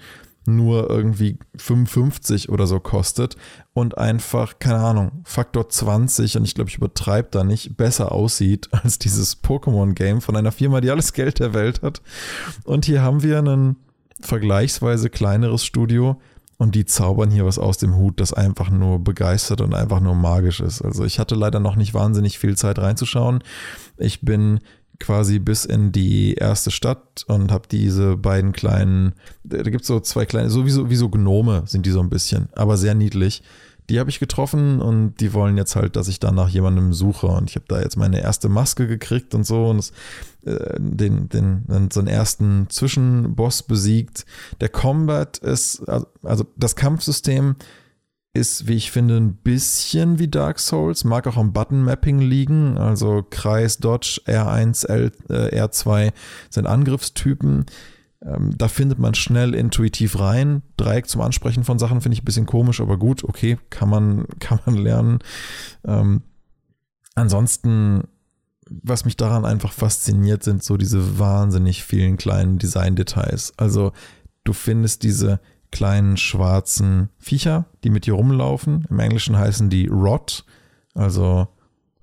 nur 0.48 0.90
irgendwie 0.90 1.38
55 1.58 2.50
oder 2.50 2.68
so 2.68 2.80
kostet 2.80 3.36
und 3.74 3.98
einfach, 3.98 4.60
keine 4.60 4.80
Ahnung, 4.80 5.22
Faktor 5.24 5.70
20 5.70 6.38
und 6.38 6.46
ich 6.46 6.56
glaube, 6.56 6.70
ich 6.70 6.78
übertreibe 6.78 7.30
da 7.32 7.44
nicht, 7.44 7.78
besser 7.78 8.12
aussieht 8.12 8.70
als 8.72 9.00
dieses 9.00 9.44
Pokémon-Game 9.44 10.22
von 10.22 10.36
einer 10.36 10.52
Firma, 10.52 10.82
die 10.82 10.92
alles 10.92 11.14
Geld 11.14 11.40
der 11.40 11.54
Welt 11.54 11.82
hat. 11.82 12.02
Und 12.64 12.86
hier 12.86 13.02
haben 13.02 13.24
wir 13.24 13.40
ein 13.40 13.78
vergleichsweise 14.22 15.10
kleineres 15.10 15.66
Studio 15.66 16.20
und 16.58 16.76
die 16.76 16.86
zaubern 16.86 17.32
hier 17.32 17.46
was 17.46 17.60
aus 17.60 17.78
dem 17.78 17.96
Hut, 17.96 18.20
das 18.20 18.34
einfach 18.34 18.70
nur 18.70 19.00
begeistert 19.00 19.62
und 19.62 19.74
einfach 19.74 20.00
nur 20.00 20.16
magisch 20.16 20.62
ist. 20.62 20.82
Also 20.82 21.04
ich 21.04 21.20
hatte 21.20 21.36
leider 21.36 21.60
noch 21.60 21.76
nicht 21.76 21.94
wahnsinnig 21.94 22.40
viel 22.40 22.56
Zeit 22.56 22.80
reinzuschauen. 22.80 23.44
Ich 23.98 24.22
bin 24.22 24.62
quasi 25.00 25.40
bis 25.40 25.66
in 25.66 25.92
die 25.92 26.36
erste 26.36 26.72
Stadt 26.72 27.26
und 27.28 27.52
habe 27.52 27.68
diese 27.70 28.18
beiden 28.18 28.54
kleinen, 28.54 29.14
da 29.44 29.62
gibt 29.64 29.82
es 29.82 29.88
so 29.88 30.00
zwei 30.00 30.26
kleine, 30.26 30.50
so 30.50 30.66
wie, 30.66 30.72
so 30.72 30.90
wie 30.90 30.96
so 30.96 31.10
Gnome 31.10 31.64
sind 31.66 31.86
die 31.86 31.92
so 31.92 32.00
ein 32.00 32.10
bisschen, 32.10 32.50
aber 32.56 32.78
sehr 32.78 32.96
niedlich. 32.96 33.44
Die 33.90 34.00
habe 34.00 34.10
ich 34.10 34.20
getroffen 34.20 34.82
und 34.82 35.18
die 35.20 35.34
wollen 35.34 35.58
jetzt 35.58 35.76
halt, 35.76 35.96
dass 35.96 36.08
ich 36.08 36.20
da 36.20 36.32
nach 36.32 36.50
jemandem 36.50 36.92
suche. 36.92 37.28
Und 37.28 37.52
ich 37.52 37.56
habe 37.56 37.68
da 37.68 37.80
jetzt 37.80 37.98
meine 37.98 38.20
erste 38.20 38.50
Maske 38.50 38.88
gekriegt 38.88 39.36
und 39.36 39.46
so 39.46 39.68
und 39.68 39.78
das, 39.78 39.92
äh, 40.44 40.80
den, 40.80 41.30
den, 41.30 41.90
so 41.94 42.00
einen 42.00 42.08
ersten 42.08 42.66
Zwischenboss 42.68 43.62
besiegt. 43.62 44.26
Der 44.60 44.70
Combat 44.70 45.38
ist, 45.38 45.88
also, 45.88 46.08
also 46.24 46.46
das 46.58 46.76
Kampfsystem 46.76 47.58
ist, 48.36 48.68
wie 48.68 48.76
ich 48.76 48.92
finde, 48.92 49.18
ein 49.18 49.36
bisschen 49.36 50.20
wie 50.20 50.28
Dark 50.28 50.60
Souls, 50.60 51.04
mag 51.04 51.26
auch 51.28 51.38
am 51.38 51.54
Button-Mapping 51.54 52.20
liegen, 52.20 52.78
also 52.78 53.26
Kreis, 53.30 53.78
Dodge, 53.78 54.22
R1, 54.26 54.88
L, 54.88 55.12
äh, 55.30 55.62
R2 55.62 56.12
sind 56.50 56.68
Angriffstypen. 56.68 57.66
Ähm, 58.22 58.52
da 58.58 58.68
findet 58.68 59.00
man 59.00 59.16
schnell 59.16 59.56
intuitiv 59.56 60.20
rein. 60.20 60.64
Dreieck 60.78 61.08
zum 61.08 61.22
Ansprechen 61.22 61.64
von 61.64 61.80
Sachen 61.80 62.02
finde 62.02 62.16
ich 62.16 62.24
ein 62.24 62.26
bisschen 62.26 62.46
komisch, 62.46 62.82
aber 62.82 62.98
gut, 62.98 63.24
okay, 63.24 63.58
kann 63.70 63.90
man, 63.90 64.26
kann 64.40 64.60
man 64.66 64.76
lernen. 64.76 65.20
Ähm, 65.86 66.22
ansonsten, 67.16 68.04
was 68.70 69.06
mich 69.06 69.16
daran 69.16 69.46
einfach 69.46 69.72
fasziniert, 69.72 70.44
sind 70.44 70.64
so 70.64 70.76
diese 70.76 71.20
wahnsinnig 71.20 71.84
vielen 71.84 72.18
kleinen 72.18 72.58
Design-Details. 72.58 73.54
Also 73.58 73.94
du 74.44 74.54
findest 74.54 75.04
diese 75.04 75.40
kleinen 75.76 76.16
schwarzen 76.16 77.10
Viecher, 77.20 77.66
die 77.84 77.90
mit 77.90 78.06
dir 78.06 78.14
rumlaufen. 78.14 78.88
Im 78.90 78.98
Englischen 78.98 79.38
heißen 79.38 79.70
die 79.70 79.88
Rot. 79.88 80.46
Also, 80.94 81.50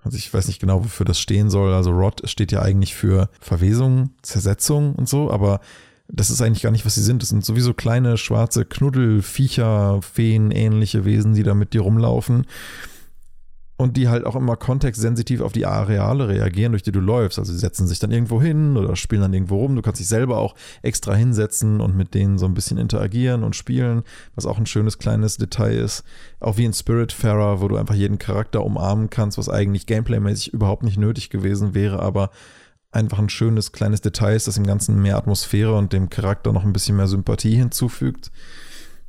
also 0.05 0.19
ich 0.19 0.33
weiß 0.33 0.47
nicht 0.47 0.61
genau, 0.61 0.85
wofür 0.85 1.07
das 1.07 1.19
stehen 1.19 1.49
soll. 1.49 1.73
Also 1.73 1.91
Rot 1.91 2.21
steht 2.29 2.53
ja 2.53 2.61
eigentlich 2.61 2.95
für 2.95 3.31
Verwesung, 3.41 4.11
Zersetzung 4.21 4.95
und 4.95 5.09
so, 5.09 5.31
aber 5.31 5.61
das 6.07 6.29
ist 6.29 6.43
eigentlich 6.43 6.63
gar 6.63 6.71
nicht, 6.71 6.85
was 6.85 6.97
sie 6.97 7.03
sind. 7.03 7.23
Das 7.23 7.31
sind 7.31 7.47
sowieso 7.47 7.73
kleine 7.73 8.19
schwarze 8.19 8.67
Knuddelviecher, 8.67 10.03
Feen, 10.03 10.51
ähnliche 10.51 11.07
Wesen, 11.07 11.33
die 11.33 11.43
da 11.43 11.55
mit 11.55 11.73
dir 11.73 11.81
rumlaufen 11.81 12.45
und 13.77 13.97
die 13.97 14.09
halt 14.09 14.25
auch 14.25 14.37
immer 14.37 14.57
kontextsensitiv 14.57 15.41
auf 15.41 15.53
die 15.53 15.67
Areale 15.67 16.29
reagieren, 16.29 16.73
durch 16.73 16.83
die 16.83 16.93
du 16.93 17.01
läufst. 17.01 17.39
Also 17.39 17.53
sie 17.53 17.59
setzen 17.59 17.87
sich 17.87 17.99
dann 17.99 18.13
irgendwo 18.13 18.41
hin 18.41 18.77
oder 18.77 18.95
spielen 18.97 19.23
dann 19.23 19.35
irgendwo 19.35 19.57
rum. 19.57 19.75
Du 19.75 19.83
kannst 19.83 20.01
dich 20.01 20.09
selber 20.09 20.39
auch 20.39 20.55
extra 20.83 21.15
hinsetzen 21.15 21.81
und 21.81 21.97
mit 21.97 22.15
denen 22.15 22.39
so 22.39 22.47
ein 22.47 22.55
bisschen 22.55 22.79
interagieren 22.79 23.43
und 23.43 23.57
spielen, 23.57 24.03
was 24.35 24.47
auch 24.47 24.59
ein 24.59 24.67
schönes 24.67 24.99
kleines 24.99 25.37
Detail 25.37 25.77
ist. 25.77 26.05
Auch 26.39 26.59
wie 26.59 26.65
in 26.65 26.73
Spiritfarer, 26.73 27.61
wo 27.61 27.69
du 27.69 27.77
einfach 27.77 27.95
jeden 27.95 28.19
Charakter 28.19 28.65
umarmen 28.65 29.11
kannst, 29.11 29.39
was 29.39 29.49
eigentlich 29.49 29.87
gameplaymäßig 29.87 30.53
überhaupt 30.53 30.85
nicht 30.85 30.99
nötig 30.99 31.31
gewesen 31.31 31.75
wäre, 31.75 32.01
aber 32.01 32.31
einfach 32.93 33.19
ein 33.19 33.31
schönes 33.31 33.73
kleines 33.73 34.03
Detail 34.03 34.37
ist, 34.37 34.47
das 34.47 34.55
dem 34.55 34.67
Ganzen 34.67 35.01
mehr 35.01 35.17
Atmosphäre 35.17 35.75
und 35.75 35.93
dem 35.93 36.11
Charakter 36.11 36.53
noch 36.53 36.65
ein 36.65 36.75
bisschen 36.75 36.97
mehr 36.97 37.09
Sympathie 37.09 37.57
hinzufügt. 37.57 38.31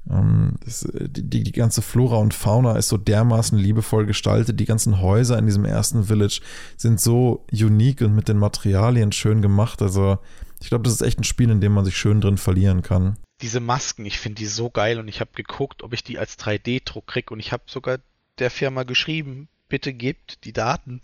Ähm, 0.09 0.55
das, 0.65 0.83
äh, 0.83 1.07
die, 1.09 1.43
die 1.43 1.51
ganze 1.51 1.81
Flora 1.81 2.17
und 2.17 2.33
Fauna 2.33 2.75
ist 2.77 2.89
so 2.89 2.97
dermaßen 2.97 3.57
liebevoll 3.57 4.05
gestaltet. 4.05 4.59
Die 4.59 4.65
ganzen 4.65 5.01
Häuser 5.01 5.37
in 5.37 5.45
diesem 5.45 5.65
ersten 5.65 6.05
Village 6.05 6.41
sind 6.77 6.99
so 6.99 7.45
unique 7.51 8.01
und 8.01 8.15
mit 8.15 8.27
den 8.27 8.37
Materialien 8.37 9.11
schön 9.11 9.41
gemacht. 9.41 9.81
Also 9.81 10.19
ich 10.61 10.69
glaube, 10.69 10.83
das 10.83 10.93
ist 10.93 11.01
echt 11.01 11.19
ein 11.19 11.25
Spiel, 11.25 11.49
in 11.49 11.61
dem 11.61 11.73
man 11.73 11.85
sich 11.85 11.97
schön 11.97 12.21
drin 12.21 12.37
verlieren 12.37 12.81
kann. 12.81 13.17
Diese 13.41 13.59
Masken, 13.59 14.05
ich 14.05 14.19
finde 14.19 14.39
die 14.39 14.45
so 14.45 14.69
geil 14.69 14.99
und 14.99 15.07
ich 15.07 15.19
habe 15.19 15.31
geguckt, 15.33 15.83
ob 15.83 15.93
ich 15.93 16.03
die 16.03 16.17
als 16.17 16.37
3D-Druck 16.39 17.07
kriege 17.07 17.33
und 17.33 17.39
ich 17.39 17.51
habe 17.51 17.63
sogar 17.67 17.99
der 18.39 18.49
Firma 18.49 18.83
geschrieben, 18.83 19.49
bitte 19.73 19.91
gebt 19.91 20.45
die 20.45 20.53
Daten. 20.53 21.01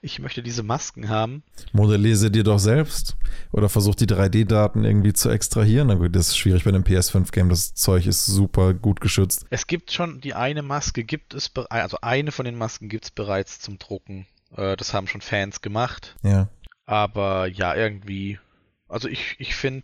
Ich 0.00 0.20
möchte 0.20 0.44
diese 0.44 0.62
Masken 0.62 1.08
haben. 1.08 1.42
Modelliere 1.72 2.14
sie 2.14 2.30
dir 2.30 2.44
doch 2.44 2.60
selbst. 2.60 3.16
Oder 3.50 3.68
versuch 3.68 3.96
die 3.96 4.06
3D-Daten 4.06 4.84
irgendwie 4.84 5.12
zu 5.12 5.28
extrahieren. 5.28 5.88
Na 5.88 5.94
gut, 5.94 6.14
das 6.14 6.28
ist 6.28 6.38
schwierig 6.38 6.62
bei 6.62 6.68
einem 6.68 6.84
PS5-Game. 6.84 7.48
Das 7.48 7.74
Zeug 7.74 8.06
ist 8.06 8.24
super 8.24 8.74
gut 8.74 9.00
geschützt. 9.00 9.44
Es 9.50 9.66
gibt 9.66 9.90
schon 9.90 10.20
die 10.20 10.34
eine 10.34 10.62
Maske, 10.62 11.02
gibt 11.02 11.34
es, 11.34 11.50
also 11.68 11.98
eine 12.00 12.30
von 12.30 12.44
den 12.44 12.56
Masken 12.56 12.88
gibt 12.88 13.06
es 13.06 13.10
bereits 13.10 13.58
zum 13.58 13.80
Drucken. 13.80 14.28
Äh, 14.56 14.76
das 14.76 14.94
haben 14.94 15.08
schon 15.08 15.20
Fans 15.20 15.60
gemacht. 15.60 16.14
Ja. 16.22 16.46
Aber 16.86 17.48
ja, 17.48 17.74
irgendwie. 17.74 18.38
Also 18.86 19.08
ich, 19.08 19.34
ich 19.40 19.56
finde 19.56 19.82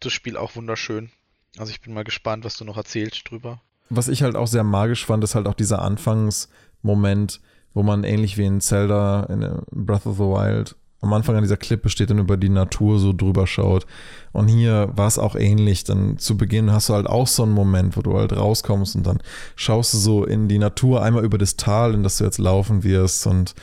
das 0.00 0.12
Spiel 0.12 0.36
auch 0.36 0.54
wunderschön. 0.54 1.12
Also 1.56 1.72
ich 1.72 1.80
bin 1.80 1.94
mal 1.94 2.04
gespannt, 2.04 2.44
was 2.44 2.58
du 2.58 2.66
noch 2.66 2.76
erzählst 2.76 3.30
drüber. 3.30 3.62
Was 3.88 4.08
ich 4.08 4.22
halt 4.22 4.36
auch 4.36 4.48
sehr 4.48 4.64
magisch 4.64 5.06
fand, 5.06 5.24
ist 5.24 5.34
halt 5.34 5.46
auch 5.48 5.54
dieser 5.54 5.80
Anfangsmoment, 5.80 7.40
wo 7.74 7.82
man 7.82 8.04
ähnlich 8.04 8.36
wie 8.38 8.46
in 8.46 8.60
Zelda, 8.60 9.24
in 9.24 9.42
äh, 9.42 9.56
Breath 9.70 10.06
of 10.06 10.16
the 10.16 10.22
Wild, 10.22 10.76
am 11.00 11.12
Anfang 11.12 11.36
an 11.36 11.42
dieser 11.42 11.56
Klippe 11.56 11.88
steht 11.88 12.10
und 12.10 12.18
über 12.18 12.36
die 12.36 12.50
Natur 12.50 12.98
so 12.98 13.12
drüber 13.12 13.46
schaut. 13.46 13.86
Und 14.32 14.48
hier 14.48 14.90
war 14.94 15.06
es 15.06 15.18
auch 15.18 15.34
ähnlich. 15.34 15.84
Dann 15.84 16.18
zu 16.18 16.36
Beginn 16.36 16.72
hast 16.72 16.88
du 16.88 16.94
halt 16.94 17.06
auch 17.06 17.26
so 17.26 17.42
einen 17.42 17.52
Moment, 17.52 17.96
wo 17.96 18.02
du 18.02 18.18
halt 18.18 18.36
rauskommst 18.36 18.96
und 18.96 19.06
dann 19.06 19.18
schaust 19.56 19.94
du 19.94 19.98
so 19.98 20.24
in 20.24 20.48
die 20.48 20.58
Natur 20.58 21.02
einmal 21.02 21.24
über 21.24 21.38
das 21.38 21.56
Tal, 21.56 21.94
in 21.94 22.02
das 22.02 22.18
du 22.18 22.24
jetzt 22.24 22.38
laufen 22.38 22.84
wirst. 22.84 23.26
Und 23.26 23.54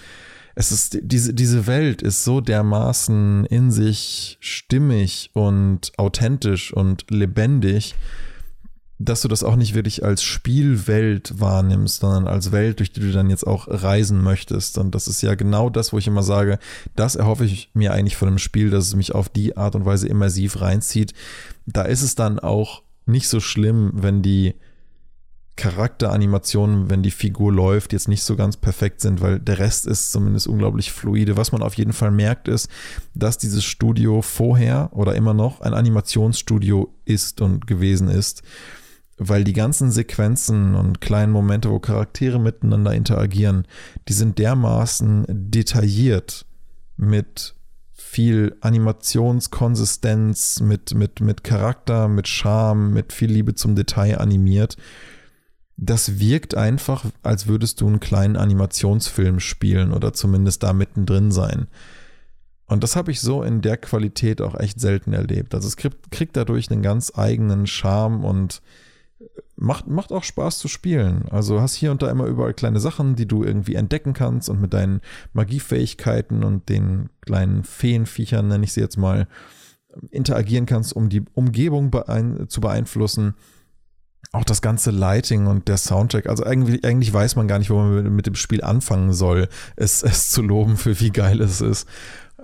es 0.56 0.72
ist, 0.72 0.98
diese, 1.04 1.36
diese 1.36 1.67
Welt 1.67 2.02
ist 2.02 2.24
so 2.24 2.41
dermaßen 2.41 3.46
in 3.46 3.70
sich 3.70 4.38
stimmig 4.39 5.30
und 5.34 5.91
authentisch 5.98 6.74
und 6.74 7.06
lebendig 7.12 7.93
dass 8.99 9.21
du 9.21 9.27
das 9.27 9.43
auch 9.43 9.55
nicht 9.55 9.75
wirklich 9.75 10.03
als 10.03 10.23
Spielwelt 10.23 11.39
wahrnimmst, 11.39 11.99
sondern 11.99 12.27
als 12.27 12.51
Welt, 12.51 12.79
durch 12.79 12.91
die 12.91 13.01
du 13.01 13.12
dann 13.12 13.29
jetzt 13.29 13.45
auch 13.45 13.67
reisen 13.67 14.23
möchtest. 14.23 14.77
Und 14.77 14.95
das 14.95 15.07
ist 15.07 15.21
ja 15.21 15.36
genau 15.36 15.69
das, 15.69 15.93
wo 15.93 15.99
ich 15.99 16.07
immer 16.07 16.23
sage, 16.23 16.57
das 16.95 17.15
erhoffe 17.15 17.45
ich 17.45 17.69
mir 17.73 17.93
eigentlich 17.93 18.17
von 18.17 18.27
einem 18.27 18.39
Spiel, 18.39 18.71
dass 18.71 18.88
es 18.88 18.95
mich 18.95 19.13
auf 19.13 19.29
die 19.29 19.55
Art 19.55 19.75
und 19.75 19.86
Weise 19.86 20.07
immersiv 20.07 20.62
reinzieht. 20.62 21.13
Da 21.67 21.83
ist 21.83 22.01
es 22.01 22.15
dann 22.15 22.39
auch 22.39 22.81
nicht 23.05 23.29
so 23.29 23.39
schlimm, 23.39 23.91
wenn 23.93 24.23
die 24.23 24.55
Charakteranimationen, 25.57 26.89
wenn 26.89 27.01
die 27.01 27.12
Figur 27.12 27.51
läuft, 27.51 27.91
jetzt 27.91 28.07
nicht 28.07 28.23
so 28.23 28.36
ganz 28.36 28.57
perfekt 28.57 29.01
sind, 29.01 29.21
weil 29.21 29.39
der 29.39 29.57
Rest 29.57 29.88
ist 29.88 30.12
zumindest 30.12 30.47
unglaublich 30.47 30.91
fluide. 30.91 31.36
Was 31.36 31.51
man 31.51 31.63
auf 31.63 31.73
jeden 31.73 31.93
Fall 31.93 32.12
merkt, 32.12 32.47
ist, 32.47 32.69
dass 33.15 33.39
dieses 33.39 33.63
Studio 33.63 34.21
vorher 34.21 34.89
oder 34.93 35.15
immer 35.15 35.33
noch 35.33 35.62
ein 35.62 35.73
Animationsstudio 35.73 36.93
ist 37.05 37.41
und 37.41 37.65
gewesen 37.65 38.07
ist 38.07 38.43
weil 39.17 39.43
die 39.43 39.53
ganzen 39.53 39.91
Sequenzen 39.91 40.75
und 40.75 41.01
kleinen 41.01 41.32
Momente, 41.32 41.71
wo 41.71 41.80
Charaktere 41.80 42.39
miteinander 42.39 42.93
interagieren, 42.93 43.65
die 44.08 44.13
sind 44.13 44.38
dermaßen 44.38 45.25
detailliert 45.27 46.45
mit 46.97 47.56
viel 47.93 48.56
Animationskonsistenz, 48.62 50.60
mit, 50.60 50.93
mit, 50.93 51.19
mit 51.19 51.43
Charakter, 51.43 52.08
mit 52.08 52.27
Charme, 52.27 52.93
mit 52.93 53.12
viel 53.12 53.32
Liebe 53.32 53.56
zum 53.56 53.75
Detail 53.75 54.19
animiert. 54.19 54.77
Das 55.77 56.19
wirkt 56.19 56.56
einfach, 56.56 57.06
als 57.21 57.47
würdest 57.47 57.82
du 57.82 57.88
einen 57.88 57.99
kleinen 57.99 58.36
Animationsfilm 58.36 59.39
spielen 59.39 59.93
oder 59.93 60.13
zumindest 60.13 60.63
da 60.63 60.73
mittendrin 60.73 61.32
sein. 61.32 61.67
Und 62.65 62.84
das 62.84 62.95
habe 62.95 63.12
ich 63.12 63.21
so 63.21 63.43
in 63.43 63.62
der 63.62 63.77
Qualität 63.77 64.41
auch 64.41 64.60
echt 64.60 64.80
selten 64.80 65.13
erlebt. 65.13 65.56
Also 65.56 65.67
es 65.67 65.77
kriegt, 65.77 66.12
kriegt 66.12 66.36
dadurch 66.38 66.69
einen 66.69 66.82
ganz 66.82 67.13
eigenen 67.15 67.65
Charme 67.65 68.23
und 68.25 68.62
macht, 69.56 69.88
macht 69.88 70.12
auch 70.12 70.23
Spaß 70.23 70.60
zu 70.60 70.67
spielen. 70.67 71.26
Also 71.30 71.62
hast 71.62 71.76
hier 71.76 71.91
und 71.91 72.02
da 72.02 72.10
immer 72.10 72.26
überall 72.26 72.54
kleine 72.54 72.80
Sachen, 72.80 73.15
die 73.15 73.28
du 73.28 73.43
irgendwie 73.43 73.76
entdecken 73.76 74.13
kannst 74.13 74.50
und 74.50 74.62
mit 74.62 74.73
deinen 74.73 75.02
Magiefähigkeiten 75.34 76.43
und 76.43 76.69
den 76.69 77.10
kleinen 77.21 77.63
Feenviechern, 77.63 78.47
nenne 78.47 78.63
ich 78.63 78.73
sie 78.73 78.82
jetzt 78.82 78.97
mal, 78.97 79.28
interagieren 80.12 80.65
kannst, 80.65 80.95
um 80.95 81.10
die 81.10 81.26
Umgebung 81.34 81.89
beein 81.89 82.47
zu 82.50 82.62
beeinflussen. 82.62 83.34
Auch 84.32 84.43
das 84.43 84.62
ganze 84.62 84.91
Lighting 84.91 85.47
und 85.47 85.67
der 85.67 85.78
Soundtrack. 85.78 86.28
Also 86.28 86.43
eigentlich, 86.43 86.84
eigentlich 86.86 87.12
weiß 87.13 87.36
man 87.36 87.47
gar 87.47 87.60
nicht, 87.60 87.69
wo 87.69 87.78
man 87.78 88.13
mit 88.13 88.28
dem 88.28 88.36
Spiel 88.36 88.62
anfangen 88.62 89.13
soll, 89.13 89.47
es, 89.76 90.04
es 90.04 90.30
zu 90.30 90.41
loben, 90.41 90.78
für 90.78 91.00
wie 91.00 91.12
geil 91.12 91.41
es 91.41 91.62
ist. 91.62 91.88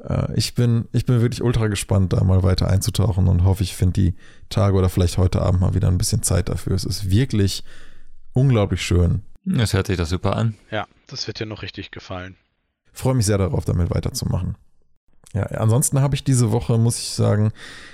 Äh, 0.04 0.34
ich 0.36 0.56
bin, 0.56 0.88
ich 0.92 1.06
bin 1.06 1.22
wirklich 1.22 1.42
ultra 1.42 1.68
gespannt, 1.68 2.14
da 2.14 2.24
mal 2.24 2.44
weiter 2.44 2.70
einzutauchen 2.70 3.28
und 3.28 3.44
hoffe, 3.44 3.64
ich 3.64 3.76
finde 3.76 3.94
die 3.94 4.16
Tage 4.50 4.76
oder 4.76 4.90
vielleicht 4.90 5.18
heute 5.18 5.42
Abend 5.42 5.62
mal 5.62 5.74
wieder 5.74 5.88
ein 5.88 5.98
bisschen 5.98 6.24
Zeit 6.24 6.50
dafür. 6.50 6.74
Es 6.76 6.86
ist 6.86 7.10
wirklich 7.10 7.64
unglaublich 8.34 8.82
schön. 8.82 9.24
Es 9.46 9.74
hört 9.74 9.88
sich 9.88 9.98
das 9.98 10.10
super 10.10 10.36
an. 10.36 10.56
Ja, 10.72 10.88
das 11.08 11.28
wird 11.28 11.40
dir 11.40 11.46
noch 11.46 11.62
richtig 11.62 11.92
gefallen. 11.92 12.36
Freue 12.94 13.16
mich 13.16 13.26
sehr 13.26 13.38
darauf, 13.38 13.66
damit 13.66 13.90
weiterzumachen. 13.90 14.56
Ja, 15.34 15.44
ansonsten 15.44 16.00
habe 16.00 16.14
ich 16.14 16.24
diese 16.24 16.52
Woche, 16.52 16.78
muss 16.78 17.00
ich 17.00 17.10
sagen, 17.10 17.52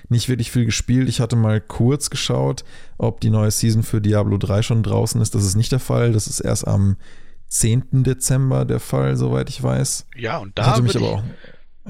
nicht 0.10 0.28
wirklich 0.28 0.51
viel 0.51 0.66
gespielt. 0.66 1.07
Ich 1.07 1.22
hatte 1.22 1.38
mal 1.38 1.62
kurz 1.62 2.10
geschaut, 2.10 2.66
ob 2.97 3.22
die 3.22 3.30
neue 3.30 3.49
Season 3.49 3.82
für 3.82 4.01
Diablo 4.01 4.38
3 4.38 4.62
schon 4.62 4.84
draußen 4.84 5.22
ist. 5.22 5.36
Das 5.36 5.45
ist 5.45 5.55
nicht 5.55 5.72
der 5.72 5.80
Fall. 5.80 6.12
Das 6.12 6.28
ist 6.28 6.41
erst 6.41 6.68
am 6.68 6.97
10. 7.47 8.03
Dezember 8.03 8.66
der 8.66 8.82
Fall, 8.82 9.16
soweit 9.16 9.49
ich 9.49 9.64
weiß. 9.64 10.07
Ja, 10.18 10.38
und 10.38 10.57
da 10.57 10.66
hatte 10.68 10.82
mich 10.82 10.97
aber 10.97 11.14
auch 11.14 11.24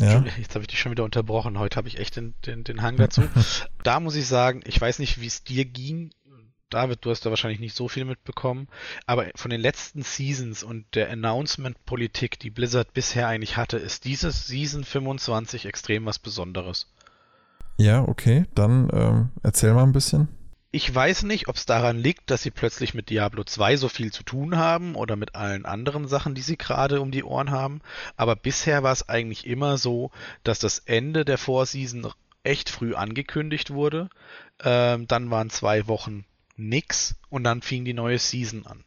ja. 0.02 0.24
Jetzt 0.38 0.56
habe 0.56 0.64
ich 0.64 0.68
dich 0.68 0.80
schon 0.80 0.92
wieder 0.92 1.04
unterbrochen. 1.04 1.60
Heute 1.60 1.78
habe 1.78 1.88
ich 1.88 2.00
echt 2.00 2.16
den, 2.16 2.34
den, 2.46 2.64
den 2.64 2.82
Hang 2.82 2.98
dazu. 2.98 3.24
da 3.84 4.00
muss 4.00 4.16
ich 4.16 4.28
sagen, 4.28 4.62
ich 4.66 4.80
weiß 4.80 5.00
nicht, 5.00 5.22
wie 5.22 5.28
es 5.28 5.44
dir 5.44 5.66
ging. 5.66 6.12
David, 6.70 7.04
du 7.04 7.10
hast 7.10 7.26
da 7.26 7.32
wahrscheinlich 7.32 7.60
nicht 7.60 7.76
so 7.76 7.88
viel 7.88 8.06
mitbekommen, 8.06 8.68
aber 9.08 9.26
von 9.34 9.50
den 9.50 9.60
letzten 9.60 10.04
Seasons 10.04 10.62
und 10.62 10.86
der 10.94 11.10
Announcement-Politik, 11.10 12.38
die 12.40 12.52
Blizzard 12.52 12.94
bisher 12.94 13.28
eigentlich 13.28 13.58
hatte, 13.58 13.78
ist 13.78 14.06
dieses 14.06 14.46
Season 14.46 14.84
25 14.84 15.66
extrem 15.66 16.06
was 16.06 16.20
Besonderes. 16.20 16.88
Ja, 17.78 18.04
okay, 18.08 18.46
dann 18.54 18.90
ähm, 18.94 19.30
erzähl 19.42 19.74
mal 19.74 19.84
ein 19.84 19.94
bisschen. 19.94 20.28
Ich 20.72 20.94
weiß 20.94 21.24
nicht, 21.24 21.48
ob 21.48 21.56
es 21.56 21.66
daran 21.66 21.98
liegt, 21.98 22.30
dass 22.30 22.44
sie 22.44 22.52
plötzlich 22.52 22.94
mit 22.94 23.10
Diablo 23.10 23.44
2 23.44 23.76
so 23.78 23.90
viel 23.90 24.14
zu 24.14 24.22
tun 24.22 24.58
haben 24.58 24.94
oder 24.94 25.16
mit 25.16 25.34
allen 25.34 25.66
anderen 25.66 26.08
Sachen, 26.08 26.36
die 26.36 26.44
sie 26.44 26.58
gerade 26.58 27.02
um 27.02 27.10
die 27.10 27.24
Ohren 27.24 27.50
haben, 27.50 27.82
aber 28.18 28.36
bisher 28.36 28.84
war 28.84 28.92
es 28.92 29.10
eigentlich 29.10 29.48
immer 29.48 29.80
so, 29.80 30.12
dass 30.44 30.60
das 30.60 30.80
Ende 30.80 31.26
der 31.26 31.40
Vorseason 31.40 32.12
echt 32.44 32.70
früh 32.70 32.94
angekündigt 32.94 33.72
wurde. 33.72 34.10
Ähm, 34.64 35.08
dann 35.08 35.32
waren 35.32 35.50
zwei 35.50 35.88
Wochen 35.88 36.26
nix 36.56 37.16
und 37.30 37.44
dann 37.44 37.64
fing 37.64 37.84
die 37.84 37.94
neue 37.94 38.20
Season 38.20 38.68
an. 38.68 38.84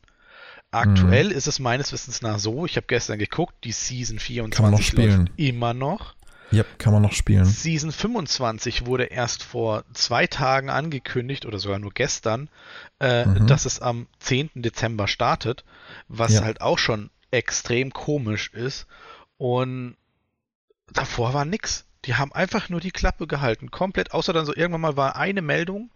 Aktuell 0.71 1.27
mhm. 1.27 1.33
ist 1.33 1.49
es 1.49 1.59
meines 1.59 1.93
Wissens 1.93 2.23
nach 2.23 2.39
so, 2.39 2.65
ich 2.65 2.77
habe 2.77 2.87
gestern 2.87 3.19
geguckt, 3.19 3.55
die 3.65 3.73
Season 3.73 4.19
24 4.19 4.93
läuft 4.93 5.33
immer 5.37 5.75
noch. 5.75 6.15
Ja, 6.53 6.65
kann 6.79 6.93
man 6.93 7.03
noch 7.03 7.13
spielen. 7.13 7.45
Season 7.45 7.91
25 7.91 8.87
wurde 8.87 9.05
erst 9.05 9.43
vor 9.43 9.85
zwei 9.95 10.27
Tagen 10.27 10.71
angekündigt 10.71 11.47
oder 11.47 11.59
sogar 11.59 11.79
nur 11.79 11.93
gestern, 11.93 12.49
äh, 13.01 13.25
mhm. 13.25 13.47
dass 13.47 13.65
es 13.65 13.81
am 13.81 14.07
10. 14.21 14.51
Dezember 14.57 15.09
startet, 15.09 15.65
was 16.09 16.35
ja. 16.35 16.45
halt 16.45 16.61
auch 16.61 16.79
schon 16.79 17.11
extrem 17.31 17.93
komisch 17.93 18.53
ist. 18.53 18.87
Und 19.39 19.97
davor 20.93 21.35
war 21.35 21.45
nix. 21.45 21.87
Die 22.05 22.17
haben 22.17 22.33
einfach 22.33 22.69
nur 22.69 22.81
die 22.81 22.91
Klappe 22.91 23.27
gehalten, 23.27 23.71
komplett, 23.71 24.13
außer 24.13 24.33
dann 24.33 24.45
so 24.45 24.55
irgendwann 24.55 24.81
mal 24.81 24.97
war 24.97 25.17
eine 25.17 25.41
Meldung, 25.41 25.91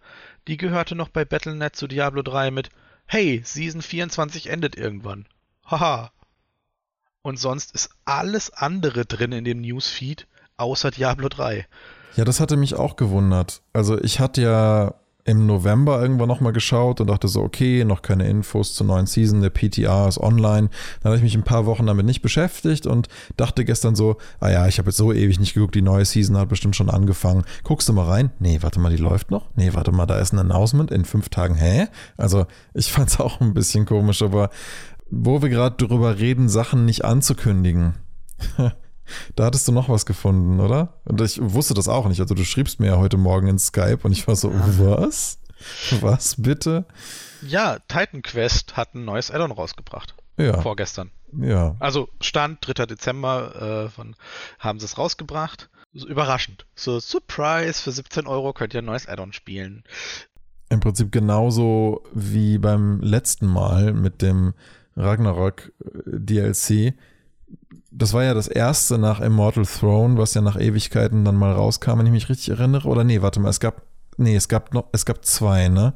die 0.47 0.57
gehörte 0.57 0.95
noch 0.95 1.09
bei 1.09 1.25
Battle.net 1.25 1.75
zu 1.75 1.89
Diablo 1.89 2.23
3 2.23 2.51
mit 2.53 2.71
Hey, 3.07 3.43
Season 3.45 3.83
24 3.83 4.49
endet 4.49 4.77
irgendwann. 4.77 5.27
Haha. 5.65 6.13
Und 7.23 7.39
sonst 7.39 7.75
ist 7.75 7.91
alles 8.05 8.51
andere 8.51 9.05
drin 9.05 9.33
in 9.33 9.45
dem 9.45 9.61
Newsfeed, 9.61 10.27
außer 10.57 10.91
Diablo 10.91 11.29
3. 11.29 11.67
Ja, 12.17 12.25
das 12.25 12.41
hatte 12.41 12.57
mich 12.57 12.75
auch 12.75 12.97
gewundert. 12.97 13.63
Also 13.73 14.01
ich 14.01 14.21
hatte 14.21 14.43
ja 14.43 14.95
im 15.27 15.45
November 15.45 16.01
irgendwann 16.01 16.29
nochmal 16.29 16.53
geschaut 16.53 17.01
und 17.01 17.09
dachte 17.09 17.27
so, 17.27 17.43
okay, 17.43 17.85
noch 17.85 18.01
keine 18.01 18.29
Infos 18.29 18.75
zur 18.75 18.87
neuen 18.87 19.07
Season, 19.07 19.43
der 19.43 19.51
PTA 19.51 20.07
ist 20.07 20.19
online. 20.19 20.71
Dann 21.03 21.11
habe 21.11 21.17
ich 21.17 21.23
mich 21.23 21.35
ein 21.35 21.43
paar 21.43 21.67
Wochen 21.67 21.85
damit 21.85 22.07
nicht 22.07 22.23
beschäftigt 22.23 22.87
und 22.87 23.09
dachte 23.37 23.65
gestern 23.65 23.97
so, 23.97 24.17
ah 24.39 24.51
ja, 24.51 24.69
ich 24.69 24.79
habe 24.79 24.89
jetzt 24.89 24.97
so 24.97 25.13
ewig 25.13 25.41
nicht 25.41 25.55
geguckt, 25.55 25.75
die 25.75 25.83
neue 25.83 26.05
Season 26.05 26.37
hat 26.37 26.49
bestimmt 26.49 26.77
schon 26.77 26.91
angefangen. 26.91 27.45
Guckst 27.65 27.89
du 27.89 27.93
mal 27.93 28.07
rein? 28.07 28.31
Nee, 28.39 28.59
warte 28.63 28.79
mal, 28.79 28.91
die 28.95 29.03
läuft 29.03 29.33
noch? 29.33 29.51
Nee, 29.57 29.75
warte 29.75 29.91
mal, 29.91 30.07
da 30.07 30.19
ist 30.21 30.33
ein 30.33 30.39
Announcement 30.39 30.93
in 30.93 31.05
fünf 31.05 31.29
Tagen. 31.29 31.57
Hä? 31.57 31.89
Also 32.17 32.47
ich 32.73 32.93
fand 32.93 33.09
es 33.09 33.21
auch 33.21 33.41
ein 33.41 33.53
bisschen 33.53 33.85
komisch, 33.85 34.23
aber 34.23 34.51
wo 35.11 35.43
wir 35.43 35.49
gerade 35.49 35.77
drüber 35.77 36.19
reden, 36.19 36.49
Sachen 36.49 36.85
nicht 36.85 37.05
anzukündigen. 37.05 37.95
Da 39.35 39.45
hattest 39.47 39.67
du 39.69 39.73
noch 39.73 39.89
was 39.89 40.07
gefunden, 40.07 40.61
oder? 40.61 40.95
Und 41.05 41.21
ich 41.21 41.39
wusste 41.41 41.75
das 41.75 41.89
auch 41.89 42.09
nicht. 42.09 42.21
Also 42.21 42.35
du 42.35 42.45
schriebst 42.45 42.81
mir 42.81 42.87
ja 42.89 42.97
heute 42.97 43.17
Morgen 43.17 43.49
in 43.49 43.59
Skype 43.59 44.01
und 44.03 44.13
ich 44.13 44.27
war 44.27 44.37
so, 44.37 44.53
was? 44.53 45.39
Was 46.01 46.37
bitte? 46.41 46.85
Ja, 47.43 47.79
Titan 47.89 48.23
Quest 48.23 48.77
hat 48.77 48.95
ein 48.95 49.05
neues 49.05 49.31
Addon 49.31 49.53
rausgebracht. 49.53 50.15
Ja. 50.37 50.61
Vorgestern. 50.61 51.11
Ja. 51.33 51.77
Also 51.79 52.09
Stand 52.21 52.59
3. 52.67 52.87
Dezember 52.87 53.87
äh, 53.87 53.89
von, 53.89 54.17
haben 54.59 54.79
sie 54.79 54.87
es 54.87 54.99
rausgebracht. 54.99 55.71
So, 55.95 56.07
überraschend. 56.09 56.67
So, 56.75 57.01
Surprise, 57.01 57.83
für 57.83 57.93
17 57.93 58.27
Euro 58.27 58.53
könnt 58.53 58.75
ihr 58.75 58.83
ein 58.83 58.87
neues 58.87 59.09
Addon 59.09 59.33
spielen. 59.33 59.85
Im 60.69 60.81
Prinzip 60.81 61.13
genauso 61.13 62.03
wie 62.13 62.59
beim 62.59 63.01
letzten 63.01 63.47
Mal 63.47 63.93
mit 63.93 64.21
dem 64.21 64.55
Ragnarok 64.97 65.73
äh, 65.85 65.91
DLC 66.05 66.95
das 67.97 68.13
war 68.13 68.25
ja 68.25 68.35
das 68.35 68.47
erste 68.47 68.99
nach 68.99 69.21
Immortal 69.21 69.65
Throne, 69.65 70.19
was 70.19 70.35
ja 70.35 70.43
nach 70.43 70.57
Ewigkeiten 70.57 71.25
dann 71.25 71.37
mal 71.37 71.53
rauskam, 71.53 71.99
wenn 71.99 72.07
ich 72.07 72.13
mich 72.13 72.29
richtig 72.29 72.51
erinnere. 72.51 72.89
Oder 72.89 73.05
nee, 73.05 73.23
warte 73.23 73.41
mal, 73.41 73.49
es 73.49 73.61
gab, 73.61 73.83
nee, 74.19 74.37
es 74.37 74.49
gab 74.49 74.75
noch, 74.75 74.89
es 74.93 75.07
gab 75.07 75.25
zwei, 75.25 75.69
ne? 75.69 75.95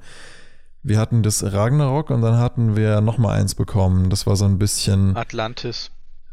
Wir 0.83 0.99
hatten 0.99 1.23
das 1.23 1.53
Ragnarok 1.53 2.09
und 2.09 2.23
dann 2.23 2.39
hatten 2.39 2.75
wir 2.75 3.03
noch 3.03 3.19
mal 3.19 3.35
eins 3.35 3.55
bekommen. 3.55 4.09
Das 4.09 4.27
war 4.27 4.37
so 4.37 4.47
ein 4.47 4.59
bisschen 4.59 5.15
Atlantis. 5.15 5.91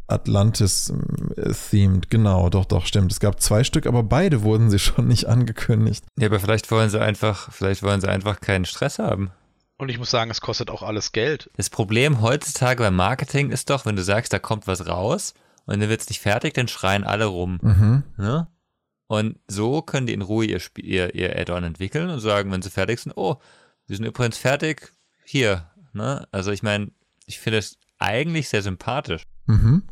Atlantis-themed, 0.08 2.10
genau, 2.10 2.50
doch, 2.50 2.64
doch, 2.64 2.86
stimmt. 2.86 3.12
Es 3.12 3.20
gab 3.20 3.42
zwei 3.42 3.66
Stück, 3.66 3.86
aber 3.86 4.04
beide 4.04 4.44
wurden 4.44 4.70
sie 4.70 4.80
schon 4.80 5.10
nicht 5.10 5.28
angekündigt. 5.28 6.06
Ja, 6.18 6.28
aber 6.28 6.40
vielleicht 6.40 6.72
wollen 6.72 6.90
sie 6.90 7.02
einfach, 7.02 7.52
vielleicht 7.52 7.84
wollen 7.84 8.00
sie 8.00 8.08
einfach 8.08 8.40
keinen 8.40 8.64
Stress 8.64 9.00
haben. 9.00 9.32
Und 9.78 9.90
ich 9.90 10.00
muss 10.00 10.10
sagen, 10.10 10.32
es 10.32 10.40
kostet 10.40 10.72
auch 10.72 10.82
alles 10.82 11.12
Geld. 11.12 11.50
Das 11.58 11.70
Problem 11.70 12.22
heutzutage 12.22 12.84
beim 12.84 12.96
Marketing 12.96 13.52
ist 13.52 13.70
doch, 13.70 13.86
wenn 13.86 13.98
du 13.98 14.04
sagst, 14.04 14.32
da 14.32 14.40
kommt 14.40 14.66
was 14.66 14.88
raus 14.88 15.34
und 15.68 15.80
dann 15.80 15.90
wird 15.90 16.02
es 16.02 16.10
nicht 16.10 16.22
fertig, 16.22 16.54
dann 16.54 16.68
schreien 16.68 17.04
alle 17.04 17.26
rum. 17.26 17.60
Mhm. 17.62 18.04
Ne? 18.18 18.48
Und 19.08 19.38
so 19.48 19.82
können 19.82 20.08
die 20.08 20.14
in 20.14 20.22
Ruhe 20.22 20.46
ihr, 20.46 20.62
ihr, 20.78 21.14
ihr 21.14 21.38
Add-on 21.38 21.64
entwickeln 21.64 22.10
und 22.10 22.20
sagen, 22.20 22.52
wenn 22.52 22.62
sie 22.62 22.70
fertig 22.70 23.00
sind, 23.00 23.14
oh, 23.16 23.36
wir 23.86 23.96
sind 23.96 24.06
übrigens 24.06 24.38
fertig, 24.38 24.94
hier. 25.24 25.70
Ne? 25.94 26.28
Also 26.32 26.52
ich 26.52 26.64
meine, 26.64 26.92
ich 27.26 27.40
finde 27.40 27.60
es 27.60 27.78
eigentlich 28.00 28.50
sehr 28.50 28.62
sympathisch. 28.62 29.24
Mhm. 29.46 29.84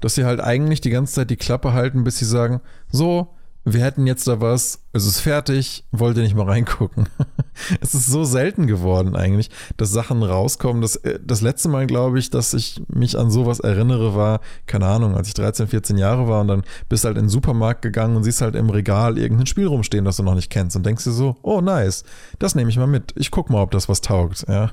Dass 0.00 0.14
sie 0.14 0.24
halt 0.24 0.40
eigentlich 0.40 0.80
die 0.80 0.90
ganze 0.90 1.14
Zeit 1.14 1.30
die 1.30 1.36
Klappe 1.36 1.72
halten, 1.72 2.04
bis 2.04 2.18
sie 2.18 2.24
sagen, 2.24 2.60
so, 2.88 3.36
wir 3.64 3.82
hätten 3.82 4.06
jetzt 4.06 4.28
da 4.28 4.40
was, 4.40 4.80
es 4.92 5.06
ist 5.06 5.20
fertig, 5.20 5.84
wollt 5.90 6.16
ihr 6.18 6.22
nicht 6.22 6.34
mal 6.34 6.46
reingucken. 6.46 7.08
es 7.80 7.94
ist 7.94 8.06
so 8.06 8.24
selten 8.24 8.66
geworden 8.66 9.16
eigentlich, 9.16 9.50
dass 9.76 9.90
Sachen 9.90 10.22
rauskommen. 10.22 10.82
Das, 10.82 10.96
äh, 10.96 11.18
das 11.24 11.40
letzte 11.40 11.70
Mal, 11.70 11.86
glaube 11.86 12.18
ich, 12.18 12.28
dass 12.28 12.52
ich 12.52 12.82
mich 12.88 13.18
an 13.18 13.30
sowas 13.30 13.60
erinnere, 13.60 14.14
war, 14.14 14.40
keine 14.66 14.86
Ahnung, 14.86 15.16
als 15.16 15.28
ich 15.28 15.34
13, 15.34 15.68
14 15.68 15.96
Jahre 15.96 16.28
war 16.28 16.42
und 16.42 16.48
dann 16.48 16.62
bist 16.88 17.04
halt 17.04 17.16
in 17.16 17.24
den 17.24 17.30
Supermarkt 17.30 17.80
gegangen 17.80 18.16
und 18.16 18.24
siehst 18.24 18.42
halt 18.42 18.54
im 18.54 18.68
Regal 18.68 19.16
irgendein 19.16 19.46
Spiel 19.46 19.66
rumstehen, 19.66 20.04
das 20.04 20.16
du 20.16 20.22
noch 20.22 20.34
nicht 20.34 20.50
kennst 20.50 20.76
und 20.76 20.84
denkst 20.84 21.04
dir 21.04 21.12
so, 21.12 21.36
oh 21.42 21.60
nice, 21.62 22.04
das 22.38 22.54
nehme 22.54 22.70
ich 22.70 22.76
mal 22.76 22.86
mit. 22.86 23.14
Ich 23.16 23.30
guck 23.30 23.48
mal, 23.48 23.62
ob 23.62 23.70
das 23.70 23.88
was 23.88 24.02
taugt. 24.02 24.44
Ja 24.46 24.72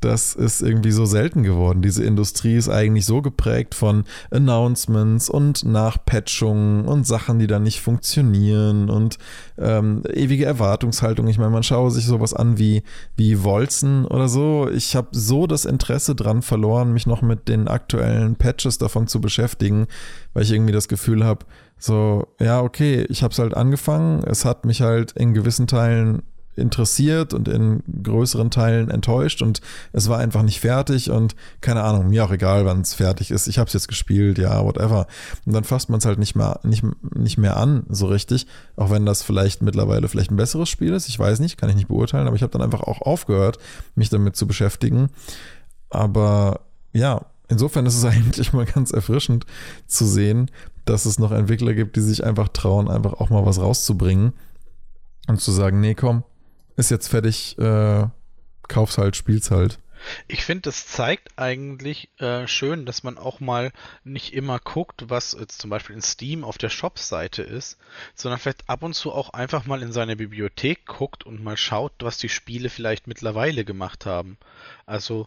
das 0.00 0.34
ist 0.34 0.62
irgendwie 0.62 0.92
so 0.92 1.04
selten 1.04 1.42
geworden. 1.42 1.82
Diese 1.82 2.04
Industrie 2.04 2.56
ist 2.56 2.68
eigentlich 2.68 3.04
so 3.04 3.22
geprägt 3.22 3.74
von 3.74 4.04
Announcements 4.30 5.28
und 5.28 5.64
Nachpatchungen 5.64 6.86
und 6.86 7.06
Sachen, 7.06 7.38
die 7.38 7.46
dann 7.46 7.62
nicht 7.62 7.80
funktionieren 7.80 8.88
und 8.88 9.18
ähm, 9.58 10.02
ewige 10.12 10.46
Erwartungshaltung. 10.46 11.28
Ich 11.28 11.38
meine, 11.38 11.50
man 11.50 11.62
schaue 11.62 11.90
sich 11.90 12.06
sowas 12.06 12.34
an 12.34 12.58
wie, 12.58 12.82
wie 13.16 13.42
Wolzen 13.42 14.06
oder 14.06 14.28
so. 14.28 14.68
Ich 14.70 14.96
habe 14.96 15.08
so 15.12 15.46
das 15.46 15.64
Interesse 15.64 16.14
dran 16.14 16.42
verloren, 16.42 16.92
mich 16.92 17.06
noch 17.06 17.22
mit 17.22 17.48
den 17.48 17.68
aktuellen 17.68 18.36
Patches 18.36 18.78
davon 18.78 19.06
zu 19.06 19.20
beschäftigen, 19.20 19.86
weil 20.32 20.44
ich 20.44 20.52
irgendwie 20.52 20.72
das 20.72 20.88
Gefühl 20.88 21.24
habe, 21.24 21.44
so, 21.78 22.28
ja, 22.38 22.60
okay, 22.60 23.06
ich 23.08 23.22
habe 23.22 23.32
es 23.32 23.38
halt 23.38 23.54
angefangen. 23.54 24.22
Es 24.24 24.44
hat 24.44 24.64
mich 24.64 24.82
halt 24.82 25.12
in 25.12 25.32
gewissen 25.32 25.66
Teilen 25.66 26.22
interessiert 26.60 27.34
und 27.34 27.48
in 27.48 27.82
größeren 28.02 28.50
Teilen 28.50 28.90
enttäuscht 28.90 29.42
und 29.42 29.60
es 29.92 30.08
war 30.08 30.18
einfach 30.18 30.42
nicht 30.42 30.60
fertig 30.60 31.10
und 31.10 31.34
keine 31.60 31.82
Ahnung, 31.82 32.08
mir 32.08 32.24
auch 32.24 32.30
egal, 32.30 32.64
wann 32.64 32.80
es 32.82 32.94
fertig 32.94 33.30
ist. 33.30 33.48
Ich 33.48 33.58
habe 33.58 33.68
es 33.68 33.74
jetzt 33.74 33.88
gespielt, 33.88 34.38
ja, 34.38 34.64
whatever. 34.64 35.06
Und 35.46 35.52
dann 35.52 35.64
fasst 35.64 35.88
man 35.88 35.98
es 35.98 36.04
halt 36.04 36.18
nicht 36.18 36.36
mehr, 36.36 36.60
nicht, 36.62 36.84
nicht 37.14 37.38
mehr 37.38 37.56
an, 37.56 37.84
so 37.88 38.06
richtig, 38.06 38.46
auch 38.76 38.90
wenn 38.90 39.06
das 39.06 39.22
vielleicht 39.22 39.62
mittlerweile 39.62 40.08
vielleicht 40.08 40.30
ein 40.30 40.36
besseres 40.36 40.68
Spiel 40.68 40.92
ist. 40.92 41.08
Ich 41.08 41.18
weiß 41.18 41.40
nicht, 41.40 41.56
kann 41.56 41.70
ich 41.70 41.76
nicht 41.76 41.88
beurteilen, 41.88 42.26
aber 42.26 42.36
ich 42.36 42.42
habe 42.42 42.52
dann 42.52 42.62
einfach 42.62 42.82
auch 42.82 43.00
aufgehört, 43.00 43.58
mich 43.94 44.10
damit 44.10 44.36
zu 44.36 44.46
beschäftigen. 44.46 45.08
Aber 45.88 46.60
ja, 46.92 47.26
insofern 47.48 47.86
ist 47.86 47.96
es 47.96 48.04
eigentlich 48.06 48.52
mal 48.52 48.66
ganz 48.66 48.92
erfrischend 48.92 49.44
zu 49.86 50.06
sehen, 50.06 50.50
dass 50.84 51.04
es 51.04 51.18
noch 51.18 51.32
Entwickler 51.32 51.74
gibt, 51.74 51.96
die 51.96 52.00
sich 52.00 52.24
einfach 52.24 52.48
trauen, 52.48 52.88
einfach 52.88 53.14
auch 53.14 53.30
mal 53.30 53.44
was 53.44 53.60
rauszubringen 53.60 54.32
und 55.28 55.40
zu 55.40 55.52
sagen, 55.52 55.80
nee, 55.80 55.94
komm, 55.94 56.24
ist 56.80 56.90
jetzt 56.90 57.08
fertig, 57.08 57.56
äh, 57.58 58.06
kauf's 58.68 58.98
halt, 58.98 59.14
spiel's 59.16 59.50
halt. 59.50 59.78
Ich 60.28 60.44
finde, 60.44 60.62
das 60.62 60.86
zeigt 60.86 61.38
eigentlich 61.38 62.08
äh, 62.18 62.46
schön, 62.46 62.86
dass 62.86 63.02
man 63.02 63.18
auch 63.18 63.40
mal 63.40 63.70
nicht 64.02 64.32
immer 64.32 64.58
guckt, 64.58 65.04
was 65.08 65.36
jetzt 65.38 65.60
zum 65.60 65.68
Beispiel 65.68 65.94
in 65.94 66.02
Steam 66.02 66.42
auf 66.42 66.58
der 66.58 66.70
Shop-Seite 66.70 67.42
ist, 67.42 67.78
sondern 68.14 68.40
vielleicht 68.40 68.68
ab 68.68 68.82
und 68.82 68.94
zu 68.94 69.12
auch 69.12 69.30
einfach 69.30 69.66
mal 69.66 69.82
in 69.82 69.92
seine 69.92 70.16
Bibliothek 70.16 70.86
guckt 70.86 71.24
und 71.26 71.44
mal 71.44 71.58
schaut, 71.58 71.92
was 72.00 72.16
die 72.16 72.30
Spiele 72.30 72.70
vielleicht 72.70 73.06
mittlerweile 73.06 73.64
gemacht 73.64 74.06
haben. 74.06 74.38
Also 74.86 75.26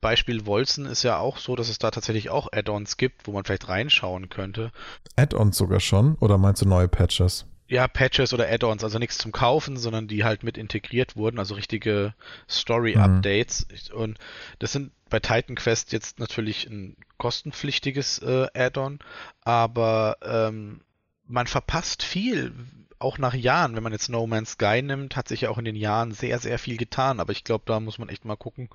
Beispiel 0.00 0.44
Wolzen 0.44 0.84
ist 0.84 1.02
ja 1.02 1.18
auch 1.18 1.38
so, 1.38 1.56
dass 1.56 1.70
es 1.70 1.78
da 1.78 1.90
tatsächlich 1.90 2.28
auch 2.28 2.48
Add-ons 2.52 2.98
gibt, 2.98 3.26
wo 3.26 3.32
man 3.32 3.44
vielleicht 3.44 3.68
reinschauen 3.68 4.28
könnte. 4.28 4.70
Add-ons 5.16 5.56
sogar 5.56 5.80
schon? 5.80 6.16
Oder 6.16 6.36
meinst 6.36 6.60
du 6.60 6.68
neue 6.68 6.88
Patches? 6.88 7.46
Ja, 7.70 7.86
Patches 7.86 8.34
oder 8.34 8.50
Add-ons, 8.50 8.82
also 8.82 8.98
nichts 8.98 9.16
zum 9.16 9.30
Kaufen, 9.30 9.76
sondern 9.76 10.08
die 10.08 10.24
halt 10.24 10.42
mit 10.42 10.58
integriert 10.58 11.14
wurden, 11.14 11.38
also 11.38 11.54
richtige 11.54 12.14
Story-Updates. 12.48 13.68
Mhm. 13.92 13.96
Und 13.96 14.18
das 14.58 14.72
sind 14.72 14.90
bei 15.08 15.20
Titan 15.20 15.54
Quest 15.54 15.92
jetzt 15.92 16.18
natürlich 16.18 16.66
ein 16.66 16.96
kostenpflichtiges 17.16 18.18
äh, 18.18 18.48
Add-on, 18.54 18.98
aber 19.42 20.16
ähm, 20.22 20.80
man 21.26 21.46
verpasst 21.46 22.02
viel. 22.02 22.52
auch 22.98 23.18
nach 23.18 23.34
Jahren, 23.34 23.76
wenn 23.76 23.84
man 23.84 23.92
jetzt 23.92 24.08
No 24.08 24.26
Man's 24.26 24.52
Sky 24.52 24.82
nimmt, 24.82 25.14
hat 25.14 25.28
sich 25.28 25.42
ja 25.42 25.50
auch 25.50 25.58
in 25.58 25.64
den 25.64 25.76
Jahren 25.76 26.10
sehr, 26.10 26.40
sehr 26.40 26.58
viel 26.58 26.76
getan. 26.76 27.20
Aber 27.20 27.32
ich 27.32 27.44
glaube, 27.44 27.64
da 27.66 27.78
muss 27.78 27.98
man 27.98 28.08
echt 28.08 28.24
mal 28.24 28.36
gucken, 28.36 28.68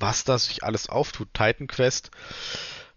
was 0.00 0.24
da 0.24 0.38
sich 0.38 0.64
alles 0.64 0.88
auftut. 0.88 1.32
Titan 1.32 1.68
Quest 1.68 2.10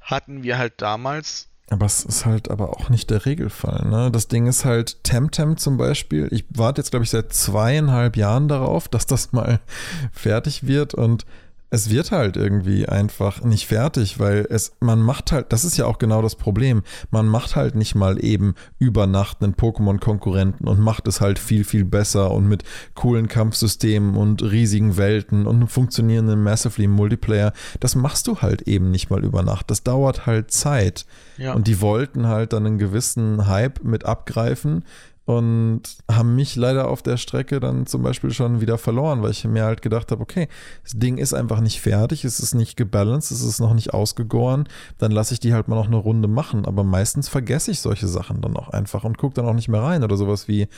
hatten 0.02 0.42
wir 0.42 0.58
halt 0.58 0.82
damals 0.82 1.50
aber 1.70 1.86
es 1.86 2.06
ist 2.06 2.26
halt 2.26 2.50
aber 2.50 2.70
auch 2.70 2.90
nicht 2.90 3.10
der 3.10 3.26
Regelfall. 3.26 3.88
Ne? 3.90 4.10
Das 4.10 4.28
Ding 4.28 4.48
ist 4.48 4.64
halt 4.64 5.04
Temtem 5.04 5.58
zum 5.58 5.78
Beispiel. 5.78 6.28
Ich 6.32 6.46
warte 6.50 6.80
jetzt, 6.82 6.92
glaube 6.92 7.04
ich, 7.04 7.10
seit 7.10 7.34
zweieinhalb 7.34 8.16
Jahren 8.16 8.48
darauf, 8.48 8.88
dass 8.88 9.06
das 9.06 9.34
mal 9.34 9.60
fertig 10.12 10.66
wird 10.66 10.94
und 10.94 11.26
es 11.70 11.90
wird 11.90 12.12
halt 12.12 12.38
irgendwie 12.38 12.88
einfach 12.88 13.44
nicht 13.44 13.68
fertig, 13.68 14.20
weil 14.20 14.48
es, 14.50 14.72
man 14.80 15.02
macht 15.02 15.32
halt, 15.34 15.52
das 15.52 15.66
ist 15.66 15.78
ja 15.78 15.86
auch 15.86 15.98
genau 15.98 16.22
das 16.22 16.36
Problem, 16.36 16.84
man 17.12 17.28
macht 17.28 17.56
halt 17.58 17.76
nicht 17.76 17.94
mal 17.94 18.24
eben 18.24 18.56
über 18.80 19.06
Nacht 19.06 19.44
einen 19.44 19.54
Pokémon-Konkurrenten 19.56 20.68
und 20.68 20.80
macht 20.80 21.08
es 21.08 21.20
halt 21.20 21.40
viel, 21.40 21.66
viel 21.66 21.84
besser 21.84 22.32
und 22.32 22.48
mit 22.48 22.64
coolen 22.96 23.28
Kampfsystemen 23.28 24.16
und 24.16 24.44
riesigen 24.44 24.96
Welten 24.96 25.46
und 25.46 25.58
einem 25.58 25.68
funktionierenden 25.68 26.42
Massively 26.42 26.88
Multiplayer. 26.88 27.52
Das 27.82 27.96
machst 27.96 28.28
du 28.28 28.38
halt 28.38 28.62
eben 28.64 28.90
nicht 28.90 29.10
mal 29.10 29.26
über 29.26 29.44
Nacht. 29.44 29.70
Das 29.70 29.84
dauert 29.84 30.26
halt 30.26 30.52
Zeit. 30.52 31.06
Ja. 31.38 31.54
Und 31.54 31.68
die 31.68 31.82
wollten 31.82 32.28
halt 32.28 32.54
dann 32.54 32.66
einen 32.66 32.78
gewissen 32.78 33.48
Hype 33.48 33.84
mit 33.84 34.06
abgreifen, 34.06 34.86
und 35.28 35.82
haben 36.10 36.38
mich 36.38 36.56
leider 36.56 36.88
auf 36.88 37.02
der 37.02 37.18
Strecke 37.18 37.60
dann 37.60 37.86
zum 37.86 38.02
Beispiel 38.02 38.32
schon 38.32 38.62
wieder 38.62 38.78
verloren, 38.78 39.22
weil 39.22 39.32
ich 39.32 39.44
mir 39.44 39.66
halt 39.66 39.82
gedacht 39.82 40.10
habe, 40.14 40.22
okay, 40.22 40.48
das 40.84 40.94
Ding 40.96 41.18
ist 41.18 41.34
einfach 41.34 41.60
nicht 41.60 41.82
fertig, 41.82 42.24
es 42.24 42.40
ist 42.40 42.56
nicht 42.56 42.78
gebalanced, 42.78 43.32
es 43.32 43.42
ist 43.42 43.60
noch 43.60 43.74
nicht 43.74 43.94
ausgegoren, 43.94 44.70
dann 45.00 45.12
lasse 45.12 45.34
ich 45.34 45.42
die 45.42 45.54
halt 45.54 45.68
mal 45.68 45.76
noch 45.76 45.88
eine 45.88 45.98
Runde 45.98 46.30
machen. 46.30 46.64
Aber 46.66 46.86
meistens 46.86 47.28
vergesse 47.28 47.72
ich 47.72 47.82
solche 47.82 48.08
Sachen 48.08 48.40
dann 48.40 48.56
auch 48.56 48.70
einfach 48.70 49.04
und 49.04 49.18
gucke 49.18 49.34
dann 49.34 49.46
auch 49.46 49.54
nicht 49.54 49.68
mehr 49.68 49.84
rein 49.84 50.02
oder 50.02 50.16
sowas 50.16 50.48
wie 50.48 50.70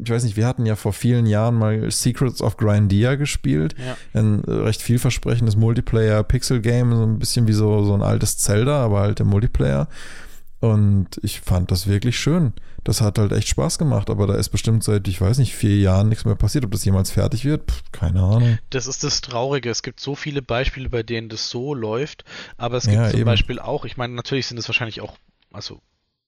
ich 0.00 0.10
weiß 0.10 0.22
nicht, 0.22 0.36
wir 0.36 0.46
hatten 0.46 0.64
ja 0.64 0.76
vor 0.76 0.92
vielen 0.92 1.26
Jahren 1.26 1.56
mal 1.56 1.90
Secrets 1.90 2.40
of 2.40 2.56
Grindia 2.56 3.16
gespielt. 3.16 3.74
Ja. 3.84 3.96
Ein 4.14 4.38
recht 4.46 4.80
vielversprechendes 4.80 5.56
Multiplayer-Pixel-Game, 5.56 6.94
so 6.94 7.02
ein 7.02 7.18
bisschen 7.18 7.48
wie 7.48 7.52
so, 7.52 7.82
so 7.82 7.94
ein 7.94 8.02
altes 8.02 8.38
Zelda, 8.38 8.84
aber 8.84 9.00
halt 9.00 9.18
im 9.18 9.26
Multiplayer. 9.26 9.88
Und 10.62 11.08
ich 11.24 11.40
fand 11.40 11.72
das 11.72 11.88
wirklich 11.88 12.16
schön. 12.16 12.52
Das 12.84 13.00
hat 13.00 13.18
halt 13.18 13.32
echt 13.32 13.48
Spaß 13.48 13.78
gemacht, 13.78 14.08
aber 14.08 14.28
da 14.28 14.34
ist 14.36 14.50
bestimmt 14.50 14.84
seit, 14.84 15.08
ich 15.08 15.20
weiß 15.20 15.38
nicht, 15.38 15.56
vier 15.56 15.76
Jahren 15.76 16.08
nichts 16.08 16.24
mehr 16.24 16.36
passiert. 16.36 16.64
Ob 16.64 16.70
das 16.70 16.84
jemals 16.84 17.10
fertig 17.10 17.44
wird, 17.44 17.68
Pff, 17.68 17.82
keine 17.90 18.22
Ahnung. 18.22 18.58
Das 18.70 18.86
ist 18.86 19.02
das 19.02 19.22
Traurige. 19.22 19.70
Es 19.70 19.82
gibt 19.82 19.98
so 19.98 20.14
viele 20.14 20.40
Beispiele, 20.40 20.88
bei 20.88 21.02
denen 21.02 21.28
das 21.28 21.50
so 21.50 21.74
läuft, 21.74 22.24
aber 22.58 22.76
es 22.76 22.84
gibt 22.84 22.94
ja, 22.94 23.10
zum 23.10 23.18
eben. 23.18 23.26
Beispiel 23.26 23.58
auch, 23.58 23.84
ich 23.84 23.96
meine, 23.96 24.14
natürlich 24.14 24.46
sind 24.46 24.56
es 24.56 24.68
wahrscheinlich 24.68 25.00
auch, 25.00 25.16
also 25.50 25.80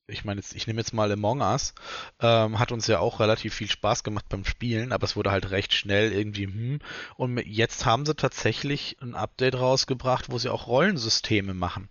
ich 0.09 0.24
meine, 0.24 0.41
ich 0.53 0.66
nehme 0.66 0.80
jetzt 0.80 0.93
mal 0.93 1.12
Among 1.12 1.41
Us, 1.41 1.72
ähm, 2.20 2.59
hat 2.59 2.72
uns 2.72 2.89
ja 2.89 2.99
auch 2.99 3.20
relativ 3.20 3.55
viel 3.55 3.70
Spaß 3.70 4.03
gemacht 4.03 4.26
beim 4.28 4.45
Spielen, 4.45 4.91
aber 4.91 5.05
es 5.05 5.14
wurde 5.14 5.30
halt 5.30 5.53
recht 5.53 5.72
schnell 5.72 6.12
irgendwie, 6.12 6.47
hm. 6.47 6.80
Und 7.16 7.39
jetzt 7.39 7.87
haben 7.87 8.05
sie 8.05 8.16
tatsächlich 8.16 8.97
ein 9.01 9.14
Update 9.14 9.55
rausgebracht, 9.55 10.32
wo 10.32 10.39
sie 10.39 10.51
auch 10.51 10.66
Rollensysteme 10.66 11.55
machen. 11.55 11.89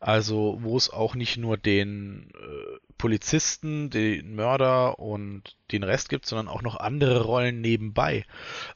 Also 0.00 0.58
wo 0.60 0.76
es 0.76 0.90
auch 0.90 1.14
nicht 1.14 1.36
nur 1.38 1.56
den 1.56 2.30
äh, 2.34 2.78
Polizisten, 2.98 3.90
den 3.90 4.34
Mörder 4.34 4.98
und 4.98 5.56
den 5.72 5.82
Rest 5.82 6.08
gibt, 6.08 6.26
sondern 6.26 6.48
auch 6.48 6.62
noch 6.62 6.76
andere 6.76 7.22
Rollen 7.22 7.60
nebenbei. 7.60 8.24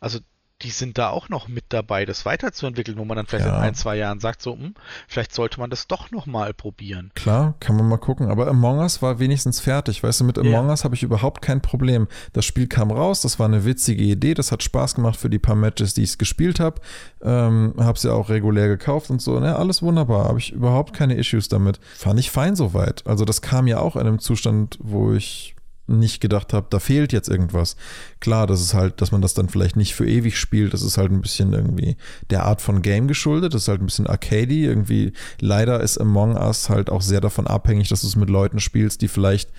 Also 0.00 0.20
die 0.62 0.70
sind 0.70 0.98
da 0.98 1.10
auch 1.10 1.28
noch 1.28 1.48
mit 1.48 1.64
dabei, 1.70 2.04
das 2.04 2.24
weiterzuentwickeln, 2.24 2.98
wo 2.98 3.04
man 3.04 3.16
dann 3.16 3.26
vielleicht 3.26 3.46
ja. 3.46 3.56
in 3.56 3.62
ein, 3.62 3.74
zwei 3.74 3.96
Jahren 3.96 4.20
sagt, 4.20 4.42
so, 4.42 4.54
hm, 4.54 4.74
vielleicht 5.08 5.34
sollte 5.34 5.58
man 5.60 5.70
das 5.70 5.86
doch 5.86 6.10
nochmal 6.10 6.54
probieren. 6.54 7.10
Klar, 7.14 7.54
kann 7.60 7.76
man 7.76 7.88
mal 7.88 7.98
gucken. 7.98 8.28
Aber 8.28 8.46
Among 8.46 8.78
Us 8.78 9.02
war 9.02 9.18
wenigstens 9.18 9.60
fertig. 9.60 10.02
Weißt 10.02 10.20
du, 10.20 10.24
mit 10.24 10.38
Among 10.38 10.68
Us 10.68 10.84
habe 10.84 10.94
ich 10.94 11.02
überhaupt 11.02 11.42
kein 11.42 11.60
Problem. 11.60 12.08
Das 12.32 12.44
Spiel 12.44 12.66
kam 12.66 12.90
raus, 12.90 13.20
das 13.20 13.38
war 13.38 13.46
eine 13.46 13.64
witzige 13.64 14.04
Idee, 14.04 14.34
das 14.34 14.52
hat 14.52 14.62
Spaß 14.62 14.94
gemacht 14.94 15.16
für 15.16 15.30
die 15.30 15.38
paar 15.38 15.56
Matches, 15.56 15.94
die 15.94 16.02
ich 16.02 16.18
gespielt 16.18 16.60
habe. 16.60 16.80
Ähm, 17.22 17.74
habe 17.78 17.96
es 17.96 18.02
ja 18.02 18.12
auch 18.12 18.28
regulär 18.28 18.68
gekauft 18.68 19.10
und 19.10 19.20
so. 19.20 19.40
Ne, 19.40 19.56
alles 19.56 19.82
wunderbar. 19.82 20.28
Habe 20.28 20.38
ich 20.38 20.52
überhaupt 20.52 20.94
keine 20.94 21.14
Issues 21.14 21.48
damit. 21.48 21.80
Fand 21.96 22.18
ich 22.20 22.30
fein 22.30 22.56
soweit. 22.56 23.06
Also 23.06 23.24
das 23.24 23.42
kam 23.42 23.66
ja 23.66 23.78
auch 23.80 23.96
in 23.96 24.02
einem 24.02 24.18
Zustand, 24.18 24.78
wo 24.80 25.12
ich 25.12 25.54
nicht 25.98 26.20
gedacht 26.20 26.52
habe, 26.52 26.66
da 26.70 26.78
fehlt 26.78 27.12
jetzt 27.12 27.28
irgendwas. 27.28 27.76
Klar, 28.20 28.46
das 28.46 28.60
ist 28.60 28.74
halt, 28.74 29.00
dass 29.00 29.12
man 29.12 29.22
das 29.22 29.34
dann 29.34 29.48
vielleicht 29.48 29.76
nicht 29.76 29.94
für 29.94 30.06
ewig 30.06 30.38
spielt, 30.38 30.72
das 30.72 30.82
ist 30.82 30.98
halt 30.98 31.12
ein 31.12 31.22
bisschen 31.22 31.52
irgendwie 31.52 31.96
der 32.30 32.44
Art 32.44 32.60
von 32.62 32.82
Game 32.82 33.08
geschuldet, 33.08 33.54
das 33.54 33.62
ist 33.62 33.68
halt 33.68 33.80
ein 33.80 33.86
bisschen 33.86 34.06
arcadey, 34.06 34.64
irgendwie 34.64 35.12
leider 35.40 35.80
ist 35.80 35.98
Among 35.98 36.36
Us 36.36 36.68
halt 36.68 36.90
auch 36.90 37.02
sehr 37.02 37.20
davon 37.20 37.46
abhängig, 37.46 37.88
dass 37.88 38.02
du 38.02 38.06
es 38.06 38.16
mit 38.16 38.30
Leuten 38.30 38.60
spielst, 38.60 39.02
die 39.02 39.08
vielleicht 39.08 39.50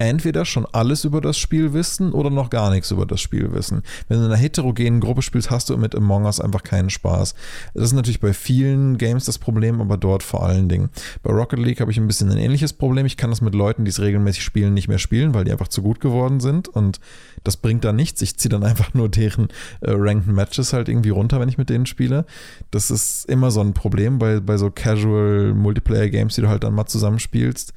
entweder 0.00 0.46
schon 0.46 0.66
alles 0.72 1.04
über 1.04 1.20
das 1.20 1.36
Spiel 1.36 1.74
wissen 1.74 2.12
oder 2.12 2.30
noch 2.30 2.48
gar 2.48 2.70
nichts 2.70 2.90
über 2.90 3.04
das 3.04 3.20
Spiel 3.20 3.52
wissen. 3.52 3.82
Wenn 4.08 4.18
du 4.18 4.24
in 4.24 4.30
einer 4.30 4.40
heterogenen 4.40 4.98
Gruppe 4.98 5.20
spielst, 5.20 5.50
hast 5.50 5.68
du 5.68 5.76
mit 5.76 5.94
Among 5.94 6.24
Us 6.24 6.40
einfach 6.40 6.62
keinen 6.62 6.88
Spaß. 6.88 7.34
Das 7.74 7.84
ist 7.84 7.92
natürlich 7.92 8.20
bei 8.20 8.32
vielen 8.32 8.96
Games 8.96 9.26
das 9.26 9.38
Problem, 9.38 9.80
aber 9.80 9.98
dort 9.98 10.22
vor 10.22 10.42
allen 10.42 10.70
Dingen. 10.70 10.88
Bei 11.22 11.30
Rocket 11.30 11.58
League 11.58 11.80
habe 11.80 11.90
ich 11.90 11.98
ein 11.98 12.06
bisschen 12.06 12.30
ein 12.30 12.38
ähnliches 12.38 12.72
Problem. 12.72 13.04
Ich 13.04 13.18
kann 13.18 13.28
das 13.28 13.42
mit 13.42 13.54
Leuten, 13.54 13.84
die 13.84 13.90
es 13.90 14.00
regelmäßig 14.00 14.42
spielen, 14.42 14.72
nicht 14.72 14.88
mehr 14.88 14.98
spielen, 14.98 15.34
weil 15.34 15.44
die 15.44 15.52
einfach 15.52 15.68
zu 15.68 15.82
gut 15.82 16.00
geworden 16.00 16.40
sind 16.40 16.68
und 16.68 16.98
das 17.44 17.58
bringt 17.58 17.84
da 17.84 17.92
nichts. 17.92 18.22
Ich 18.22 18.38
ziehe 18.38 18.50
dann 18.50 18.64
einfach 18.64 18.94
nur 18.94 19.10
deren 19.10 19.48
äh, 19.82 19.90
Ranked 19.90 20.28
Matches 20.28 20.72
halt 20.72 20.88
irgendwie 20.88 21.10
runter, 21.10 21.40
wenn 21.40 21.48
ich 21.50 21.58
mit 21.58 21.68
denen 21.68 21.84
spiele. 21.84 22.24
Das 22.70 22.90
ist 22.90 23.26
immer 23.26 23.50
so 23.50 23.60
ein 23.60 23.74
Problem 23.74 24.18
bei, 24.18 24.40
bei 24.40 24.56
so 24.56 24.70
Casual 24.70 25.52
Multiplayer 25.52 26.08
Games, 26.08 26.36
die 26.36 26.40
du 26.40 26.48
halt 26.48 26.64
dann 26.64 26.74
mal 26.74 26.86
zusammenspielst. 26.86 27.74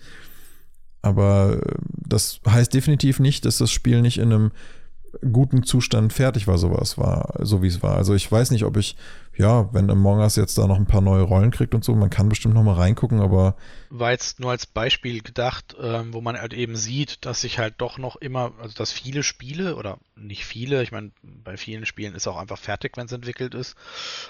Aber 1.04 1.62
äh, 1.62 1.76
das 1.89 2.39
heißt 2.47 2.74
definitiv 2.74 3.20
nicht, 3.20 3.45
dass 3.45 3.60
das 3.60 3.72
Spiel 3.72 4.01
nicht 4.01 4.18
in 4.18 4.34
einem 4.34 4.51
guten 5.32 5.64
Zustand 5.64 6.12
fertig 6.12 6.47
war, 6.47 6.58
sowas 6.58 6.97
war, 6.97 7.36
so 7.39 7.62
wie 7.62 7.68
es 7.68 7.84
war. 7.84 7.95
Also 7.95 8.16
ich 8.16 8.32
weiß 8.32 8.51
nicht, 8.51 8.64
ob 8.64 8.78
ich, 8.78 8.95
ja, 9.38 9.72
wenn 9.74 9.89
Among 9.89 10.20
Us 10.20 10.36
jetzt 10.36 10.58
da 10.58 10.66
noch 10.66 10.76
ein 10.76 10.88
paar 10.88 11.01
neue 11.01 11.22
Rollen 11.22 11.51
kriegt 11.51 11.76
und 11.76 11.84
so, 11.84 11.93
man 11.93 12.10
kann 12.10 12.30
bestimmt 12.30 12.56
noch 12.56 12.64
mal 12.64 12.74
reingucken, 12.74 13.22
aber. 13.22 13.56
War 13.89 14.12
jetzt 14.12 14.39
nur 14.39 14.51
als 14.51 14.66
Beispiel 14.66 15.22
gedacht, 15.22 15.76
ähm, 15.80 16.14
wo 16.14 16.22
man 16.22 16.39
halt 16.39 16.54
eben 16.54 16.76
sieht, 16.76 17.26
dass 17.26 17.41
sich 17.41 17.60
halt 17.60 17.76
doch 17.78 17.97
noch 17.97 18.16
immer, 18.16 18.54
also 18.60 18.74
dass 18.76 18.91
viele 18.91 19.24
Spiele 19.24 19.76
oder 19.76 19.99
nicht 20.16 20.45
viele, 20.45 20.82
ich 20.82 20.91
meine, 20.91 21.12
bei 21.22 21.58
vielen 21.58 21.86
Spielen 21.86 22.16
ist 22.16 22.28
auch 22.28 22.38
einfach 22.38 22.58
fertig, 22.58 22.97
wenn 22.97 23.06
es 23.06 23.12
entwickelt 23.12 23.54
ist, 23.54 23.76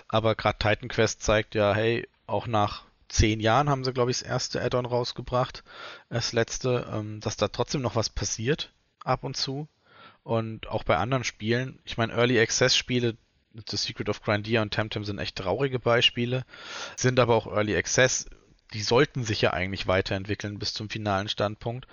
aber 0.10 0.36
gerade 0.36 0.58
Titan 0.58 0.90
Quest 0.90 1.24
zeigt 1.24 1.56
ja, 1.56 1.74
hey, 1.74 2.08
auch 2.28 2.48
nach 2.48 2.84
zehn 3.14 3.40
Jahren 3.40 3.70
haben 3.70 3.84
sie, 3.84 3.94
glaube 3.94 4.12
ich, 4.12 4.20
das 4.20 4.28
erste 4.28 4.62
Add-on 4.62 4.86
rausgebracht, 4.86 5.64
das 6.10 6.34
letzte, 6.34 6.90
ähm, 6.92 7.20
dass 7.20 7.38
da 7.38 7.48
trotzdem 7.48 7.82
noch 7.82 7.96
was 7.96 8.10
passiert, 8.10 8.74
ab 9.04 9.24
und 9.24 9.38
zu. 9.38 9.68
Und 10.24 10.68
auch 10.68 10.84
bei 10.84 10.98
anderen 10.98 11.24
Spielen, 11.24 11.80
ich 11.86 11.98
meine, 11.98 12.14
Early 12.14 12.40
Access 12.40 12.76
Spiele, 12.76 13.18
The 13.70 13.78
Secret 13.78 14.10
of 14.10 14.22
Grandia 14.22 14.62
und 14.62 14.72
Temtem 14.72 15.04
sind 15.04 15.20
echt 15.20 15.36
traurige 15.36 15.80
Beispiele, 15.80 16.44
sind 16.96 17.20
aber 17.20 17.36
auch 17.36 17.46
Early 17.46 17.76
Access, 17.76 18.26
die 18.74 18.82
sollten 18.82 19.24
sich 19.24 19.42
ja 19.42 19.54
eigentlich 19.54 19.86
weiterentwickeln 19.86 20.58
bis 20.58 20.74
zum 20.74 20.90
finalen 20.90 21.30
Standpunkt. 21.30 21.86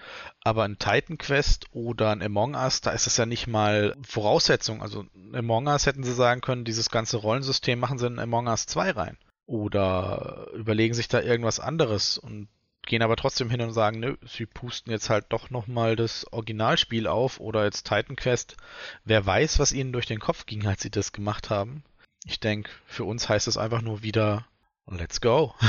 Aber 0.43 0.64
ein 0.64 0.79
Titan 0.79 1.18
Quest 1.18 1.66
oder 1.73 2.11
ein 2.11 2.23
Among 2.23 2.55
Us, 2.55 2.81
da 2.81 2.93
ist 2.93 3.07
es 3.07 3.18
ja 3.18 3.27
nicht 3.27 3.47
mal 3.47 3.95
Voraussetzung. 4.03 4.81
Also 4.81 5.05
Among 5.35 5.66
Us 5.66 5.85
hätten 5.85 6.05
sie 6.05 6.14
sagen 6.14 6.41
können, 6.41 6.64
dieses 6.64 6.89
ganze 6.89 7.18
Rollensystem 7.18 7.79
machen 7.79 7.99
sie 7.99 8.07
in 8.07 8.18
Among 8.18 8.47
Us 8.47 8.64
2 8.64 8.93
rein 8.93 9.18
oder 9.51 10.46
überlegen 10.55 10.94
sich 10.94 11.09
da 11.09 11.20
irgendwas 11.20 11.59
anderes 11.59 12.18
und 12.18 12.46
gehen 12.86 13.03
aber 13.03 13.16
trotzdem 13.16 13.51
hin 13.51 13.61
und 13.61 13.72
sagen, 13.72 13.98
nö, 13.98 14.16
sie 14.24 14.46
pusten 14.46 14.92
jetzt 14.92 15.11
halt 15.11 15.26
doch 15.30 15.51
nochmal 15.51 15.96
das 15.96 16.24
Originalspiel 16.32 17.09
auf 17.09 17.40
oder 17.40 17.64
jetzt 17.64 17.88
Titan 17.88 18.14
Quest. 18.14 18.57
Wer 19.05 19.26
weiß, 19.26 19.59
was 19.59 19.72
ihnen 19.72 19.92
durch 19.92 20.07
den 20.07 20.20
Kopf 20.20 20.46
ging, 20.46 20.66
als 20.68 20.82
sie 20.82 20.90
das 20.90 21.11
gemacht 21.11 21.51
haben. 21.51 21.82
Ich 22.24 22.38
denke, 22.38 22.70
für 22.86 23.03
uns 23.03 23.28
heißt 23.28 23.48
es 23.48 23.57
einfach 23.57 23.82
nur 23.82 24.03
wieder, 24.03 24.46
let's 24.86 25.20
go. 25.20 25.55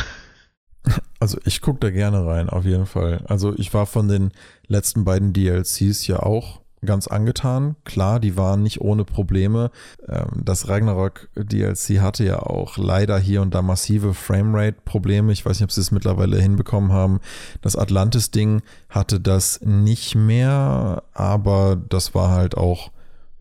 Also 1.20 1.38
ich 1.46 1.62
gucke 1.62 1.78
da 1.78 1.92
gerne 1.92 2.26
rein, 2.26 2.50
auf 2.50 2.66
jeden 2.66 2.88
Fall. 2.88 3.24
Also 3.28 3.54
ich 3.56 3.72
war 3.76 3.86
von 3.86 4.08
den 4.08 4.32
letzten 4.66 5.06
beiden 5.06 5.34
DLCs 5.34 6.08
ja 6.08 6.18
auch 6.18 6.62
ganz 6.84 7.08
angetan. 7.08 7.76
Klar, 7.86 8.20
die 8.20 8.38
waren 8.38 8.64
nicht 8.64 8.82
ohne 8.82 9.06
Probleme. 9.06 9.72
Ähm, 10.08 10.42
das 10.44 10.68
Ragnarok 10.68 11.30
DLC 11.36 12.00
hatte 12.00 12.24
ja 12.24 12.40
auch 12.40 12.78
leider 12.78 13.20
hier 13.20 13.42
und 13.42 13.54
da 13.54 13.62
massive 13.62 14.14
Framerate-Probleme. 14.14 15.32
Ich 15.32 15.46
weiß 15.46 15.60
nicht, 15.60 15.66
ob 15.66 15.72
sie 15.72 15.82
es 15.82 15.92
mittlerweile 15.92 16.42
hinbekommen 16.42 16.92
haben. 16.92 17.20
Das 17.62 17.76
Atlantis-Ding 17.76 18.62
hatte 18.90 19.20
das 19.20 19.62
nicht 19.62 20.16
mehr, 20.16 21.04
aber 21.14 21.80
das 21.90 22.16
war 22.16 22.32
halt 22.32 22.58
auch, 22.58 22.92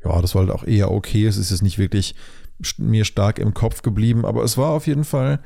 ja, 0.05 0.21
das 0.21 0.35
war 0.35 0.43
halt 0.43 0.53
auch 0.53 0.65
eher 0.65 0.91
okay. 0.91 1.27
Es 1.27 1.37
ist 1.37 1.51
jetzt 1.51 1.63
nicht 1.63 1.79
wirklich 1.79 2.15
mir 2.77 3.07
stark 3.07 3.39
im 3.39 3.55
Kopf 3.55 3.81
geblieben, 3.81 4.27
aber 4.27 4.45
es 4.45 4.59
war 4.59 4.71
auf 4.71 4.87
jeden 4.87 5.05
Fall 5.05 5.41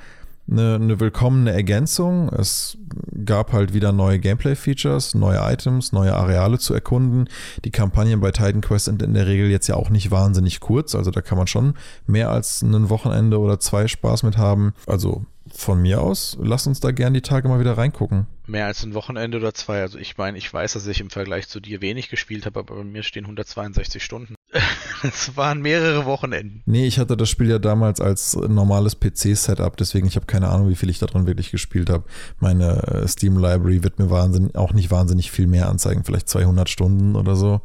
eine, 0.50 0.74
eine 0.74 1.00
willkommene 1.00 1.52
Ergänzung. 1.52 2.28
Es 2.28 2.78
gab 3.24 3.52
halt 3.52 3.72
wieder 3.72 3.92
neue 3.92 4.18
Gameplay-Features, 4.18 5.14
neue 5.14 5.38
Items, 5.38 5.92
neue 5.92 6.14
Areale 6.14 6.58
zu 6.58 6.74
erkunden. 6.74 7.28
Die 7.64 7.70
Kampagnen 7.70 8.20
bei 8.20 8.30
Titan 8.30 8.60
Quest 8.60 8.86
sind 8.86 9.02
in 9.02 9.14
der 9.14 9.26
Regel 9.26 9.50
jetzt 9.50 9.68
ja 9.68 9.76
auch 9.76 9.90
nicht 9.90 10.10
wahnsinnig 10.10 10.60
kurz, 10.60 10.94
also 10.94 11.10
da 11.10 11.20
kann 11.20 11.38
man 11.38 11.46
schon 11.46 11.74
mehr 12.06 12.30
als 12.30 12.62
ein 12.62 12.88
Wochenende 12.90 13.38
oder 13.38 13.60
zwei 13.60 13.88
Spaß 13.88 14.22
mit 14.22 14.36
haben. 14.36 14.74
Also 14.86 15.24
von 15.52 15.80
mir 15.80 16.00
aus, 16.00 16.36
lass 16.40 16.66
uns 16.66 16.80
da 16.80 16.90
gern 16.90 17.14
die 17.14 17.20
Tage 17.20 17.48
mal 17.48 17.60
wieder 17.60 17.78
reingucken. 17.78 18.26
Mehr 18.46 18.66
als 18.66 18.84
ein 18.84 18.94
Wochenende 18.94 19.38
oder 19.38 19.54
zwei. 19.54 19.80
Also 19.80 19.98
ich 19.98 20.16
meine, 20.18 20.36
ich 20.36 20.52
weiß, 20.52 20.74
dass 20.74 20.86
ich 20.86 21.00
im 21.00 21.10
Vergleich 21.10 21.48
zu 21.48 21.60
dir 21.60 21.80
wenig 21.80 22.10
gespielt 22.10 22.44
habe, 22.44 22.60
aber 22.60 22.76
bei 22.76 22.84
mir 22.84 23.02
stehen 23.02 23.24
162 23.24 24.02
Stunden. 24.02 24.34
Es 25.02 25.36
waren 25.36 25.60
mehrere 25.60 26.06
Wochenenden. 26.06 26.62
Nee, 26.64 26.86
ich 26.86 26.98
hatte 26.98 27.16
das 27.16 27.28
Spiel 27.28 27.50
ja 27.50 27.58
damals 27.58 28.00
als 28.00 28.36
normales 28.36 28.98
PC-Setup, 28.98 29.76
deswegen 29.76 30.06
ich 30.06 30.16
habe 30.16 30.26
keine 30.26 30.48
Ahnung, 30.48 30.68
wie 30.70 30.76
viel 30.76 30.88
ich 30.88 30.98
daran 30.98 31.26
wirklich 31.26 31.50
gespielt 31.50 31.90
habe. 31.90 32.04
Meine 32.38 32.82
äh, 32.84 33.08
Steam-Library 33.08 33.82
wird 33.82 33.98
mir 33.98 34.10
wahnsinnig, 34.10 34.56
auch 34.56 34.72
nicht 34.72 34.90
wahnsinnig 34.90 35.30
viel 35.30 35.46
mehr 35.46 35.68
anzeigen, 35.68 36.04
vielleicht 36.04 36.28
200 36.28 36.68
Stunden 36.68 37.16
oder 37.16 37.36
so. 37.36 37.60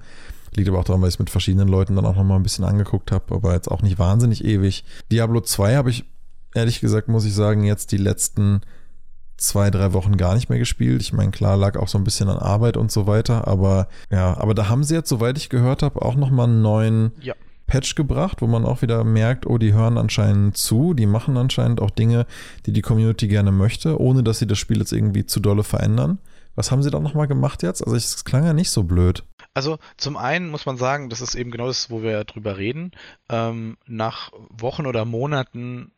Liegt 0.55 0.67
aber 0.67 0.79
auch 0.79 0.83
daran, 0.83 1.01
weil 1.01 1.09
ich 1.09 1.15
es 1.15 1.19
mit 1.19 1.29
verschiedenen 1.29 1.67
Leuten 1.67 1.95
dann 1.95 2.05
auch 2.05 2.15
nochmal 2.15 2.37
ein 2.37 2.43
bisschen 2.43 2.65
angeguckt 2.65 3.11
habe, 3.11 3.35
aber 3.35 3.53
jetzt 3.53 3.69
auch 3.69 3.81
nicht 3.81 3.99
wahnsinnig 3.99 4.43
ewig. 4.43 4.83
Diablo 5.11 5.41
2 5.41 5.75
habe 5.75 5.91
ich, 5.91 6.05
ehrlich 6.55 6.81
gesagt, 6.81 7.07
muss 7.07 7.25
ich 7.25 7.33
sagen, 7.33 7.63
jetzt 7.63 7.91
die 7.91 7.97
letzten 7.97 8.61
zwei, 9.41 9.69
drei 9.71 9.93
Wochen 9.93 10.17
gar 10.17 10.35
nicht 10.35 10.49
mehr 10.49 10.59
gespielt. 10.59 11.01
Ich 11.01 11.13
meine, 11.13 11.31
klar 11.31 11.57
lag 11.57 11.77
auch 11.77 11.87
so 11.87 11.97
ein 11.97 12.03
bisschen 12.03 12.29
an 12.29 12.37
Arbeit 12.37 12.77
und 12.77 12.91
so 12.91 13.07
weiter, 13.07 13.47
aber 13.47 13.87
ja, 14.11 14.37
aber 14.37 14.53
da 14.53 14.69
haben 14.69 14.83
sie 14.83 14.95
jetzt, 14.95 15.09
soweit 15.09 15.37
ich 15.37 15.49
gehört 15.49 15.83
habe, 15.83 16.01
auch 16.01 16.15
nochmal 16.15 16.47
einen 16.47 16.61
neuen 16.61 17.11
ja. 17.21 17.33
Patch 17.67 17.95
gebracht, 17.95 18.41
wo 18.41 18.47
man 18.47 18.65
auch 18.65 18.81
wieder 18.81 19.03
merkt, 19.03 19.45
oh, 19.45 19.57
die 19.57 19.73
hören 19.73 19.97
anscheinend 19.97 20.57
zu, 20.57 20.93
die 20.93 21.05
machen 21.05 21.37
anscheinend 21.37 21.81
auch 21.81 21.91
Dinge, 21.91 22.25
die 22.65 22.73
die 22.73 22.81
Community 22.81 23.27
gerne 23.27 23.51
möchte, 23.51 23.99
ohne 23.99 24.23
dass 24.23 24.39
sie 24.39 24.47
das 24.47 24.57
Spiel 24.57 24.79
jetzt 24.79 24.91
irgendwie 24.91 25.25
zu 25.25 25.39
dolle 25.39 25.63
verändern. 25.63 26.19
Was 26.55 26.71
haben 26.71 26.83
sie 26.83 26.91
da 26.91 26.99
nochmal 26.99 27.27
gemacht 27.27 27.63
jetzt? 27.63 27.81
Also 27.83 27.95
es 27.95 28.25
klang 28.25 28.43
ja 28.43 28.53
nicht 28.53 28.71
so 28.71 28.83
blöd. 28.83 29.23
Also 29.53 29.77
zum 29.97 30.17
einen 30.17 30.49
muss 30.49 30.65
man 30.65 30.77
sagen, 30.77 31.09
das 31.09 31.21
ist 31.21 31.35
eben 31.35 31.51
genau 31.51 31.67
das, 31.67 31.89
wo 31.89 32.01
wir 32.01 32.23
drüber 32.25 32.57
reden. 32.57 32.91
Ähm, 33.29 33.77
nach 33.85 34.31
Wochen 34.49 34.85
oder 34.85 35.05
Monaten 35.05 35.91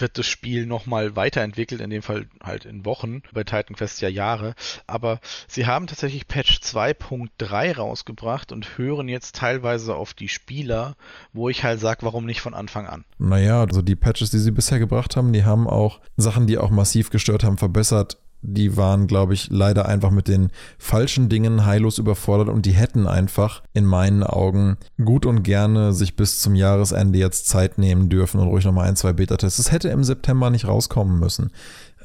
wird 0.00 0.18
das 0.18 0.26
Spiel 0.26 0.66
nochmal 0.66 1.16
weiterentwickelt, 1.16 1.80
in 1.80 1.90
dem 1.90 2.02
Fall 2.02 2.26
halt 2.42 2.64
in 2.64 2.84
Wochen, 2.84 3.22
bei 3.32 3.44
Titan 3.44 3.76
Quest 3.76 4.00
ja 4.00 4.08
Jahre. 4.08 4.54
Aber 4.86 5.20
sie 5.48 5.66
haben 5.66 5.86
tatsächlich 5.86 6.28
Patch 6.28 6.60
2.3 6.62 7.76
rausgebracht 7.76 8.52
und 8.52 8.78
hören 8.78 9.08
jetzt 9.08 9.36
teilweise 9.36 9.94
auf 9.94 10.14
die 10.14 10.28
Spieler, 10.28 10.96
wo 11.32 11.48
ich 11.48 11.64
halt 11.64 11.80
sage, 11.80 12.02
warum 12.02 12.26
nicht 12.26 12.40
von 12.40 12.54
Anfang 12.54 12.86
an. 12.86 13.04
Naja, 13.18 13.60
also 13.62 13.82
die 13.82 13.96
Patches, 13.96 14.30
die 14.30 14.38
sie 14.38 14.50
bisher 14.50 14.78
gebracht 14.78 15.16
haben, 15.16 15.32
die 15.32 15.44
haben 15.44 15.66
auch 15.66 16.00
Sachen, 16.16 16.46
die 16.46 16.58
auch 16.58 16.70
massiv 16.70 17.10
gestört 17.10 17.44
haben, 17.44 17.58
verbessert 17.58 18.18
die 18.42 18.76
waren, 18.76 19.06
glaube 19.06 19.34
ich, 19.34 19.48
leider 19.50 19.86
einfach 19.86 20.10
mit 20.10 20.28
den 20.28 20.50
falschen 20.78 21.28
Dingen 21.28 21.64
heillos 21.64 21.98
überfordert 21.98 22.48
und 22.48 22.66
die 22.66 22.72
hätten 22.72 23.06
einfach 23.06 23.62
in 23.72 23.84
meinen 23.84 24.22
Augen 24.22 24.76
gut 25.02 25.26
und 25.26 25.42
gerne 25.42 25.92
sich 25.92 26.16
bis 26.16 26.40
zum 26.40 26.54
Jahresende 26.54 27.18
jetzt 27.18 27.48
Zeit 27.48 27.78
nehmen 27.78 28.08
dürfen 28.08 28.40
und 28.40 28.48
ruhig 28.48 28.64
nochmal 28.64 28.88
ein, 28.88 28.96
zwei 28.96 29.12
Beta-Tests. 29.12 29.58
Es 29.58 29.72
hätte 29.72 29.88
im 29.88 30.04
September 30.04 30.50
nicht 30.50 30.68
rauskommen 30.68 31.18
müssen. 31.18 31.50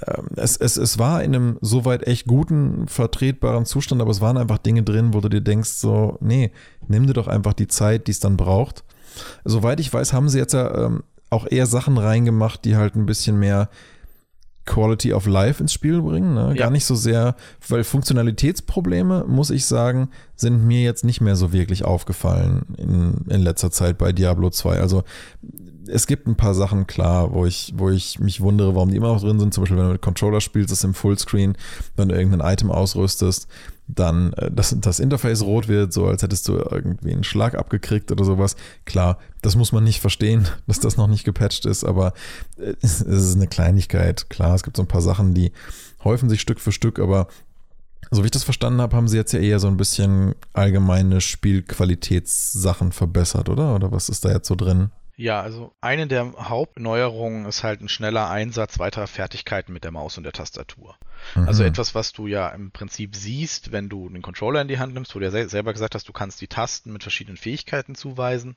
Ähm, 0.08 0.28
es, 0.36 0.58
es, 0.58 0.78
es 0.78 0.98
war 0.98 1.24
in 1.24 1.36
einem 1.36 1.58
soweit 1.62 2.08
echt 2.08 2.26
guten, 2.28 2.88
vertretbaren 2.88 3.66
Zustand, 3.66 4.02
aber 4.02 4.12
es 4.12 4.22
waren 4.22 4.38
einfach 4.38 4.58
Dinge 4.58 4.84
drin, 4.84 5.14
wo 5.14 5.22
du 5.22 5.30
dir 5.30 5.42
denkst, 5.42 5.70
so, 5.72 6.18
nee, 6.22 6.52
nimm 6.88 7.08
dir 7.08 7.14
doch 7.14 7.28
einfach 7.28 7.54
die 7.54 7.68
Zeit, 7.68 8.08
die 8.08 8.12
es 8.12 8.20
dann 8.20 8.38
braucht. 8.38 8.84
Soweit 9.44 9.80
ich 9.80 9.94
weiß, 9.94 10.14
haben 10.14 10.30
sie 10.30 10.40
jetzt 10.40 10.54
ja 10.54 10.86
ähm, 10.86 11.04
auch 11.30 11.46
eher 11.50 11.66
Sachen 11.66 11.98
reingemacht, 11.98 12.66
die 12.66 12.76
halt 12.76 12.96
ein 12.96 13.06
bisschen 13.06 13.40
mehr 13.40 13.70
Quality 14.66 15.14
of 15.14 15.26
Life 15.26 15.62
ins 15.62 15.74
Spiel 15.74 16.02
bringen. 16.02 16.34
Ne? 16.34 16.50
Ja. 16.50 16.66
Gar 16.66 16.72
nicht 16.72 16.86
so 16.86 16.96
sehr, 16.96 17.36
weil 17.68 17.84
Funktionalitätsprobleme, 17.84 19.26
muss 19.28 19.50
ich 19.50 19.66
sagen, 19.66 20.10
sind 20.36 20.66
mir 20.66 20.82
jetzt 20.82 21.04
nicht 21.04 21.22
mehr 21.22 21.36
so 21.36 21.52
wirklich 21.52 21.84
aufgefallen 21.84 22.76
in, 22.78 23.26
in 23.30 23.42
letzter 23.42 23.72
Zeit 23.72 23.98
bei 23.98 24.12
Diablo 24.12 24.50
2. 24.50 24.80
Also 24.80 25.04
es 25.92 26.08
gibt 26.08 26.28
ein 26.28 26.36
paar 26.36 26.54
Sachen, 26.54 26.88
klar, 26.88 27.34
wo 27.34 27.46
ich, 27.46 27.74
wo 27.76 27.90
ich 27.90 28.20
mich 28.20 28.42
wundere, 28.42 28.76
warum 28.76 28.90
die 28.90 28.98
immer 28.98 29.14
noch 29.14 29.22
drin 29.22 29.40
sind. 29.40 29.54
Zum 29.54 29.64
Beispiel, 29.64 29.78
wenn 29.78 29.88
du 29.88 29.92
mit 29.94 30.02
Controller 30.02 30.42
spielst, 30.42 30.72
ist 30.72 30.84
im 30.84 30.94
Fullscreen, 30.94 31.58
wenn 31.96 32.10
du 32.10 32.16
irgendein 32.16 32.54
Item 32.54 32.72
ausrüstest, 32.72 33.48
dann 33.88 34.34
äh, 34.34 34.50
das, 34.52 34.76
das 34.80 35.00
Interface 35.00 35.44
rot 35.44 35.68
wird, 35.68 35.94
so 35.94 36.08
als 36.08 36.24
hättest 36.24 36.48
du 36.48 36.54
irgendwie 36.58 37.12
einen 37.12 37.24
Schlag 37.24 37.56
abgekriegt 37.56 38.12
oder 38.12 38.24
sowas. 38.24 38.56
Klar, 38.86 39.18
das 39.42 39.56
muss 39.56 39.72
man 39.72 39.84
nicht 39.84 40.02
verstehen, 40.02 40.48
dass 40.68 40.80
das 40.80 40.98
noch 40.98 41.08
nicht 41.08 41.24
gepatcht 41.24 41.66
ist, 41.66 41.84
aber 41.84 42.14
äh, 42.58 42.74
es 42.82 43.02
ist 43.02 43.36
eine 43.36 43.48
Kleinigkeit. 43.48 44.30
Klar, 44.30 44.56
es 44.56 44.64
gibt 44.64 44.78
so 44.78 44.84
ein 44.84 44.88
paar 44.88 45.02
Sachen, 45.02 45.34
die 45.34 45.52
häufen 46.04 46.30
sich 46.30 46.42
Stück 46.42 46.60
für 46.60 46.72
Stück, 46.72 47.00
aber 47.00 47.28
so 48.10 48.24
wie 48.24 48.26
ich 48.26 48.32
das 48.32 48.44
verstanden 48.44 48.82
habe, 48.82 48.96
haben 48.96 49.08
sie 49.08 49.18
jetzt 49.18 49.32
ja 49.32 49.40
eher 49.40 49.60
so 49.60 49.68
ein 49.68 49.78
bisschen 49.78 50.34
allgemeine 50.54 51.22
Spielqualitätssachen 51.22 52.92
verbessert, 52.92 53.48
oder? 53.48 53.76
Oder 53.76 53.92
was 53.92 54.10
ist 54.10 54.26
da 54.26 54.32
jetzt 54.32 54.48
so 54.48 54.56
drin? 54.56 54.90
Ja, 55.16 55.42
also 55.42 55.74
eine 55.82 56.08
der 56.08 56.34
Hauptneuerungen 56.38 57.46
ist 57.46 57.64
halt 57.64 57.82
ein 57.82 57.90
schneller 57.90 58.30
Einsatz 58.30 58.80
weiterer 58.80 59.08
Fertigkeiten 59.08 59.74
mit 59.74 59.84
der 59.84 59.92
Maus 59.92 60.18
und 60.18 60.24
der 60.24 60.34
Tastatur. 60.34 60.96
Mhm. 61.36 61.48
Also 61.48 61.64
etwas, 61.64 61.94
was 61.96 62.12
du 62.12 62.28
ja 62.28 62.50
im 62.50 62.72
Prinzip 62.72 63.16
siehst, 63.16 63.72
wenn 63.72 63.90
du 63.90 64.10
den 64.10 64.22
Controller 64.22 64.62
in 64.62 64.68
die 64.68 64.80
Hand 64.80 64.94
nimmst, 64.94 65.14
wo 65.16 65.20
du 65.20 65.26
ja 65.30 65.48
selber 65.48 65.74
gesagt 65.74 65.96
hast, 65.96 66.08
du 66.08 66.14
kannst 66.14 66.42
die 66.42 66.48
Tasten 66.48 66.92
mit 66.92 67.04
verschiedenen 67.04 67.38
Fähigkeiten 67.38 67.96
zuweisen. 67.96 68.56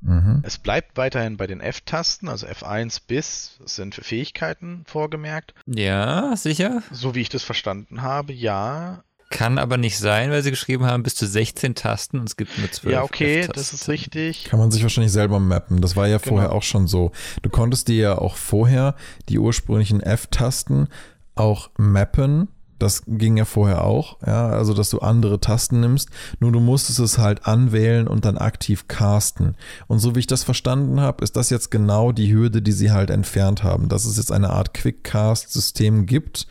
Mhm. 0.00 0.42
Es 0.44 0.58
bleibt 0.58 0.96
weiterhin 0.96 1.36
bei 1.36 1.46
den 1.46 1.60
F-Tasten, 1.60 2.28
also 2.28 2.46
F1 2.46 3.02
bis 3.06 3.58
sind 3.64 3.94
für 3.94 4.04
Fähigkeiten 4.04 4.84
vorgemerkt. 4.86 5.54
Ja, 5.66 6.36
sicher. 6.36 6.82
So 6.92 7.14
wie 7.14 7.20
ich 7.20 7.28
das 7.28 7.42
verstanden 7.42 8.02
habe, 8.02 8.32
ja. 8.32 9.02
Kann 9.30 9.58
aber 9.58 9.76
nicht 9.76 9.98
sein, 9.98 10.30
weil 10.30 10.42
sie 10.42 10.50
geschrieben 10.50 10.86
haben, 10.86 11.02
bis 11.02 11.14
zu 11.14 11.26
16 11.26 11.74
Tasten 11.74 12.18
und 12.18 12.28
es 12.28 12.36
gibt 12.36 12.56
nur 12.58 12.70
12. 12.70 12.92
Ja, 12.92 13.02
okay, 13.02 13.46
das 13.52 13.74
ist 13.74 13.88
richtig. 13.88 14.44
Kann 14.44 14.58
man 14.58 14.70
sich 14.70 14.82
wahrscheinlich 14.82 15.12
selber 15.12 15.38
mappen. 15.38 15.82
Das 15.82 15.96
war 15.96 16.08
ja 16.08 16.16
genau. 16.16 16.36
vorher 16.36 16.52
auch 16.52 16.62
schon 16.62 16.86
so. 16.86 17.12
Du 17.42 17.50
konntest 17.50 17.88
dir 17.88 17.96
ja 17.96 18.18
auch 18.18 18.36
vorher 18.36 18.94
die 19.28 19.38
ursprünglichen 19.38 20.00
F-Tasten 20.00 20.88
auch 21.34 21.70
mappen. 21.76 22.48
Das 22.78 23.02
ging 23.06 23.36
ja 23.36 23.44
vorher 23.44 23.84
auch, 23.84 24.18
ja, 24.24 24.50
also 24.50 24.72
dass 24.72 24.88
du 24.90 25.00
andere 25.00 25.40
Tasten 25.40 25.80
nimmst, 25.80 26.10
nur 26.38 26.52
du 26.52 26.60
musstest 26.60 27.00
es 27.00 27.18
halt 27.18 27.44
anwählen 27.44 28.06
und 28.06 28.24
dann 28.24 28.38
aktiv 28.38 28.86
casten. 28.86 29.56
Und 29.88 29.98
so 29.98 30.14
wie 30.14 30.20
ich 30.20 30.28
das 30.28 30.44
verstanden 30.44 31.00
habe, 31.00 31.24
ist 31.24 31.34
das 31.34 31.50
jetzt 31.50 31.72
genau 31.72 32.12
die 32.12 32.32
Hürde, 32.32 32.62
die 32.62 32.70
sie 32.70 32.92
halt 32.92 33.10
entfernt 33.10 33.64
haben, 33.64 33.88
dass 33.88 34.04
es 34.04 34.16
jetzt 34.16 34.30
eine 34.30 34.50
Art 34.50 34.74
Quick-Cast-System 34.74 36.06
gibt, 36.06 36.46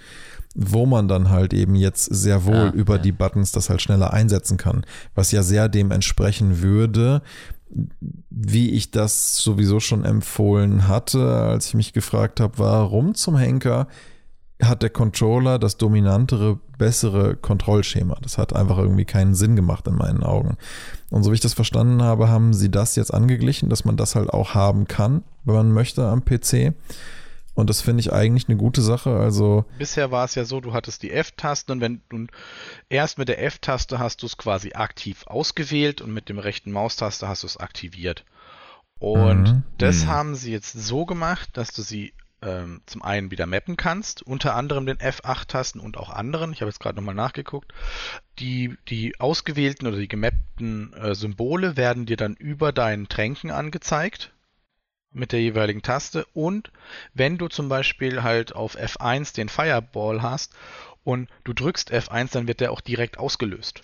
wo 0.60 0.88
man 0.88 1.08
dann 1.08 1.30
halt 1.30 1.54
eben 1.54 1.76
jetzt 1.76 2.06
sehr 2.06 2.46
wohl 2.46 2.56
ah, 2.56 2.72
über 2.72 2.96
ja. 2.96 3.02
die 3.02 3.12
Buttons 3.12 3.52
das 3.52 3.70
halt 3.70 3.80
schneller 3.82 4.12
einsetzen 4.12 4.58
kann, 4.58 4.84
was 5.14 5.32
ja 5.32 5.44
sehr 5.44 5.70
dem 5.70 5.92
entsprechen 5.92 6.62
würde, 6.62 7.22
wie 8.32 8.72
ich 8.72 8.90
das 8.90 9.38
sowieso 9.38 9.80
schon 9.80 10.04
empfohlen 10.04 10.88
hatte, 10.88 11.32
als 11.36 11.68
ich 11.68 11.74
mich 11.76 11.94
gefragt 11.94 12.40
habe, 12.40 12.58
warum 12.58 13.14
zum 13.14 13.38
Henker 13.38 13.88
hat 14.60 14.82
der 14.82 14.90
Controller 14.90 15.60
das 15.60 15.78
dominantere, 15.78 16.58
bessere 16.80 17.36
Kontrollschema. 17.36 18.18
Das 18.22 18.40
hat 18.40 18.56
einfach 18.56 18.80
irgendwie 18.80 19.06
keinen 19.06 19.36
Sinn 19.36 19.56
gemacht 19.56 19.88
in 19.88 19.96
meinen 19.96 20.24
Augen. 20.24 20.58
Und 21.12 21.22
so 21.22 21.30
wie 21.30 21.36
ich 21.36 21.42
das 21.42 21.54
verstanden 21.54 22.02
habe, 22.02 22.30
haben 22.30 22.54
sie 22.56 22.72
das 22.72 22.96
jetzt 22.96 23.14
angeglichen, 23.14 23.70
dass 23.70 23.86
man 23.86 23.98
das 23.98 24.16
halt 24.16 24.32
auch 24.32 24.56
haben 24.56 24.88
kann, 24.88 25.24
wenn 25.44 25.54
man 25.54 25.72
möchte 25.72 26.08
am 26.08 26.26
PC. 26.26 26.74
Und 27.58 27.72
das 27.72 27.82
finde 27.82 28.02
ich 28.02 28.14
eigentlich 28.14 28.48
eine 28.48 28.56
gute 28.56 28.84
Sache. 28.84 29.18
Also 29.18 29.66
bisher 29.80 30.12
war 30.12 30.26
es 30.26 30.36
ja 30.36 30.46
so, 30.46 30.62
du 30.62 30.74
hattest 30.74 31.02
die 31.02 31.12
F-Taste 31.12 31.74
und 31.74 31.82
wenn 31.82 32.02
du 32.10 32.28
erst 32.88 33.18
mit 33.18 33.30
der 33.30 33.44
F-Taste 33.44 33.98
hast 33.98 34.22
du 34.22 34.28
es 34.28 34.38
quasi 34.38 34.74
aktiv 34.74 35.26
ausgewählt 35.26 36.00
und 36.00 36.14
mit 36.14 36.30
dem 36.30 36.38
rechten 36.38 36.72
Maustaste 36.72 37.28
hast 37.28 37.42
du 37.42 37.48
es 37.48 37.58
aktiviert. 37.58 38.26
Und 39.00 39.42
mhm. 39.42 39.64
das 39.80 40.04
mhm. 40.04 40.08
haben 40.08 40.36
sie 40.36 40.52
jetzt 40.52 40.74
so 40.74 41.08
gemacht, 41.08 41.50
dass 41.54 41.72
du 41.72 41.82
sie 41.82 42.14
ähm, 42.44 42.82
zum 42.86 43.02
einen 43.02 43.32
wieder 43.32 43.48
mappen 43.48 43.76
kannst, 43.76 44.22
unter 44.22 44.56
anderem 44.56 44.86
den 44.86 44.98
F8-Tasten 44.98 45.82
und 45.82 45.98
auch 45.98 46.12
anderen. 46.12 46.54
Ich 46.54 46.62
habe 46.62 46.70
jetzt 46.70 46.80
gerade 46.80 46.98
nochmal 46.98 47.16
nachgeguckt. 47.16 47.74
Die, 48.38 48.78
die 48.88 49.20
ausgewählten 49.20 49.88
oder 49.88 49.98
die 49.98 50.08
gemappten 50.08 50.94
äh, 50.94 51.16
Symbole 51.16 51.76
werden 51.76 52.06
dir 52.06 52.18
dann 52.18 52.36
über 52.36 52.72
deinen 52.72 53.10
Tränken 53.10 53.50
angezeigt 53.50 54.32
mit 55.12 55.32
der 55.32 55.42
jeweiligen 55.42 55.82
Taste 55.82 56.26
und 56.34 56.72
wenn 57.14 57.38
du 57.38 57.48
zum 57.48 57.70
Beispiel 57.70 58.24
halt 58.24 58.56
auf 58.56 58.78
F1 58.78 59.36
den 59.36 59.50
Fireball 59.50 60.22
hast 60.22 60.54
und 61.04 61.30
du 61.44 61.54
drückst 61.54 61.92
F1, 61.92 62.34
dann 62.34 62.48
wird 62.48 62.60
der 62.60 62.72
auch 62.72 62.82
direkt 62.82 63.18
ausgelöst. 63.18 63.82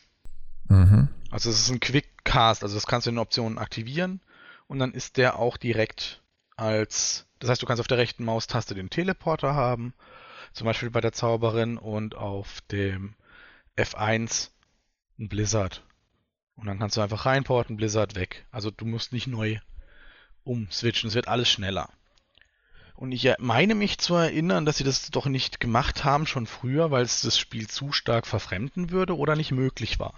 Mhm. 0.67 1.09
Also 1.31 1.49
es 1.49 1.59
ist 1.59 1.69
ein 1.69 1.79
Quick 1.79 2.23
Cast, 2.23 2.63
also 2.63 2.75
das 2.75 2.87
kannst 2.87 3.07
du 3.07 3.09
in 3.09 3.15
den 3.15 3.21
Optionen 3.21 3.57
aktivieren 3.57 4.21
und 4.67 4.79
dann 4.79 4.93
ist 4.93 5.17
der 5.17 5.39
auch 5.39 5.57
direkt 5.57 6.21
als, 6.55 7.25
das 7.39 7.49
heißt 7.49 7.61
du 7.61 7.65
kannst 7.65 7.81
auf 7.81 7.87
der 7.87 7.97
rechten 7.97 8.23
Maustaste 8.23 8.75
den 8.75 8.89
Teleporter 8.89 9.55
haben, 9.55 9.93
zum 10.53 10.65
Beispiel 10.65 10.91
bei 10.91 11.01
der 11.01 11.13
Zauberin 11.13 11.77
und 11.77 12.15
auf 12.15 12.61
dem 12.71 13.15
F1 13.75 14.49
ein 15.19 15.29
Blizzard. 15.29 15.83
Und 16.55 16.67
dann 16.67 16.77
kannst 16.77 16.97
du 16.97 17.01
einfach 17.01 17.25
reinporten, 17.25 17.77
Blizzard 17.77 18.15
weg. 18.15 18.45
Also 18.51 18.69
du 18.69 18.85
musst 18.85 19.11
nicht 19.11 19.27
neu 19.27 19.59
umswitchen. 20.43 21.09
Es 21.09 21.15
wird 21.15 21.27
alles 21.27 21.49
schneller. 21.49 21.89
Und 22.95 23.11
ich 23.11 23.33
meine 23.39 23.75
mich 23.75 23.97
zu 23.97 24.15
erinnern, 24.15 24.65
dass 24.65 24.77
sie 24.77 24.83
das 24.83 25.09
doch 25.09 25.25
nicht 25.25 25.59
gemacht 25.59 26.03
haben 26.03 26.25
schon 26.25 26.45
früher, 26.45 26.91
weil 26.91 27.03
es 27.03 27.21
das 27.21 27.37
Spiel 27.37 27.67
zu 27.67 27.91
stark 27.91 28.27
verfremden 28.27 28.91
würde 28.91 29.17
oder 29.17 29.35
nicht 29.35 29.51
möglich 29.51 29.99
war. 29.99 30.13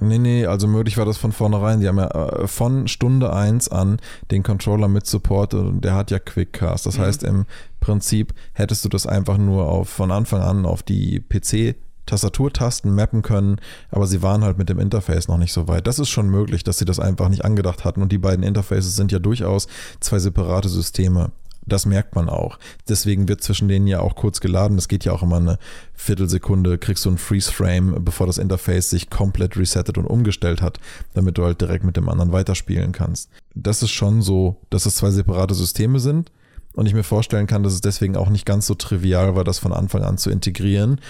Nee, 0.00 0.18
nee, 0.18 0.46
also 0.46 0.66
möglich 0.66 0.96
war 0.96 1.04
das 1.04 1.18
von 1.18 1.32
vornherein. 1.32 1.80
Die 1.80 1.86
haben 1.86 1.98
ja 1.98 2.08
äh, 2.08 2.48
von 2.48 2.88
Stunde 2.88 3.32
1 3.32 3.68
an 3.68 3.98
den 4.30 4.42
Controller 4.42 4.88
mit 4.88 5.06
supportet 5.06 5.60
und 5.60 5.84
der 5.84 5.94
hat 5.94 6.10
ja 6.10 6.18
Quickcast. 6.18 6.86
Das 6.86 6.98
mhm. 6.98 7.02
heißt, 7.02 7.22
im 7.22 7.46
Prinzip 7.78 8.34
hättest 8.52 8.84
du 8.84 8.88
das 8.88 9.06
einfach 9.06 9.38
nur 9.38 9.68
auf, 9.68 9.88
von 9.88 10.10
Anfang 10.10 10.42
an 10.42 10.66
auf 10.66 10.82
die 10.82 11.20
PC 11.20 11.76
Tastaturtasten 12.06 12.94
mappen 12.94 13.22
können, 13.22 13.60
aber 13.90 14.06
sie 14.06 14.22
waren 14.22 14.44
halt 14.44 14.58
mit 14.58 14.68
dem 14.68 14.78
Interface 14.78 15.28
noch 15.28 15.38
nicht 15.38 15.52
so 15.52 15.68
weit. 15.68 15.86
Das 15.86 15.98
ist 15.98 16.10
schon 16.10 16.28
möglich, 16.28 16.64
dass 16.64 16.78
sie 16.78 16.84
das 16.84 17.00
einfach 17.00 17.28
nicht 17.28 17.44
angedacht 17.44 17.84
hatten 17.84 18.02
und 18.02 18.12
die 18.12 18.18
beiden 18.18 18.44
Interfaces 18.44 18.96
sind 18.96 19.12
ja 19.12 19.18
durchaus 19.18 19.66
zwei 20.00 20.18
separate 20.18 20.68
Systeme. 20.68 21.32
Das 21.66 21.86
merkt 21.86 22.14
man 22.14 22.28
auch. 22.28 22.58
Deswegen 22.88 23.28
wird 23.28 23.42
zwischen 23.42 23.68
denen 23.68 23.86
ja 23.86 24.00
auch 24.00 24.16
kurz 24.16 24.40
geladen. 24.40 24.76
Das 24.76 24.88
geht 24.88 25.04
ja 25.04 25.12
auch 25.12 25.22
immer 25.22 25.38
eine 25.38 25.58
Viertelsekunde, 25.94 26.78
kriegst 26.78 27.04
du 27.04 27.08
einen 27.08 27.18
Freeze-Frame, 27.18 28.04
bevor 28.04 28.26
das 28.26 28.38
Interface 28.38 28.90
sich 28.90 29.08
komplett 29.08 29.56
resettet 29.56 29.96
und 29.96 30.06
umgestellt 30.06 30.60
hat, 30.60 30.78
damit 31.14 31.38
du 31.38 31.44
halt 31.44 31.60
direkt 31.60 31.84
mit 31.84 31.96
dem 31.96 32.08
anderen 32.08 32.32
weiterspielen 32.32 32.92
kannst. 32.92 33.30
Das 33.54 33.82
ist 33.82 33.92
schon 33.92 34.20
so, 34.20 34.56
dass 34.70 34.86
es 34.86 34.96
zwei 34.96 35.10
separate 35.10 35.54
Systeme 35.54 36.00
sind. 36.00 36.30
Und 36.74 36.86
ich 36.86 36.94
mir 36.94 37.04
vorstellen 37.04 37.46
kann, 37.46 37.62
dass 37.62 37.72
es 37.72 37.80
deswegen 37.80 38.16
auch 38.16 38.28
nicht 38.28 38.44
ganz 38.44 38.66
so 38.66 38.74
trivial 38.74 39.36
war, 39.36 39.44
das 39.44 39.60
von 39.60 39.72
Anfang 39.72 40.02
an 40.02 40.18
zu 40.18 40.28
integrieren. 40.30 41.00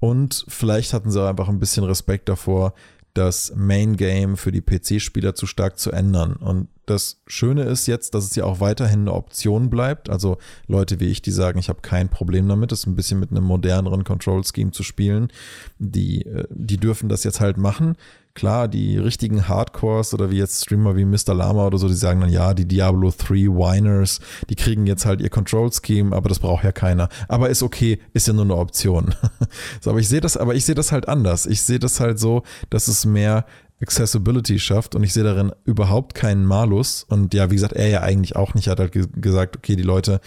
Und 0.00 0.44
vielleicht 0.48 0.92
hatten 0.92 1.10
sie 1.10 1.22
auch 1.22 1.28
einfach 1.28 1.48
ein 1.48 1.60
bisschen 1.60 1.84
Respekt 1.84 2.28
davor, 2.28 2.74
das 3.14 3.52
Main 3.56 3.96
Game 3.96 4.36
für 4.36 4.52
die 4.52 4.62
PC-Spieler 4.62 5.34
zu 5.34 5.46
stark 5.46 5.78
zu 5.78 5.90
ändern. 5.90 6.34
Und 6.34 6.68
das 6.86 7.20
Schöne 7.26 7.64
ist 7.64 7.86
jetzt, 7.86 8.14
dass 8.14 8.24
es 8.24 8.34
ja 8.34 8.44
auch 8.44 8.60
weiterhin 8.60 9.00
eine 9.00 9.12
Option 9.12 9.68
bleibt. 9.70 10.08
Also 10.08 10.38
Leute 10.66 11.00
wie 11.00 11.06
ich, 11.06 11.22
die 11.22 11.30
sagen, 11.30 11.58
ich 11.58 11.68
habe 11.68 11.80
kein 11.82 12.08
Problem 12.08 12.48
damit, 12.48 12.72
es 12.72 12.86
ein 12.86 12.96
bisschen 12.96 13.20
mit 13.20 13.30
einem 13.30 13.44
moderneren 13.44 14.04
Control-Scheme 14.04 14.70
zu 14.72 14.82
spielen, 14.82 15.28
die, 15.78 16.24
äh, 16.24 16.46
die 16.50 16.78
dürfen 16.78 17.08
das 17.08 17.24
jetzt 17.24 17.40
halt 17.40 17.58
machen. 17.58 17.96
Klar, 18.40 18.68
die 18.68 18.96
richtigen 18.96 19.48
Hardcores 19.48 20.14
oder 20.14 20.30
wie 20.30 20.38
jetzt 20.38 20.64
Streamer 20.64 20.96
wie 20.96 21.04
Mr. 21.04 21.34
Lama 21.34 21.66
oder 21.66 21.76
so, 21.76 21.88
die 21.88 21.94
sagen 21.94 22.22
dann, 22.22 22.30
ja, 22.30 22.54
die 22.54 22.64
Diablo 22.64 23.10
3 23.10 23.34
Winers, 23.48 24.20
die 24.48 24.54
kriegen 24.54 24.86
jetzt 24.86 25.04
halt 25.04 25.20
ihr 25.20 25.28
Control 25.28 25.70
Scheme, 25.70 26.16
aber 26.16 26.30
das 26.30 26.38
braucht 26.38 26.64
ja 26.64 26.72
keiner. 26.72 27.10
Aber 27.28 27.50
ist 27.50 27.62
okay, 27.62 28.00
ist 28.14 28.28
ja 28.28 28.32
nur 28.32 28.44
eine 28.44 28.56
Option. 28.56 29.14
so, 29.82 29.90
aber 29.90 29.98
ich 29.98 30.08
sehe 30.08 30.22
das, 30.22 30.38
aber 30.38 30.54
ich 30.54 30.64
sehe 30.64 30.74
das 30.74 30.90
halt 30.90 31.06
anders. 31.06 31.44
Ich 31.44 31.60
sehe 31.60 31.78
das 31.78 32.00
halt 32.00 32.18
so, 32.18 32.42
dass 32.70 32.88
es 32.88 33.04
mehr 33.04 33.44
Accessibility 33.82 34.58
schafft 34.58 34.94
und 34.94 35.04
ich 35.04 35.12
sehe 35.12 35.24
darin 35.24 35.52
überhaupt 35.64 36.14
keinen 36.14 36.46
Malus. 36.46 37.04
Und 37.06 37.34
ja, 37.34 37.50
wie 37.50 37.56
gesagt, 37.56 37.74
er 37.74 37.88
ja 37.88 38.00
eigentlich 38.00 38.36
auch 38.36 38.54
nicht. 38.54 38.68
Er 38.68 38.70
hat 38.70 38.80
halt 38.80 38.92
gesagt, 39.20 39.58
okay, 39.58 39.76
die 39.76 39.82
Leute, 39.82 40.18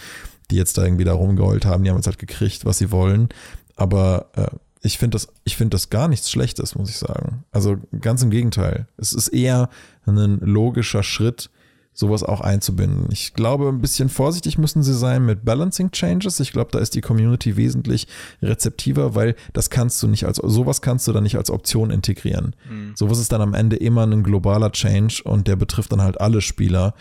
die 0.52 0.56
jetzt 0.56 0.78
da 0.78 0.84
irgendwie 0.84 1.02
da 1.02 1.14
rumgeheult 1.14 1.66
haben, 1.66 1.82
die 1.82 1.90
haben 1.90 1.96
jetzt 1.96 2.06
halt 2.06 2.20
gekriegt, 2.20 2.64
was 2.64 2.78
sie 2.78 2.92
wollen. 2.92 3.30
Aber 3.74 4.28
äh, 4.36 4.46
ich 4.84 4.98
finde 4.98 5.16
das, 5.16 5.28
ich 5.44 5.56
finde 5.56 5.74
das 5.74 5.88
gar 5.88 6.08
nichts 6.08 6.30
Schlechtes, 6.30 6.74
muss 6.74 6.90
ich 6.90 6.98
sagen. 6.98 7.44
Also 7.52 7.76
ganz 8.00 8.22
im 8.22 8.30
Gegenteil. 8.30 8.86
Es 8.98 9.14
ist 9.14 9.28
eher 9.28 9.70
ein 10.06 10.38
logischer 10.40 11.02
Schritt, 11.02 11.48
sowas 11.94 12.22
auch 12.22 12.42
einzubinden. 12.42 13.06
Ich 13.10 13.32
glaube, 13.32 13.68
ein 13.68 13.80
bisschen 13.80 14.10
vorsichtig 14.10 14.58
müssen 14.58 14.82
sie 14.82 14.92
sein 14.92 15.24
mit 15.24 15.42
Balancing 15.42 15.90
Changes. 15.90 16.38
Ich 16.40 16.52
glaube, 16.52 16.70
da 16.70 16.80
ist 16.80 16.94
die 16.94 17.00
Community 17.00 17.56
wesentlich 17.56 18.06
rezeptiver, 18.42 19.14
weil 19.14 19.36
das 19.54 19.70
kannst 19.70 20.02
du 20.02 20.06
nicht 20.06 20.26
als, 20.26 20.36
sowas 20.36 20.82
kannst 20.82 21.08
du 21.08 21.12
dann 21.12 21.22
nicht 21.22 21.38
als 21.38 21.50
Option 21.50 21.90
integrieren. 21.90 22.54
Mhm. 22.68 22.92
Sowas 22.94 23.18
ist 23.18 23.32
dann 23.32 23.40
am 23.40 23.54
Ende 23.54 23.76
immer 23.76 24.06
ein 24.06 24.22
globaler 24.22 24.70
Change 24.70 25.22
und 25.24 25.48
der 25.48 25.56
betrifft 25.56 25.92
dann 25.92 26.02
halt 26.02 26.20
alle 26.20 26.42
Spieler. 26.42 26.94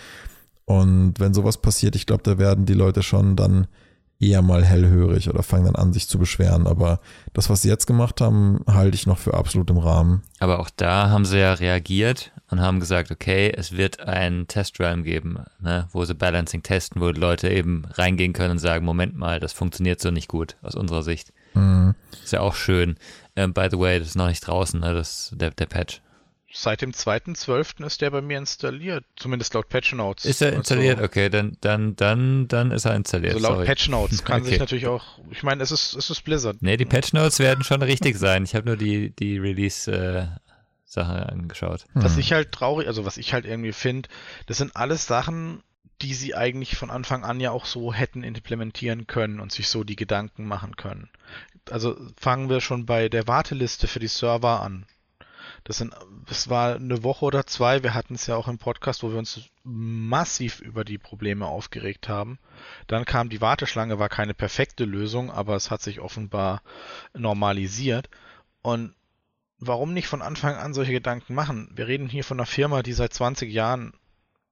Und 0.63 1.15
wenn 1.19 1.33
sowas 1.33 1.57
passiert, 1.57 1.97
ich 1.97 2.05
glaube, 2.05 2.23
da 2.23 2.37
werden 2.37 2.65
die 2.65 2.75
Leute 2.75 3.03
schon 3.03 3.35
dann 3.35 3.67
eher 4.27 4.41
mal 4.41 4.63
hellhörig 4.63 5.29
oder 5.29 5.43
fangen 5.43 5.65
dann 5.65 5.75
an, 5.75 5.93
sich 5.93 6.07
zu 6.07 6.19
beschweren. 6.19 6.67
Aber 6.67 6.99
das, 7.33 7.49
was 7.49 7.61
sie 7.61 7.69
jetzt 7.69 7.87
gemacht 7.87 8.21
haben, 8.21 8.61
halte 8.67 8.95
ich 8.95 9.07
noch 9.07 9.17
für 9.17 9.33
absolut 9.33 9.69
im 9.69 9.77
Rahmen. 9.77 10.23
Aber 10.39 10.59
auch 10.59 10.69
da 10.75 11.09
haben 11.09 11.25
sie 11.25 11.39
ja 11.39 11.53
reagiert 11.53 12.31
und 12.49 12.61
haben 12.61 12.79
gesagt, 12.79 13.11
okay, 13.11 13.51
es 13.55 13.75
wird 13.75 14.01
ein 14.01 14.47
Test-Realm 14.47 15.03
geben, 15.03 15.39
ne, 15.59 15.87
wo 15.91 16.05
sie 16.05 16.13
Balancing 16.13 16.63
testen, 16.63 17.01
wo 17.01 17.09
Leute 17.09 17.49
eben 17.49 17.85
reingehen 17.93 18.33
können 18.33 18.51
und 18.51 18.59
sagen, 18.59 18.85
Moment 18.85 19.17
mal, 19.17 19.39
das 19.39 19.53
funktioniert 19.53 19.99
so 20.01 20.11
nicht 20.11 20.27
gut 20.27 20.55
aus 20.61 20.75
unserer 20.75 21.03
Sicht. 21.03 21.33
Mhm. 21.53 21.95
Ist 22.23 22.33
ja 22.33 22.41
auch 22.41 22.55
schön. 22.55 22.95
Ähm, 23.35 23.53
by 23.53 23.67
the 23.71 23.79
way, 23.79 23.99
das 23.99 24.09
ist 24.09 24.15
noch 24.15 24.27
nicht 24.27 24.45
draußen, 24.45 24.79
ne, 24.79 24.93
das, 24.93 25.31
der, 25.35 25.51
der 25.51 25.65
Patch 25.65 26.01
seit 26.53 26.81
dem 26.81 26.91
2.12. 26.91 27.85
ist 27.85 28.01
der 28.01 28.11
bei 28.11 28.21
mir 28.21 28.37
installiert. 28.37 29.05
Zumindest 29.15 29.53
laut 29.53 29.69
Patch 29.69 29.93
Notes. 29.93 30.25
Ist 30.25 30.41
er 30.41 30.53
installiert? 30.53 30.97
Also, 30.97 31.05
okay, 31.05 31.29
dann, 31.29 31.57
dann, 31.61 31.95
dann, 31.95 32.47
dann 32.47 32.71
ist 32.71 32.85
er 32.85 32.95
installiert. 32.95 33.33
Also 33.33 33.47
laut 33.47 33.55
Sorry. 33.55 33.65
Patch 33.65 33.89
Notes 33.89 34.23
kann 34.23 34.41
okay. 34.41 34.51
sich 34.51 34.59
natürlich 34.59 34.87
auch, 34.87 35.19
ich 35.31 35.43
meine, 35.43 35.63
es 35.63 35.71
ist, 35.71 35.95
es 35.95 36.09
ist 36.09 36.21
Blizzard. 36.23 36.57
Nee, 36.61 36.77
die 36.77 36.85
Patch 36.85 37.13
Notes 37.13 37.39
werden 37.39 37.63
schon 37.63 37.81
richtig 37.81 38.17
sein. 38.17 38.43
Ich 38.43 38.55
habe 38.55 38.67
nur 38.67 38.77
die, 38.77 39.09
die 39.11 39.37
Release, 39.37 39.91
äh, 39.91 40.27
Sache 40.93 41.27
angeschaut. 41.27 41.85
Was 41.95 42.13
hm. 42.13 42.19
ich 42.19 42.33
halt 42.33 42.51
traurig, 42.51 42.87
also 42.87 43.03
was 43.03 43.17
ich 43.17 43.33
halt 43.33 43.45
irgendwie 43.45 43.73
finde, 43.73 44.09
das 44.45 44.57
sind 44.57 44.75
alles 44.75 45.07
Sachen, 45.07 45.63
die 46.01 46.13
sie 46.13 46.35
eigentlich 46.35 46.75
von 46.75 46.91
Anfang 46.91 47.23
an 47.23 47.39
ja 47.39 47.51
auch 47.51 47.65
so 47.65 47.93
hätten 47.93 48.23
implementieren 48.23 49.07
können 49.07 49.39
und 49.39 49.51
sich 49.51 49.69
so 49.69 49.83
die 49.83 49.95
Gedanken 49.95 50.45
machen 50.45 50.75
können. 50.75 51.09
Also 51.69 51.97
fangen 52.17 52.49
wir 52.49 52.61
schon 52.61 52.85
bei 52.85 53.09
der 53.09 53.27
Warteliste 53.27 53.87
für 53.87 53.99
die 53.99 54.07
Server 54.07 54.61
an. 54.61 54.85
Das, 55.63 55.77
sind, 55.77 55.93
das 56.27 56.49
war 56.49 56.75
eine 56.75 57.03
Woche 57.03 57.25
oder 57.25 57.45
zwei. 57.45 57.83
Wir 57.83 57.93
hatten 57.93 58.15
es 58.15 58.27
ja 58.27 58.35
auch 58.35 58.47
im 58.47 58.57
Podcast, 58.57 59.03
wo 59.03 59.11
wir 59.11 59.17
uns 59.17 59.49
massiv 59.63 60.59
über 60.59 60.83
die 60.83 60.97
Probleme 60.97 61.45
aufgeregt 61.45 62.09
haben. 62.09 62.37
Dann 62.87 63.05
kam 63.05 63.29
die 63.29 63.41
Warteschlange, 63.41 63.99
war 63.99 64.09
keine 64.09 64.33
perfekte 64.33 64.83
Lösung, 64.83 65.31
aber 65.31 65.55
es 65.55 65.71
hat 65.71 65.81
sich 65.81 66.01
offenbar 66.01 66.61
normalisiert. 67.13 68.09
Und 68.61 68.93
warum 69.59 69.93
nicht 69.93 70.07
von 70.07 70.21
Anfang 70.21 70.55
an 70.55 70.73
solche 70.73 70.91
Gedanken 70.91 71.33
machen? 71.33 71.69
Wir 71.73 71.87
reden 71.87 72.09
hier 72.09 72.23
von 72.23 72.39
einer 72.39 72.45
Firma, 72.45 72.83
die 72.83 72.93
seit 72.93 73.13
20 73.13 73.51
Jahren 73.51 73.93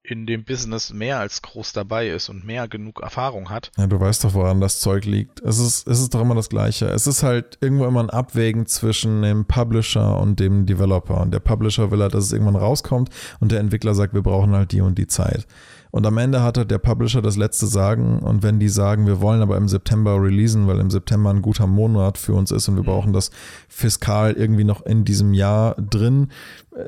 in 0.04 0.26
dem 0.26 0.44
Business 0.44 0.92
mehr 0.92 1.20
als 1.20 1.42
groß 1.42 1.74
dabei 1.74 2.10
ist 2.10 2.30
und 2.30 2.44
mehr 2.44 2.68
genug 2.68 3.02
Erfahrung 3.02 3.50
hat. 3.50 3.72
Ja, 3.78 3.86
du 3.86 4.00
weißt 4.00 4.24
doch, 4.24 4.34
woran 4.34 4.60
das 4.60 4.80
Zeug 4.80 5.06
liegt. 5.06 5.42
Es 5.42 5.60
ist, 5.60 5.88
es 5.88 6.00
ist 6.00 6.14
doch 6.14 6.22
immer 6.22 6.34
das 6.34 6.50
Gleiche. 6.50 6.88
Es 6.88 7.06
ist 7.06 7.22
halt 7.22 7.58
irgendwo 7.62 7.86
immer 7.86 8.02
ein 8.02 8.10
Abwägen 8.10 8.66
zwischen 8.66 9.22
dem 9.22 9.46
Publisher 9.46 10.20
und 10.20 10.40
dem 10.40 10.66
Developer. 10.66 11.22
Und 11.22 11.32
der 11.32 11.40
Publisher 11.40 11.92
will 11.92 12.02
halt, 12.02 12.16
dass 12.16 12.26
es 12.26 12.34
irgendwann 12.34 12.56
rauskommt 12.56 13.10
und 13.40 13.52
der 13.52 13.60
Entwickler 13.60 13.94
sagt, 13.94 14.14
wir 14.14 14.24
brauchen 14.24 14.56
halt 14.56 14.72
die 14.72 14.82
und 14.82 14.98
die 14.98 15.08
Zeit. 15.08 15.46
Und 15.92 16.06
am 16.08 16.18
Ende 16.18 16.42
hat 16.42 16.58
halt 16.58 16.72
der 16.72 16.78
Publisher 16.78 17.22
das 17.22 17.36
letzte 17.36 17.68
Sagen. 17.68 18.20
Und 18.20 18.44
wenn 18.44 18.60
die 18.60 18.70
sagen, 18.70 19.06
wir 19.06 19.20
wollen 19.20 19.42
aber 19.42 19.58
im 19.58 19.68
September 19.68 20.22
releasen, 20.22 20.66
weil 20.66 20.80
im 20.80 20.90
September 20.90 21.30
ein 21.30 21.42
guter 21.42 21.68
Monat 21.68 22.18
für 22.18 22.34
uns 22.34 22.50
ist 22.52 22.70
und 22.70 22.76
wir 22.76 22.84
mhm. 22.84 22.88
brauchen 22.88 23.14
das 23.14 23.30
fiskal 23.68 24.34
irgendwie 24.34 24.64
noch 24.64 24.86
in 24.86 25.04
diesem 25.04 25.34
Jahr 25.34 25.76
drin, 25.76 26.30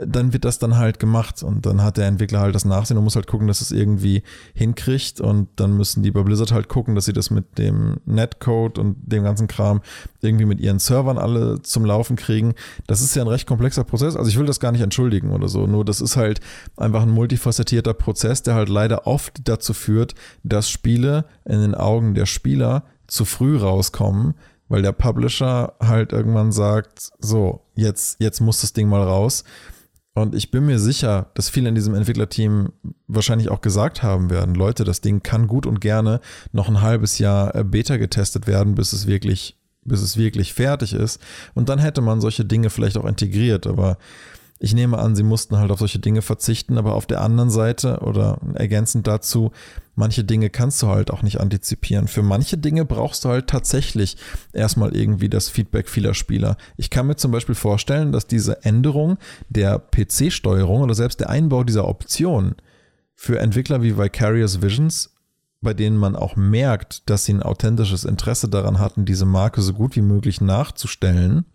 dann 0.05 0.31
wird 0.31 0.45
das 0.45 0.59
dann 0.59 0.77
halt 0.77 0.99
gemacht. 0.99 1.43
Und 1.43 1.65
dann 1.65 1.81
hat 1.81 1.97
der 1.97 2.07
Entwickler 2.07 2.39
halt 2.39 2.55
das 2.55 2.63
Nachsehen 2.63 2.97
und 2.97 3.03
muss 3.03 3.15
halt 3.15 3.27
gucken, 3.27 3.47
dass 3.47 3.59
es 3.59 3.71
irgendwie 3.71 4.23
hinkriegt. 4.53 5.19
Und 5.19 5.49
dann 5.57 5.75
müssen 5.75 6.03
die 6.03 6.11
bei 6.11 6.23
Blizzard 6.23 6.53
halt 6.53 6.69
gucken, 6.69 6.95
dass 6.95 7.05
sie 7.05 7.13
das 7.13 7.29
mit 7.29 7.57
dem 7.57 7.97
Netcode 8.05 8.77
und 8.77 8.95
dem 9.01 9.23
ganzen 9.23 9.47
Kram 9.47 9.81
irgendwie 10.21 10.45
mit 10.45 10.61
ihren 10.61 10.79
Servern 10.79 11.17
alle 11.17 11.61
zum 11.61 11.83
Laufen 11.83 12.15
kriegen. 12.15 12.53
Das 12.87 13.01
ist 13.01 13.15
ja 13.15 13.23
ein 13.23 13.27
recht 13.27 13.47
komplexer 13.47 13.83
Prozess. 13.83 14.15
Also 14.15 14.29
ich 14.29 14.37
will 14.37 14.45
das 14.45 14.61
gar 14.61 14.71
nicht 14.71 14.81
entschuldigen 14.81 15.31
oder 15.31 15.49
so. 15.49 15.67
Nur 15.67 15.83
das 15.83 15.99
ist 15.99 16.15
halt 16.15 16.39
einfach 16.77 17.01
ein 17.01 17.09
multifacettierter 17.09 17.93
Prozess, 17.93 18.43
der 18.43 18.55
halt 18.55 18.69
leider 18.69 18.83
leider 18.83 19.07
oft 19.07 19.47
dazu 19.47 19.73
führt, 19.73 20.13
dass 20.43 20.69
Spiele 20.69 21.25
in 21.45 21.61
den 21.61 21.75
Augen 21.75 22.13
der 22.13 22.25
Spieler 22.25 22.83
zu 23.07 23.25
früh 23.25 23.57
rauskommen, 23.57 24.33
weil 24.67 24.81
der 24.81 24.91
Publisher 24.91 25.73
halt 25.79 26.11
irgendwann 26.11 26.51
sagt, 26.51 27.11
so, 27.19 27.61
jetzt, 27.75 28.19
jetzt 28.19 28.39
muss 28.41 28.61
das 28.61 28.73
Ding 28.73 28.89
mal 28.89 29.03
raus. 29.03 29.43
Und 30.15 30.35
ich 30.35 30.51
bin 30.51 30.65
mir 30.65 30.77
sicher, 30.77 31.31
dass 31.33 31.49
viele 31.49 31.69
in 31.69 31.75
diesem 31.75 31.95
Entwicklerteam 31.95 32.71
wahrscheinlich 33.07 33.49
auch 33.49 33.61
gesagt 33.61 34.03
haben 34.03 34.29
werden, 34.29 34.53
Leute, 34.53 34.83
das 34.83 35.01
Ding 35.01 35.23
kann 35.23 35.47
gut 35.47 35.65
und 35.65 35.81
gerne 35.81 36.21
noch 36.51 36.69
ein 36.69 36.81
halbes 36.81 37.17
Jahr 37.17 37.55
äh, 37.55 37.63
Beta 37.63 37.97
getestet 37.97 38.45
werden, 38.45 38.75
bis 38.75 38.93
es 38.93 39.07
wirklich, 39.07 39.57
bis 39.83 40.01
es 40.01 40.15
wirklich 40.15 40.53
fertig 40.53 40.93
ist. 40.93 41.19
Und 41.55 41.69
dann 41.69 41.79
hätte 41.79 42.01
man 42.01 42.21
solche 42.21 42.45
Dinge 42.45 42.69
vielleicht 42.69 42.95
auch 42.97 43.05
integriert. 43.05 43.65
Aber 43.65 43.97
ich 44.63 44.73
nehme 44.73 44.97
an, 44.97 45.13
sie 45.13 45.23
mussten 45.23 45.57
halt 45.57 45.71
auf 45.71 45.79
solche 45.79 45.99
Dinge 45.99 46.21
verzichten, 46.21 46.77
aber 46.77 46.95
auf 46.95 47.05
der 47.05 47.19
anderen 47.19 47.49
Seite 47.49 47.99
oder 47.99 48.39
ergänzend 48.53 49.07
dazu, 49.07 49.51
manche 49.95 50.23
Dinge 50.23 50.49
kannst 50.49 50.81
du 50.81 50.87
halt 50.87 51.11
auch 51.11 51.21
nicht 51.21 51.41
antizipieren. 51.41 52.07
Für 52.07 52.23
manche 52.23 52.57
Dinge 52.57 52.85
brauchst 52.85 53.25
du 53.25 53.29
halt 53.29 53.47
tatsächlich 53.47 54.15
erstmal 54.53 54.95
irgendwie 54.95 55.27
das 55.27 55.49
Feedback 55.49 55.89
vieler 55.89 56.13
Spieler. 56.13 56.55
Ich 56.77 56.89
kann 56.89 57.07
mir 57.07 57.17
zum 57.17 57.31
Beispiel 57.31 57.55
vorstellen, 57.55 58.13
dass 58.13 58.25
diese 58.25 58.63
Änderung 58.63 59.17
der 59.49 59.79
PC-Steuerung 59.79 60.81
oder 60.81 60.93
selbst 60.93 61.19
der 61.19 61.29
Einbau 61.29 61.65
dieser 61.65 61.85
Option 61.85 62.55
für 63.15 63.39
Entwickler 63.39 63.81
wie 63.81 63.97
Vicarious 63.97 64.61
Visions 64.61 65.09
bei 65.59 65.73
denen 65.73 65.95
man 65.95 66.17
auch 66.17 66.35
merkt, 66.35 67.09
dass 67.09 67.23
sie 67.23 67.33
ein 67.33 67.41
authentisches 67.41 68.03
Interesse 68.03 68.49
daran 68.49 68.79
hatten, 68.79 69.05
diese 69.05 69.25
Marke 69.25 69.61
so 69.61 69.71
gut 69.71 69.95
wie 69.95 70.01
möglich 70.01 70.41
nachzustellen, 70.41 71.45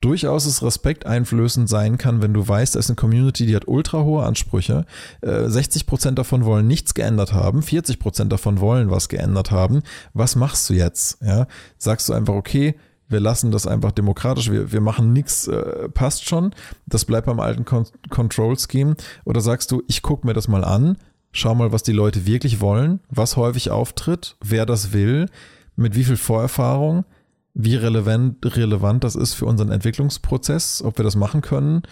durchaus 0.00 0.46
es 0.46 0.62
respekteinflößend 0.62 1.68
sein 1.68 1.98
kann, 1.98 2.22
wenn 2.22 2.32
du 2.32 2.46
weißt, 2.46 2.74
da 2.74 2.78
ist 2.78 2.88
eine 2.88 2.96
Community, 2.96 3.46
die 3.46 3.54
hat 3.54 3.68
ultra 3.68 4.02
hohe 4.02 4.24
Ansprüche. 4.24 4.86
Äh, 5.20 5.46
60% 5.46 6.12
davon 6.12 6.44
wollen 6.44 6.66
nichts 6.66 6.94
geändert 6.94 7.32
haben, 7.32 7.60
40% 7.60 8.28
davon 8.28 8.60
wollen 8.60 8.90
was 8.90 9.08
geändert 9.08 9.50
haben. 9.50 9.82
Was 10.14 10.36
machst 10.36 10.68
du 10.70 10.74
jetzt? 10.74 11.18
Ja? 11.22 11.46
Sagst 11.76 12.08
du 12.08 12.14
einfach, 12.14 12.34
okay, 12.34 12.76
wir 13.08 13.20
lassen 13.20 13.50
das 13.50 13.66
einfach 13.66 13.92
demokratisch, 13.92 14.50
wir, 14.50 14.72
wir 14.72 14.80
machen 14.80 15.12
nichts, 15.12 15.48
äh, 15.48 15.88
passt 15.90 16.28
schon, 16.28 16.54
das 16.86 17.04
bleibt 17.04 17.26
beim 17.26 17.40
alten 17.40 17.64
Con 17.64 17.84
Control 18.08 18.56
Scheme. 18.58 18.94
Oder 19.24 19.40
sagst 19.40 19.70
du, 19.70 19.82
ich 19.88 20.00
gucke 20.00 20.26
mir 20.26 20.32
das 20.32 20.48
mal 20.48 20.64
an, 20.64 20.96
schau 21.32 21.54
mal, 21.54 21.72
was 21.72 21.82
die 21.82 21.92
Leute 21.92 22.24
wirklich 22.24 22.60
wollen, 22.60 23.00
was 23.10 23.36
häufig 23.36 23.70
auftritt, 23.70 24.36
wer 24.42 24.64
das 24.64 24.92
will, 24.92 25.26
mit 25.76 25.94
wie 25.94 26.04
viel 26.04 26.16
Vorerfahrung 26.16 27.04
wie 27.64 27.76
relevant, 27.76 28.44
relevant 28.56 29.04
das 29.04 29.16
ist 29.16 29.34
für 29.34 29.46
unseren 29.46 29.70
Entwicklungsprozess, 29.70 30.82
ob 30.82 30.98
wir 30.98 31.04
das 31.04 31.16
machen 31.16 31.40
können 31.40 31.82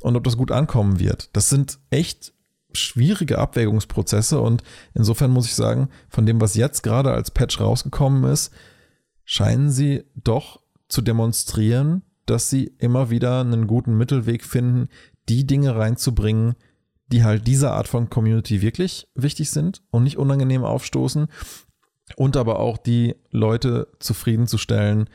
und 0.00 0.16
ob 0.16 0.24
das 0.24 0.36
gut 0.36 0.50
ankommen 0.50 0.98
wird. 0.98 1.30
Das 1.32 1.48
sind 1.48 1.78
echt 1.90 2.32
schwierige 2.72 3.38
Abwägungsprozesse 3.38 4.40
und 4.40 4.62
insofern 4.94 5.30
muss 5.30 5.46
ich 5.46 5.54
sagen, 5.54 5.88
von 6.08 6.26
dem, 6.26 6.40
was 6.40 6.54
jetzt 6.54 6.82
gerade 6.82 7.12
als 7.12 7.30
Patch 7.30 7.60
rausgekommen 7.60 8.24
ist, 8.30 8.52
scheinen 9.24 9.70
sie 9.70 10.04
doch 10.14 10.60
zu 10.88 11.00
demonstrieren, 11.00 12.02
dass 12.26 12.50
sie 12.50 12.72
immer 12.78 13.10
wieder 13.10 13.40
einen 13.40 13.66
guten 13.66 13.96
Mittelweg 13.96 14.44
finden, 14.44 14.88
die 15.28 15.46
Dinge 15.46 15.76
reinzubringen, 15.76 16.54
die 17.12 17.22
halt 17.22 17.46
dieser 17.46 17.72
Art 17.72 17.88
von 17.88 18.10
Community 18.10 18.62
wirklich 18.62 19.08
wichtig 19.14 19.50
sind 19.50 19.82
und 19.90 20.04
nicht 20.04 20.18
unangenehm 20.18 20.64
aufstoßen 20.64 21.28
und 22.16 22.36
aber 22.36 22.60
auch 22.60 22.78
die 22.78 23.16
Leute 23.30 23.88
zufriedenzustellen, 23.98 25.08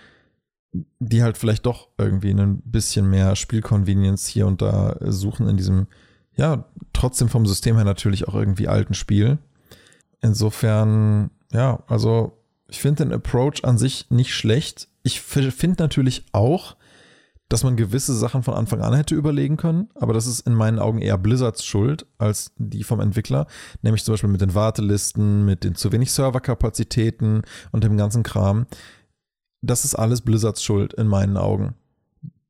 die 1.00 1.24
halt 1.24 1.38
vielleicht 1.38 1.66
doch 1.66 1.90
irgendwie 1.98 2.32
ein 2.32 2.62
bisschen 2.64 3.10
mehr 3.10 3.36
Spielconvenience 3.36 4.28
hier 4.28 4.48
und 4.48 4.62
da 4.62 4.98
suchen 5.02 5.48
in 5.48 5.58
diesem, 5.58 5.88
ja, 6.36 6.66
trotzdem 6.94 7.30
vom 7.30 7.46
System 7.46 7.76
her 7.76 7.86
natürlich 7.86 8.28
auch 8.28 8.36
irgendwie 8.36 8.68
alten 8.68 8.94
Spiel. 8.94 9.40
Insofern, 10.22 11.32
ja, 11.52 11.84
also 11.88 12.38
ich 12.68 12.80
finde 12.82 13.06
den 13.06 13.14
Approach 13.14 13.64
an 13.64 13.78
sich 13.78 14.12
nicht 14.12 14.34
schlecht. 14.34 14.88
Ich 15.02 15.22
finde 15.22 15.82
natürlich 15.82 16.26
auch, 16.34 16.76
dass 17.50 17.64
man 17.64 17.76
gewisse 17.76 18.14
Sachen 18.14 18.43
von 18.43 18.54
Anfang 18.54 18.82
an 18.82 18.93
hätte 18.93 19.16
überlegen 19.16 19.58
können, 19.58 19.89
aber 19.95 20.14
das 20.14 20.28
ist 20.28 20.41
in 20.41 20.54
meinen 20.54 20.80
Augen 20.80 21.02
eher 21.02 21.18
Blizzards 21.18 21.66
Schuld 21.66 22.06
als 22.20 22.52
die 22.58 22.84
vom 22.84 23.00
Entwickler, 23.00 23.47
nämlich 23.82 24.04
zum 24.04 24.14
Beispiel 24.14 24.30
mit 24.30 24.41
den 24.41 24.54
Wartelisten, 24.54 25.45
mit 25.45 25.64
den 25.64 25.76
zu 25.76 25.91
wenig 25.91 26.12
Serverkapazitäten 26.12 27.41
und 27.72 27.84
dem 27.84 27.97
ganzen 27.97 28.24
Kram. 28.24 28.68
Das 29.62 29.84
ist 29.84 29.95
alles 29.95 30.22
Blizzards 30.22 30.64
Schuld 30.64 30.93
in 30.93 31.08
meinen 31.08 31.38
Augen, 31.38 31.74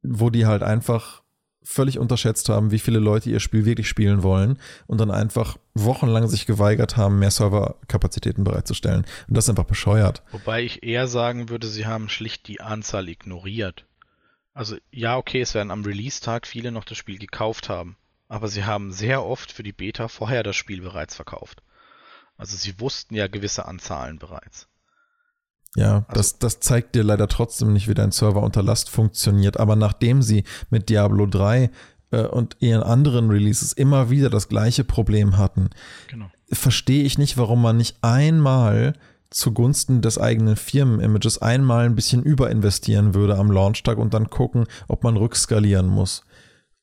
wo 0.04 0.30
die 0.30 0.45
halt 0.45 0.64
einfach 0.64 1.24
völlig 1.62 2.00
unterschätzt 2.00 2.50
haben, 2.50 2.72
wie 2.72 2.80
viele 2.80 3.00
Leute 3.00 3.30
ihr 3.30 3.39
Spiel 3.39 3.66
wirklich 3.66 3.88
spielen 3.88 4.24
wollen 4.24 4.58
und 4.88 5.00
dann 5.00 5.12
einfach 5.12 5.58
wochenlang 5.76 6.28
sich 6.28 6.45
geweigert 6.45 6.97
haben, 6.97 7.20
mehr 7.20 7.32
Serverkapazitäten 7.32 8.43
bereitzustellen. 8.43 9.06
Und 9.28 9.38
das 9.38 9.45
ist 9.45 9.50
einfach 9.50 9.66
bescheuert. 9.66 10.24
Wobei 10.32 10.64
ich 10.64 10.84
eher 10.84 11.08
sagen 11.08 11.50
würde, 11.50 11.68
sie 11.68 11.86
haben 11.86 12.10
schlicht 12.10 12.47
die 12.47 12.60
Anzahl 12.62 13.08
ignoriert. 13.08 13.86
Also 14.54 14.78
ja, 14.91 15.18
okay, 15.18 15.41
es 15.41 15.54
werden 15.54 15.72
am 15.72 15.84
Release-Tag 15.84 16.47
viele 16.47 16.72
noch 16.72 16.84
das 16.84 16.97
Spiel 16.97 17.18
gekauft 17.18 17.70
haben, 17.70 17.97
aber 18.28 18.47
sie 18.47 18.66
haben 18.66 18.91
sehr 18.91 19.24
oft 19.24 19.52
für 19.52 19.64
die 19.64 19.74
Beta 19.74 20.08
vorher 20.08 20.43
das 20.43 20.56
Spiel 20.56 20.82
bereits 20.82 21.16
verkauft. 21.16 21.62
Also 22.38 22.56
sie 22.56 22.80
wussten 22.80 23.16
ja 23.16 23.28
gewisse 23.28 23.66
Anzahlen 23.66 24.18
bereits. 24.18 24.68
Ja, 25.76 26.06
also, 26.08 26.14
das, 26.14 26.39
das 26.39 26.60
zeigt 26.60 26.95
dir 26.95 27.04
leider 27.04 27.28
trotzdem 27.28 27.74
nicht, 27.74 27.88
wie 27.88 27.93
dein 27.93 28.12
Server 28.12 28.41
unter 28.41 28.64
Last 28.64 28.89
funktioniert. 28.89 29.60
Aber 29.60 29.76
nachdem 29.76 30.22
sie 30.22 30.43
mit 30.70 30.89
Diablo 30.89 31.26
3 31.26 31.70
äh, 32.12 32.22
und 32.24 32.58
ihren 32.60 32.82
anderen 32.82 33.30
Releases 33.30 33.74
immer 33.74 34.10
wieder 34.10 34.30
das 34.30 34.47
gleiche 34.47 34.84
Problem 34.84 35.38
hatten, 35.38 35.70
genau. 36.08 36.32
verstehe 36.52 37.04
ich 37.04 37.18
nicht, 37.18 37.38
warum 37.38 37.62
man 37.62 37.78
nicht 37.78 37.97
einmal 38.02 38.93
zugunsten 39.32 40.02
des 40.02 40.18
eigenen 40.18 40.56
Firmenimages 40.56 41.42
einmal 41.42 41.86
ein 41.86 41.96
bisschen 41.96 42.24
überinvestieren 42.24 43.14
würde 43.14 43.38
am 43.38 43.52
Launchtag 43.52 43.98
und 43.98 44.14
dann 44.14 44.30
gucken, 44.30 44.66
ob 44.88 45.04
man 45.04 45.18
rückskalieren 45.18 45.88
muss. 45.88 46.24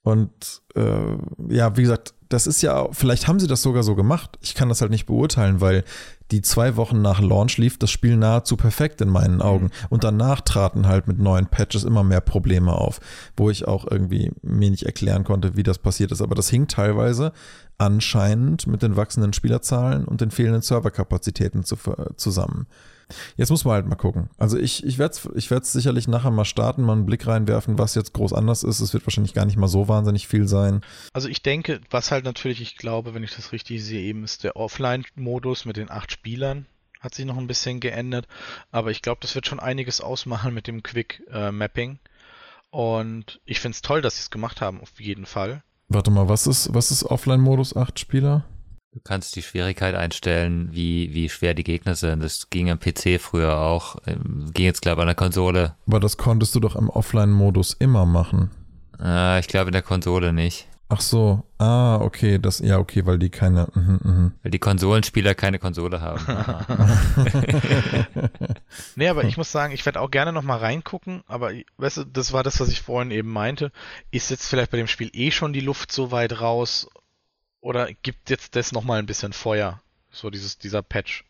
Und 0.03 0.63
äh, 0.77 1.17
ja, 1.49 1.77
wie 1.77 1.83
gesagt, 1.83 2.15
das 2.29 2.47
ist 2.47 2.63
ja, 2.63 2.89
vielleicht 2.93 3.29
haben 3.29 3.39
sie 3.39 3.47
das 3.47 3.63
sogar 3.63 3.83
so 3.83 3.95
gemacht. 3.95 4.39
Ich 4.43 4.55
kann 4.55 4.69
das 4.69 4.81
halt 4.81 4.91
nicht 4.91 5.07
beurteilen, 5.07 5.61
weil 5.61 5.85
die 6.33 6.43
zwei 6.43 6.77
Wochen 6.77 7.03
nach 7.03 7.21
Launch 7.21 7.57
lief 7.57 7.79
das 7.79 7.91
Spiel 7.91 8.17
nahezu 8.17 8.57
perfekt 8.57 9.01
in 9.01 9.09
meinen 9.09 9.41
Augen. 9.41 9.71
Und 9.91 10.03
danach 10.03 10.41
traten 10.41 10.87
halt 10.87 11.07
mit 11.07 11.19
neuen 11.19 11.47
Patches 11.47 11.85
immer 11.85 12.03
mehr 12.03 12.21
Probleme 12.21 12.73
auf, 12.73 13.01
wo 13.37 13.49
ich 13.51 13.69
auch 13.69 13.87
irgendwie 13.89 14.33
mir 14.43 14.71
nicht 14.71 14.85
erklären 14.85 15.23
konnte, 15.23 15.57
wie 15.57 15.63
das 15.63 15.79
passiert 15.79 16.11
ist. 16.11 16.23
Aber 16.23 16.35
das 16.35 16.51
hing 16.51 16.67
teilweise 16.67 17.33
anscheinend 17.79 18.67
mit 18.67 18.83
den 18.83 18.97
wachsenden 18.97 19.33
Spielerzahlen 19.33 20.05
und 20.05 20.21
den 20.21 20.31
fehlenden 20.31 20.63
Serverkapazitäten 20.63 21.63
zu, 21.65 21.77
zusammen. 22.17 22.67
Jetzt 23.37 23.51
muss 23.51 23.65
man 23.65 23.75
halt 23.75 23.87
mal 23.87 23.95
gucken. 23.95 24.31
Also 24.37 24.59
ich, 24.59 24.85
ich 24.85 24.99
werde 24.99 25.15
es 25.15 25.29
ich 25.35 25.49
sicherlich 25.49 26.09
nachher 26.09 26.31
mal 26.31 26.45
starten, 26.45 26.83
mal 26.83 26.95
einen 26.95 27.07
Blick 27.07 27.27
reinwerfen, 27.27 27.79
was 27.79 27.95
jetzt 27.95 28.13
groß 28.13 28.33
anders 28.33 28.63
ist. 28.63 28.81
Es 28.81 28.93
wird 28.93 29.07
wahrscheinlich 29.07 29.35
gar 29.35 29.45
nicht 29.45 29.57
mal 29.57 29.69
so 29.69 29.89
wahnsinnig 29.89 30.27
viel 30.27 30.49
sein. 30.49 30.83
Also 31.13 31.29
ich 31.29 31.43
denke, 31.43 31.81
was 31.91 32.11
halt 32.11 32.25
natürlich, 32.25 32.61
ich 32.61 32.77
glaube, 32.77 33.15
wenn 33.15 33.23
ich 33.23 33.35
das 33.35 33.53
richtig 33.53 33.85
sehe, 33.85 34.03
eben 34.03 34.25
ist 34.25 34.45
der 34.45 34.57
Offline-Modus 34.57 35.65
mit 35.65 35.77
den 35.77 35.91
acht 35.91 36.11
Spielern. 36.11 36.67
Hat 37.01 37.15
sich 37.15 37.25
noch 37.25 37.37
ein 37.37 37.47
bisschen 37.47 37.79
geändert. 37.79 38.27
Aber 38.73 38.91
ich 38.91 39.03
glaube, 39.03 39.21
das 39.21 39.35
wird 39.35 39.47
schon 39.47 39.61
einiges 39.61 40.01
ausmachen 40.01 40.53
mit 40.53 40.67
dem 40.67 40.83
Quick-Mapping. 40.83 41.93
Äh, 41.93 42.09
und 42.71 43.41
ich 43.45 43.61
finde 43.61 43.77
es 43.77 43.83
toll, 43.83 44.03
dass 44.03 44.17
sie 44.17 44.23
es 44.23 44.31
gemacht 44.31 44.61
haben, 44.61 44.81
auf 44.81 45.01
jeden 45.01 45.27
Fall. 45.27 45.63
Warte 45.89 46.11
mal, 46.11 46.29
was 46.29 46.47
ist, 46.47 46.75
was 46.75 46.91
ist 46.91 47.05
Offline-Modus 47.05 47.77
8 47.77 47.99
Spieler? 48.01 48.45
Du 48.97 49.03
kannst 49.05 49.37
die 49.37 49.43
Schwierigkeit 49.43 49.95
einstellen, 49.95 50.71
wie, 50.73 51.13
wie 51.13 51.29
schwer 51.29 51.53
die 51.53 51.65
Gegner 51.65 51.95
sind. 51.95 52.23
Das 52.23 52.49
ging 52.49 52.71
am 52.71 52.81
PC 52.81 53.21
früher 53.21 53.59
auch. 53.59 53.97
Ähm, 54.07 54.51
ging 54.55 54.65
jetzt, 54.65 54.81
glaube 54.81 55.01
ich, 55.01 55.03
an 55.03 55.09
der 55.09 55.15
Konsole. 55.15 55.75
Aber 55.87 56.01
das 56.01 56.17
konntest 56.17 56.55
du 56.55 56.61
doch 56.61 56.77
im 56.77 56.89
Offline-Modus 56.89 57.75
immer 57.75 58.07
machen. 58.07 58.51
Äh, 58.99 59.41
ich 59.41 59.49
glaube 59.49 59.69
in 59.69 59.75
der 59.75 59.83
Konsole 59.83 60.33
nicht. 60.33 60.67
Ach 60.89 61.03
so, 61.03 61.45
ah, 61.59 61.97
okay, 61.97 62.39
das, 62.39 62.61
ja, 62.61 62.79
okay, 62.79 63.05
weil 63.05 63.19
die 63.19 63.29
keine, 63.29 63.69
mh, 63.75 63.99
mh. 64.03 64.33
Weil 64.43 64.51
die 64.51 64.59
Konsolenspieler 64.59 65.35
keine 65.35 65.59
Konsole 65.59 66.01
haben. 66.01 66.25
nee, 68.97 69.09
aber 69.09 69.25
ich 69.25 69.37
muss 69.37 69.53
sagen, 69.53 69.75
ich 69.75 69.85
werde 69.85 70.01
auch 70.01 70.11
gerne 70.11 70.33
nochmal 70.33 70.61
reingucken, 70.61 71.23
aber 71.27 71.51
weißt 71.77 71.99
du, 71.99 72.05
das 72.05 72.33
war 72.33 72.43
das, 72.43 72.61
was 72.61 72.71
ich 72.71 72.81
vorhin 72.81 73.11
eben 73.11 73.31
meinte. 73.31 73.73
Ist 74.11 74.31
jetzt 74.31 74.49
vielleicht 74.49 74.71
bei 74.71 74.79
dem 74.79 74.87
Spiel 74.87 75.11
eh 75.13 75.33
schon 75.33 75.53
die 75.53 75.61
Luft 75.61 75.93
so 75.93 76.13
weit 76.13 76.41
raus 76.41 76.89
oder 77.67 77.89
gibt 78.03 78.31
jetzt 78.31 78.55
das 78.55 78.71
nochmal 78.71 79.01
ein 79.01 79.07
bisschen 79.07 79.33
Feuer? 79.33 79.81
So 80.11 80.31
dieses, 80.31 80.57
dieser 80.57 80.83
Patch 80.83 81.25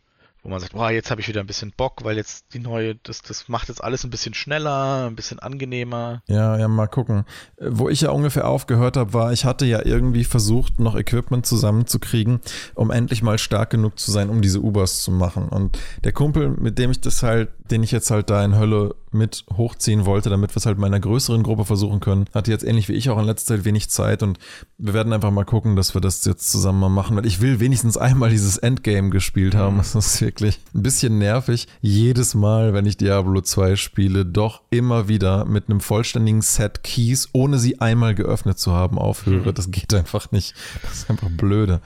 wo 0.46 0.50
man 0.50 0.60
sagt, 0.60 0.74
boah, 0.74 0.92
jetzt 0.92 1.10
habe 1.10 1.20
ich 1.20 1.26
wieder 1.26 1.40
ein 1.40 1.46
bisschen 1.48 1.72
Bock, 1.76 2.04
weil 2.04 2.16
jetzt 2.16 2.54
die 2.54 2.60
neue, 2.60 2.94
das, 2.94 3.20
das 3.20 3.48
macht 3.48 3.68
jetzt 3.68 3.82
alles 3.82 4.04
ein 4.04 4.10
bisschen 4.10 4.32
schneller, 4.32 5.08
ein 5.08 5.16
bisschen 5.16 5.40
angenehmer. 5.40 6.22
Ja, 6.28 6.56
ja, 6.56 6.68
mal 6.68 6.86
gucken. 6.86 7.24
Wo 7.60 7.88
ich 7.88 8.02
ja 8.02 8.10
ungefähr 8.10 8.46
aufgehört 8.46 8.96
habe, 8.96 9.12
war, 9.12 9.32
ich 9.32 9.44
hatte 9.44 9.66
ja 9.66 9.84
irgendwie 9.84 10.22
versucht, 10.22 10.78
noch 10.78 10.94
Equipment 10.94 11.46
zusammenzukriegen, 11.46 12.40
um 12.76 12.92
endlich 12.92 13.22
mal 13.22 13.38
stark 13.38 13.70
genug 13.70 13.98
zu 13.98 14.12
sein, 14.12 14.30
um 14.30 14.40
diese 14.40 14.60
Ubers 14.60 15.02
zu 15.02 15.10
machen. 15.10 15.48
Und 15.48 15.80
der 16.04 16.12
Kumpel, 16.12 16.50
mit 16.50 16.78
dem 16.78 16.92
ich 16.92 17.00
das 17.00 17.24
halt, 17.24 17.48
den 17.70 17.82
ich 17.82 17.90
jetzt 17.90 18.10
halt 18.10 18.30
da 18.30 18.44
in 18.44 18.56
Hölle 18.56 18.94
mit 19.12 19.44
hochziehen 19.56 20.04
wollte, 20.04 20.30
damit 20.30 20.52
wir 20.52 20.58
es 20.58 20.66
halt 20.66 20.78
meiner 20.78 21.00
größeren 21.00 21.42
Gruppe 21.42 21.64
versuchen 21.64 22.00
können, 22.00 22.26
hatte 22.34 22.50
jetzt 22.50 22.64
ähnlich 22.64 22.88
wie 22.88 22.92
ich 22.92 23.10
auch 23.10 23.18
in 23.18 23.24
letzter 23.24 23.56
Zeit 23.56 23.64
wenig 23.64 23.88
Zeit 23.88 24.22
und 24.22 24.38
wir 24.78 24.94
werden 24.94 25.12
einfach 25.12 25.30
mal 25.30 25.44
gucken, 25.44 25.76
dass 25.76 25.94
wir 25.94 26.00
das 26.00 26.24
jetzt 26.24 26.50
zusammen 26.50 26.80
mal 26.80 26.88
machen, 26.88 27.16
weil 27.16 27.26
ich 27.26 27.40
will 27.40 27.60
wenigstens 27.60 27.96
einmal 27.96 28.30
dieses 28.30 28.58
Endgame 28.58 29.10
gespielt 29.10 29.54
haben. 29.54 29.74
Mhm. 29.74 29.78
Das 29.78 29.94
ist 29.94 30.20
wirklich 30.20 30.60
ein 30.74 30.82
bisschen 30.82 31.18
nervig. 31.18 31.66
Jedes 31.80 32.34
Mal, 32.34 32.74
wenn 32.74 32.86
ich 32.86 32.96
Diablo 32.96 33.40
2 33.40 33.76
spiele, 33.76 34.26
doch 34.26 34.62
immer 34.70 35.08
wieder 35.08 35.44
mit 35.44 35.68
einem 35.68 35.80
vollständigen 35.80 36.42
Set 36.42 36.82
Keys, 36.82 37.28
ohne 37.32 37.58
sie 37.58 37.80
einmal 37.80 38.14
geöffnet 38.14 38.58
zu 38.58 38.72
haben, 38.72 38.98
aufhöre. 38.98 39.50
Mhm. 39.50 39.54
Das 39.54 39.70
geht 39.70 39.94
einfach 39.94 40.30
nicht. 40.32 40.54
Das 40.82 40.92
ist 40.92 41.10
einfach 41.10 41.30
blöde. 41.30 41.80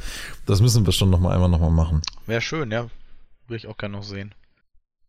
Das 0.47 0.61
müssen 0.61 0.85
wir 0.85 0.93
schon 0.93 1.11
noch 1.11 1.21
mal 1.21 1.35
einmal 1.35 1.49
noch 1.49 1.61
mal 1.61 1.71
machen. 1.71 2.03
Wäre 2.27 2.41
schön, 2.41 2.71
ja. 2.71 2.89
Würde 3.47 3.57
ich 3.57 3.67
auch 3.67 3.77
gerne 3.77 3.97
noch 3.97 4.05
sehen. 4.05 4.33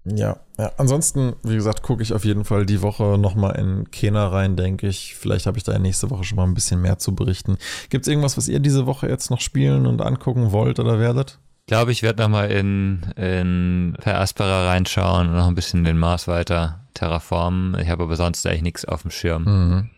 Ja, 0.03 0.37
ja, 0.57 0.71
ansonsten, 0.77 1.33
wie 1.43 1.55
gesagt, 1.55 1.83
gucke 1.83 2.01
ich 2.01 2.13
auf 2.13 2.25
jeden 2.25 2.43
Fall 2.43 2.65
die 2.65 2.81
Woche 2.81 3.17
nochmal 3.19 3.59
in 3.59 3.91
Kena 3.91 4.27
rein, 4.29 4.55
denke 4.55 4.87
ich. 4.87 5.15
Vielleicht 5.15 5.45
habe 5.45 5.57
ich 5.57 5.63
da 5.63 5.77
nächste 5.77 6.09
Woche 6.09 6.23
schon 6.23 6.37
mal 6.37 6.45
ein 6.45 6.55
bisschen 6.55 6.81
mehr 6.81 6.97
zu 6.97 7.13
berichten. 7.13 7.57
Gibt 7.89 8.05
es 8.05 8.09
irgendwas, 8.09 8.35
was 8.35 8.47
ihr 8.47 8.59
diese 8.59 8.87
Woche 8.87 9.07
jetzt 9.07 9.29
noch 9.29 9.41
spielen 9.41 9.85
und 9.85 10.01
angucken 10.01 10.51
wollt 10.51 10.79
oder 10.79 10.99
werdet? 10.99 11.37
glaube, 11.71 11.93
ich 11.93 12.03
werde 12.03 12.21
nochmal 12.21 12.51
in, 12.51 13.01
in 13.15 13.95
Per 14.01 14.19
Aspera 14.19 14.67
reinschauen 14.67 15.29
und 15.29 15.35
noch 15.35 15.47
ein 15.47 15.55
bisschen 15.55 15.85
den 15.85 15.97
Mars 15.97 16.27
weiter 16.27 16.81
terraformen. 16.93 17.79
Ich 17.79 17.89
habe 17.89 18.03
aber 18.03 18.17
sonst 18.17 18.45
eigentlich 18.45 18.61
nichts 18.61 18.83
auf 18.83 19.03
dem 19.03 19.11
Schirm. 19.11 19.43
Mhm. 19.45 19.89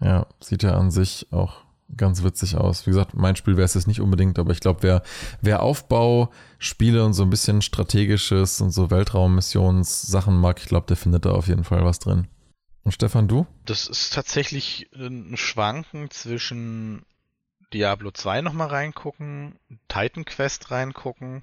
Ja, 0.00 0.26
sieht 0.40 0.64
ja 0.64 0.72
an 0.72 0.90
sich 0.90 1.28
auch 1.30 1.58
ganz 1.96 2.22
witzig 2.22 2.56
aus. 2.56 2.86
Wie 2.86 2.90
gesagt, 2.90 3.14
mein 3.14 3.36
Spiel 3.36 3.56
wäre 3.56 3.64
es 3.64 3.74
jetzt 3.74 3.86
nicht 3.86 4.00
unbedingt, 4.00 4.38
aber 4.38 4.52
ich 4.52 4.60
glaube, 4.60 4.82
wer, 4.82 5.02
wer 5.40 5.62
Aufbauspiele 5.62 7.04
und 7.04 7.12
so 7.12 7.22
ein 7.22 7.30
bisschen 7.30 7.62
strategisches 7.62 8.60
und 8.60 8.70
so 8.70 8.90
Weltraummissionssachen 8.90 10.36
mag, 10.36 10.60
ich 10.60 10.66
glaube, 10.66 10.86
der 10.86 10.96
findet 10.96 11.24
da 11.24 11.32
auf 11.32 11.48
jeden 11.48 11.64
Fall 11.64 11.84
was 11.84 11.98
drin. 11.98 12.28
Und 12.82 12.92
Stefan, 12.92 13.28
du? 13.28 13.46
Das 13.66 13.86
ist 13.86 14.12
tatsächlich 14.14 14.90
ein 14.94 15.36
Schwanken 15.36 16.10
zwischen 16.10 17.04
Diablo 17.72 18.10
2 18.10 18.40
nochmal 18.40 18.68
reingucken, 18.68 19.56
Titan 19.88 20.24
Quest 20.24 20.70
reingucken 20.70 21.42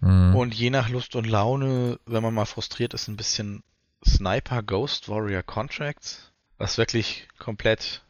mhm. 0.00 0.36
und 0.36 0.54
je 0.54 0.70
nach 0.70 0.88
Lust 0.88 1.16
und 1.16 1.26
Laune, 1.26 1.98
wenn 2.06 2.22
man 2.22 2.34
mal 2.34 2.44
frustriert 2.44 2.94
ist, 2.94 3.08
ein 3.08 3.16
bisschen 3.16 3.62
Sniper 4.06 4.62
Ghost 4.62 5.08
Warrior 5.08 5.42
Contracts, 5.42 6.32
was 6.58 6.78
wirklich 6.78 7.28
komplett 7.38 8.04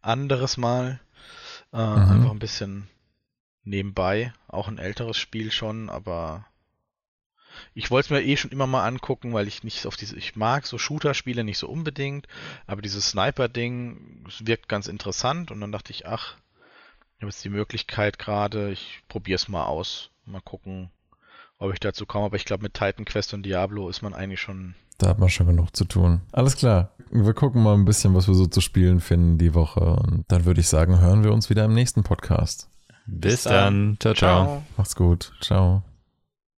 anderes 0.00 0.56
mal, 0.56 1.00
äh, 1.72 1.76
mhm. 1.76 2.10
einfach 2.10 2.30
ein 2.30 2.38
bisschen 2.38 2.88
nebenbei, 3.64 4.32
auch 4.46 4.68
ein 4.68 4.78
älteres 4.78 5.16
Spiel 5.16 5.50
schon, 5.50 5.90
aber 5.90 6.46
ich 7.74 7.90
wollte 7.90 8.06
es 8.06 8.10
mir 8.10 8.26
eh 8.26 8.36
schon 8.36 8.50
immer 8.50 8.66
mal 8.66 8.86
angucken, 8.86 9.32
weil 9.32 9.48
ich 9.48 9.64
nicht 9.64 9.86
auf 9.86 9.96
diese, 9.96 10.16
ich 10.16 10.36
mag 10.36 10.66
so 10.66 10.78
Shooter-Spiele 10.78 11.44
nicht 11.44 11.58
so 11.58 11.68
unbedingt, 11.68 12.26
aber 12.66 12.82
dieses 12.82 13.10
Sniper-Ding 13.10 14.26
wirkt 14.40 14.68
ganz 14.68 14.86
interessant 14.86 15.50
und 15.50 15.60
dann 15.60 15.72
dachte 15.72 15.92
ich, 15.92 16.06
ach, 16.06 16.36
ich 17.16 17.22
habe 17.22 17.30
jetzt 17.30 17.44
die 17.44 17.50
Möglichkeit 17.50 18.18
gerade, 18.18 18.70
ich 18.70 19.02
probiere 19.08 19.36
es 19.36 19.48
mal 19.48 19.64
aus, 19.64 20.10
mal 20.24 20.40
gucken, 20.40 20.90
ob 21.58 21.72
ich 21.72 21.80
dazu 21.80 22.06
komme, 22.06 22.26
aber 22.26 22.36
ich 22.36 22.44
glaube 22.44 22.62
mit 22.62 22.74
Titan 22.74 23.04
Quest 23.04 23.34
und 23.34 23.42
Diablo 23.42 23.88
ist 23.88 24.02
man 24.02 24.14
eigentlich 24.14 24.40
schon 24.40 24.74
da 24.98 25.08
hat 25.08 25.18
man 25.18 25.28
schon 25.28 25.46
genug 25.46 25.74
zu 25.74 25.84
tun. 25.84 26.20
Alles 26.32 26.56
klar. 26.56 26.90
Wir 27.10 27.32
gucken 27.32 27.62
mal 27.62 27.74
ein 27.74 27.84
bisschen, 27.84 28.14
was 28.14 28.28
wir 28.28 28.34
so 28.34 28.46
zu 28.46 28.60
spielen 28.60 29.00
finden 29.00 29.38
die 29.38 29.54
Woche. 29.54 29.80
Und 29.80 30.24
dann 30.28 30.44
würde 30.44 30.60
ich 30.60 30.68
sagen, 30.68 31.00
hören 31.00 31.24
wir 31.24 31.32
uns 31.32 31.48
wieder 31.48 31.64
im 31.64 31.72
nächsten 31.72 32.02
Podcast. 32.02 32.68
Bis 33.06 33.44
dann. 33.44 33.96
Ciao, 34.00 34.14
ciao. 34.14 34.62
Macht's 34.76 34.94
gut. 34.94 35.32
Ciao. 35.40 35.82